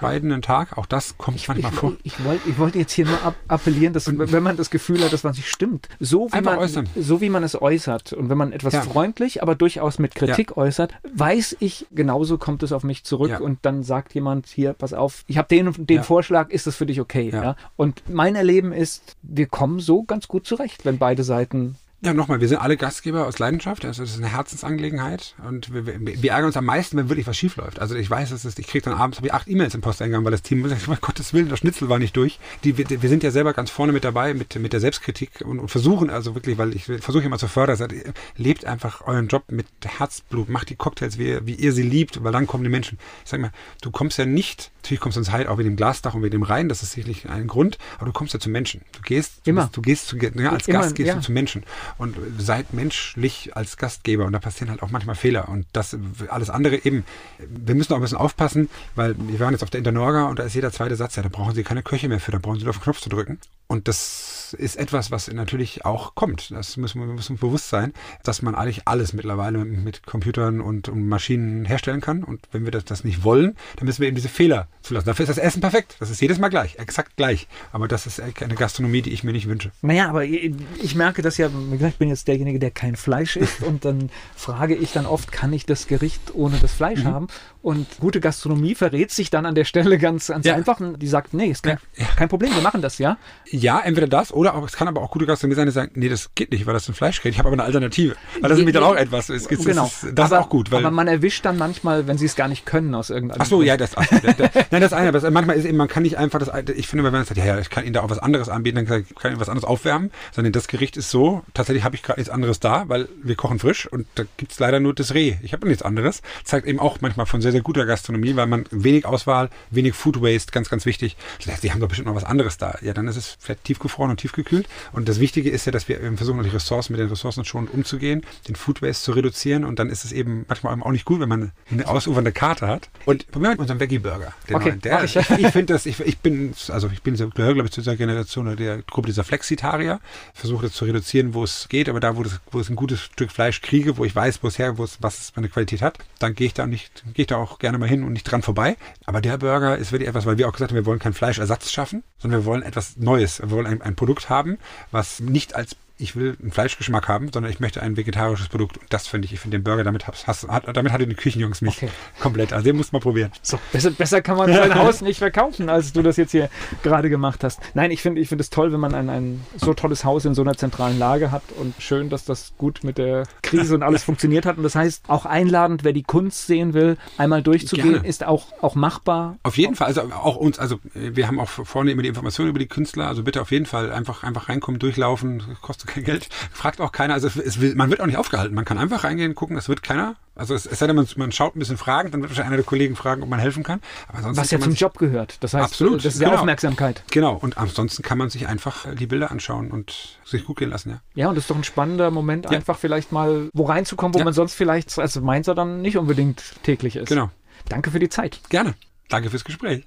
[0.00, 0.76] bescheidenen Tag.
[0.78, 1.92] Auch das kommt ich, manchmal ich, vor.
[2.02, 3.18] Ich, wollte ich wollt jetzt hier nur
[3.48, 6.58] appellieren, dass und, wenn man das Gefühl hat, dass man sich stimmt, so wie, man,
[6.58, 6.88] äußern.
[6.96, 8.82] so wie man es äußert und wenn man etwas ja.
[8.82, 10.56] freundlich, aber durchaus mit Kritik ja.
[10.56, 13.40] äußert, weiß ich, genauso kommt es auf mich zurück ja.
[13.40, 16.86] und dann sagt jemand hier, pass auf, ich habe den den Vorschlag, ist das für
[16.86, 17.54] dich okay?
[17.76, 22.42] Und mein Erleben ist, wir kommen so ganz gut zurecht, wenn beide Seiten ja, nochmal,
[22.42, 26.30] wir sind alle Gastgeber aus Leidenschaft, also das ist eine Herzensangelegenheit und wir, wir, wir
[26.30, 27.80] ärgern uns am meisten, wenn wirklich was schief läuft.
[27.80, 30.30] Also ich weiß, dass es, ich kriege dann abends ich acht E-Mails im Posteingang, weil
[30.30, 32.38] das Team sagt, mein Gottes Willen, das Schnitzel war nicht durch.
[32.64, 35.58] Die, wir, wir sind ja selber ganz vorne mit dabei mit, mit der Selbstkritik und,
[35.58, 37.94] und versuchen also wirklich, weil ich versuche immer zu fördern, sagt,
[38.36, 42.32] lebt einfach euren Job mit Herzblut, macht die Cocktails, wie, wie ihr sie liebt, weil
[42.32, 42.98] dann kommen die Menschen.
[43.24, 45.76] Ich sag mal, du kommst ja nicht, natürlich kommst du ins Heid auch mit dem
[45.76, 48.50] Glasdach und mit dem Rhein, das ist sicherlich ein Grund, aber du kommst ja zu
[48.50, 48.82] Menschen.
[48.92, 51.14] Du gehst, du, bist, du gehst zu, ja, als Immer, Gast gehst ja.
[51.14, 51.64] du zu Menschen
[51.98, 55.96] und seid menschlich als Gastgeber und da passieren halt auch manchmal Fehler und das
[56.28, 57.04] alles andere eben,
[57.38, 60.44] wir müssen auch ein bisschen aufpassen, weil wir waren jetzt auf der Internorga und da
[60.44, 62.64] ist jeder zweite Satz, ja, da brauchen Sie keine Köche mehr für, da brauchen Sie
[62.64, 66.50] nur auf den Knopf zu drücken Und das ist etwas, was natürlich auch kommt.
[66.50, 71.08] Das müssen wir, müssen bewusst sein, dass man eigentlich alles mittlerweile mit, Computern und, und,
[71.08, 72.22] Maschinen herstellen kann.
[72.22, 75.06] Und wenn wir das, das, nicht wollen, dann müssen wir eben diese Fehler zulassen.
[75.06, 75.96] Dafür ist das Essen perfekt.
[76.00, 77.48] Das ist jedes Mal gleich, exakt gleich.
[77.72, 79.72] Aber das ist eine Gastronomie, die ich mir nicht wünsche.
[79.82, 83.36] Naja, aber ich merke das ja, wie gesagt, ich bin jetzt derjenige, der kein Fleisch
[83.36, 87.08] isst und dann frage ich dann oft, kann ich das Gericht ohne das Fleisch mhm.
[87.08, 87.26] haben?
[87.62, 90.54] Und gute Gastronomie verrät sich dann an der Stelle ganz, ganz ja.
[90.54, 90.78] einfach.
[90.78, 92.06] Und die sagt, nee, ist kein, ja.
[92.16, 93.18] kein Problem, wir machen das, ja?
[93.50, 96.08] Ja, entweder das oder auch, es kann aber auch gute Gastronomie sein, die sagen, nee,
[96.08, 97.32] das geht nicht, weil das ein Fleischgerät.
[97.32, 98.14] Ich habe aber eine Alternative.
[98.34, 99.30] Weil das ist nämlich dann auch etwas.
[99.30, 99.82] Es, es, genau.
[99.82, 100.70] das, das aber, ist auch gut.
[100.70, 103.46] Weil aber man erwischt dann manchmal, wenn sie es gar nicht können aus irgendeinem Ach
[103.46, 103.66] so, Grund.
[103.66, 105.08] ja, das, das, das, nein, das eine.
[105.08, 107.46] Aber manchmal ist eben, man kann nicht einfach das, ich finde, wenn man sagt, ja,
[107.46, 109.68] ja, ich kann Ihnen da auch was anderes anbieten, dann kann ich Ihnen was anderes
[109.68, 113.34] aufwärmen, sondern das Gericht ist so, tatsächlich habe ich gerade nichts anderes da, weil wir
[113.34, 115.36] kochen frisch und da gibt es leider nur das Reh.
[115.42, 116.22] Ich habe nichts anderes.
[116.44, 120.20] Zeigt eben auch manchmal von sehr, sehr guter Gastronomie, weil man wenig Auswahl, wenig Food
[120.22, 121.16] Waste, ganz, ganz wichtig.
[121.62, 122.78] Die haben doch bestimmt noch was anderes da.
[122.82, 124.68] Ja, dann ist es vielleicht tiefgefroren und tiefgekühlt.
[124.92, 128.22] Und das Wichtige ist ja, dass wir versuchen, die Ressourcen mit den Ressourcen schon umzugehen,
[128.48, 129.64] den Food Waste zu reduzieren.
[129.64, 132.88] Und dann ist es eben manchmal auch nicht gut, wenn man eine ausufernde Karte hat.
[133.04, 134.32] Und probieren wir mit unserem Veggie Burger.
[134.52, 137.72] Okay, Der, ich, ich finde das, ich, ich bin, also ich bin, gehöre, glaube ich,
[137.72, 140.00] zu dieser Generation oder der Gruppe dieser Flexitarier.
[140.34, 143.00] Versuche das zu reduzieren, wo es geht, aber da, wo, das, wo es ein gutes
[143.00, 145.48] Stück Fleisch kriege, wo ich weiß, wo es her, wo es, was es für eine
[145.48, 148.12] Qualität hat, dann gehe ich da nicht, gehe ich da auch gerne mal hin und
[148.12, 148.76] nicht dran vorbei.
[149.04, 151.70] Aber der Burger ist wirklich etwas, weil wir auch gesagt haben, wir wollen keinen Fleischersatz
[151.70, 153.40] schaffen, sondern wir wollen etwas Neues.
[153.40, 154.58] Wir wollen ein, ein Produkt haben,
[154.90, 158.78] was nicht als ich will einen Fleischgeschmack haben, sondern ich möchte ein vegetarisches Produkt.
[158.78, 161.62] Und das finde ich, ich finde den Burger, damit, hast, hast, damit hatte die Küchenjungs
[161.62, 161.88] mich okay.
[162.20, 162.52] komplett.
[162.52, 163.30] Also den muss man probieren.
[163.42, 166.50] So, besser, besser kann man sein Haus nicht verkaufen, als du das jetzt hier
[166.82, 167.60] gerade gemacht hast.
[167.74, 170.34] Nein, ich finde ich finde es toll, wenn man ein, ein so tolles Haus in
[170.34, 174.02] so einer zentralen Lage hat und schön, dass das gut mit der Krise und alles
[174.04, 174.58] funktioniert hat.
[174.58, 178.08] Und das heißt, auch einladend, wer die Kunst sehen will, einmal durchzugehen, Gerne.
[178.08, 179.38] ist auch, auch machbar.
[179.44, 182.58] Auf jeden Fall, also auch uns, also wir haben auch vorne immer die Informationen über
[182.58, 186.28] die Künstler, also bitte auf jeden Fall einfach, einfach reinkommen, durchlaufen, kostet kein Geld.
[186.52, 187.14] Fragt auch keiner.
[187.14, 188.54] Also es will, man wird auch nicht aufgehalten.
[188.54, 190.16] Man kann einfach reingehen, gucken, es wird keiner.
[190.34, 192.56] Also es, es sei denn, man, man schaut ein bisschen Fragen, dann wird wahrscheinlich einer
[192.56, 193.80] der Kollegen fragen, ob man helfen kann.
[194.12, 195.42] Was ja zum Job gehört.
[195.42, 196.40] Das heißt, absolut, das ist ja genau.
[196.40, 197.02] Aufmerksamkeit.
[197.10, 197.34] Genau.
[197.34, 201.00] Und ansonsten kann man sich einfach die Bilder anschauen und sich gut gehen lassen, ja.
[201.14, 202.50] Ja, und das ist doch ein spannender Moment, ja.
[202.50, 204.24] einfach vielleicht mal wo reinzukommen, wo ja.
[204.24, 207.08] man sonst vielleicht als Mainzer dann nicht unbedingt täglich ist.
[207.08, 207.30] Genau.
[207.68, 208.40] Danke für die Zeit.
[208.50, 208.74] Gerne.
[209.08, 209.86] Danke fürs Gespräch.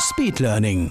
[0.00, 0.88] Speed Learning.